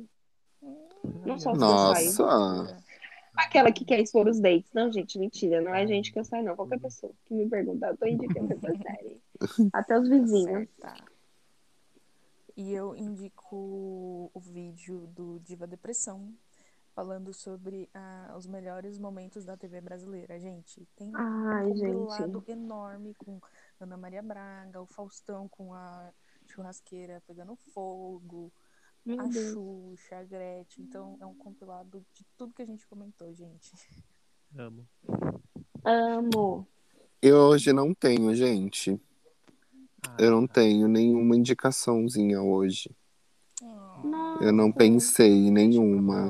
Não 1.26 1.40
só 1.40 1.52
os 1.52 1.60
Nossa. 1.60 2.02
que 2.02 2.08
eu 2.08 2.12
saio. 2.12 2.84
Aquela 3.36 3.72
que 3.72 3.84
quer 3.84 4.00
expor 4.00 4.28
os 4.28 4.40
dates. 4.40 4.72
Não, 4.74 4.92
gente, 4.92 5.18
mentira. 5.18 5.60
Não 5.60 5.74
é 5.74 5.88
gente 5.88 6.12
que 6.12 6.20
eu 6.20 6.24
saio, 6.24 6.44
não. 6.44 6.56
Qualquer 6.56 6.80
pessoa 6.80 7.12
que 7.26 7.34
me 7.34 7.50
perguntar, 7.50 7.90
eu 7.90 7.98
tô 7.98 8.06
indicando 8.06 8.54
essa 8.54 8.72
série. 8.72 9.22
Até 9.74 10.00
os 10.00 10.08
vizinhos. 10.08 10.70
Certa. 10.80 11.14
E 12.56 12.72
eu 12.72 12.96
indico 12.96 14.30
o 14.32 14.40
vídeo 14.40 15.08
do 15.08 15.40
Diva 15.40 15.66
Depressão, 15.66 16.32
falando 16.94 17.34
sobre 17.34 17.90
ah, 17.94 18.34
os 18.38 18.46
melhores 18.46 18.98
momentos 18.98 19.44
da 19.46 19.58
TV 19.58 19.82
brasileira. 19.82 20.40
Gente, 20.40 20.88
tem 20.96 21.12
Ai, 21.16 21.66
um 21.68 21.76
gente. 21.76 21.94
compilado 21.94 22.44
enorme 22.48 23.14
com 23.16 23.40
Ana 23.80 23.98
Maria 23.98 24.22
Braga, 24.22 24.82
o 24.82 24.86
Faustão 24.86 25.48
com 25.48 25.74
a 25.74 26.12
churrasqueira 26.48 27.22
pegando 27.26 27.56
fogo, 27.56 28.52
Meu 29.06 29.20
a 29.20 29.24
Deus. 29.26 29.54
Xuxa, 29.54 30.18
a 30.20 30.24
Gretchen. 30.24 30.84
Então 30.86 31.18
é 31.20 31.26
um 31.26 31.34
compilado 31.36 32.06
de 32.14 32.26
tudo 32.38 32.54
que 32.54 32.62
a 32.62 32.66
gente 32.66 32.88
comentou, 32.88 33.34
gente. 33.34 33.72
Amo. 34.56 34.88
Amo. 35.84 36.68
Eu 37.22 37.38
hoje 37.38 37.74
não 37.74 37.94
tenho, 37.94 38.34
gente. 38.36 39.02
Ah, 40.08 40.16
Eu 40.20 40.32
não 40.32 40.46
tá. 40.46 40.56
tenho 40.56 40.88
nenhuma 40.88 41.36
indicaçãozinha 41.36 42.42
hoje. 42.42 42.90
Nossa. 44.04 44.44
Eu 44.44 44.52
não 44.52 44.72
pensei 44.72 45.32
em 45.32 45.52
nenhuma. 45.52 46.30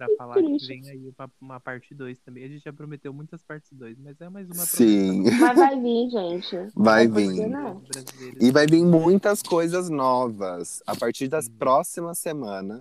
Pra 0.00 0.08
falar 0.16 0.36
que 0.42 0.66
vem 0.66 0.88
aí 0.88 1.12
uma, 1.18 1.30
uma 1.38 1.60
parte 1.60 1.94
2 1.94 2.18
também. 2.20 2.42
A 2.44 2.48
gente 2.48 2.64
já 2.64 2.72
prometeu 2.72 3.12
muitas 3.12 3.42
partes 3.42 3.70
2, 3.70 3.98
mas 3.98 4.18
é 4.18 4.30
mais 4.30 4.46
uma 4.46 4.64
Sim, 4.64 5.24
Mas 5.38 5.58
vai 5.58 5.78
vir, 5.78 6.08
gente. 6.10 6.56
vai 6.74 7.06
vir. 7.06 7.36
brasileiras. 7.50 8.42
E 8.42 8.50
vai 8.50 8.66
vir 8.66 8.82
muitas 8.82 9.42
coisas 9.42 9.90
novas. 9.90 10.82
A 10.86 10.96
partir 10.96 11.28
das 11.28 11.50
próximas 11.50 12.18
semanas, 12.18 12.80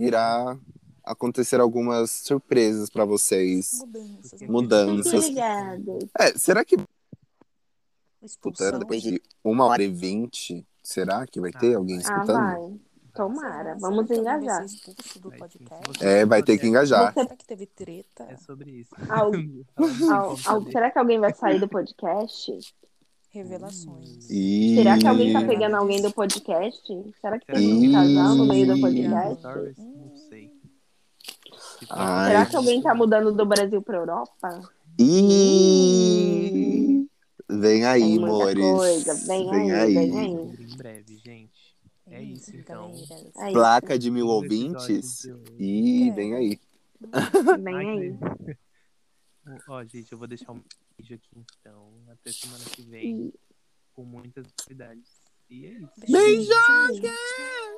irá 0.00 0.58
acontecer 1.04 1.60
algumas 1.60 2.10
surpresas 2.10 2.88
pra 2.88 3.04
vocês. 3.04 3.80
Mudanças. 3.82 4.40
Mudanças. 4.48 5.28
Ligados. 5.28 6.04
É, 6.18 6.32
será 6.38 6.64
que 6.64 6.76
Expulsão. 8.22 8.66
escutando 8.66 8.78
depois 8.78 9.02
de 9.02 9.20
uma 9.44 9.66
hora 9.66 9.82
e 9.82 9.88
vinte, 9.88 10.66
será 10.82 11.26
que 11.26 11.38
vai 11.42 11.52
ter 11.52 11.74
Ah, 11.74 11.76
alguém 11.76 11.96
Ah, 11.98 12.00
escutando? 12.00 12.38
vai. 12.38 12.80
Tomara. 13.14 13.74
Será 13.74 13.76
Vamos 13.78 14.08
vai 14.08 14.18
engajar. 14.18 14.66
É, 16.00 16.24
vai 16.24 16.42
ter 16.42 16.58
que 16.58 16.66
engajar. 16.66 17.12
Será 17.12 17.36
que 17.36 17.44
teve 17.44 17.66
treta? 17.66 18.24
É 18.28 18.36
sobre 18.36 18.70
isso. 18.70 18.90
Será 20.72 20.90
que 20.90 20.98
alguém 20.98 21.20
vai 21.20 21.32
sair 21.34 21.60
do 21.60 21.68
podcast? 21.68 22.58
Revelações. 23.30 24.28
E... 24.30 24.74
Será 24.76 24.98
que 24.98 25.06
alguém 25.06 25.32
tá 25.32 25.40
pegando 25.42 25.76
alguém 25.76 26.02
do 26.02 26.12
podcast? 26.12 26.82
Será 27.20 27.38
que 27.38 27.46
tem 27.46 27.80
que- 27.80 27.88
um 27.88 27.92
casal 27.92 28.34
no 28.34 28.46
meio 28.46 28.66
do 28.66 28.78
podcast? 28.80 29.42
Não 29.78 30.16
sei. 30.28 30.52
Ai. 31.88 32.28
Será 32.28 32.46
que 32.46 32.56
alguém 32.56 32.82
tá 32.82 32.94
mudando 32.94 33.32
do 33.32 33.46
Brasil 33.46 33.80
pra 33.80 33.96
Europa? 33.98 34.60
E... 34.98 36.62
Vem 37.48 37.84
aí, 37.86 38.18
amores. 38.18 38.64
coisa. 38.64 39.14
Vem 39.26 39.50
aí, 39.50 39.94
vem 39.94 40.18
aí. 40.18 40.28
Em 40.28 40.76
breve, 40.76 41.16
gente. 41.24 41.51
É 42.14 42.22
isso, 42.22 42.54
então. 42.56 42.90
É 42.90 42.94
isso. 42.94 43.52
Placa 43.52 43.98
de 43.98 44.10
mil 44.10 44.26
ouvintes. 44.26 45.24
E 45.58 46.08
É. 46.08 46.12
vem 46.12 46.34
aí. 46.34 46.60
Vem 47.62 47.76
aí. 47.90 48.18
Ó, 49.68 49.82
gente, 49.84 50.12
eu 50.12 50.18
vou 50.18 50.28
deixar 50.28 50.52
um 50.52 50.62
vídeo 50.96 51.16
aqui 51.16 51.30
então. 51.58 51.92
Até 52.08 52.30
semana 52.32 52.64
que 52.64 52.82
vem. 52.82 53.28
E- 53.28 53.34
Com 53.94 54.04
muitas 54.04 54.46
novidades. 54.60 55.20
E 55.50 55.66
é 55.66 55.70
isso. 55.70 55.92
Beijo! 56.10 56.48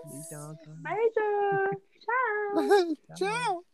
Beijão. 0.05 0.59
Beijo! 0.83 1.81
Tchau! 2.05 3.17
Tchau. 3.17 3.65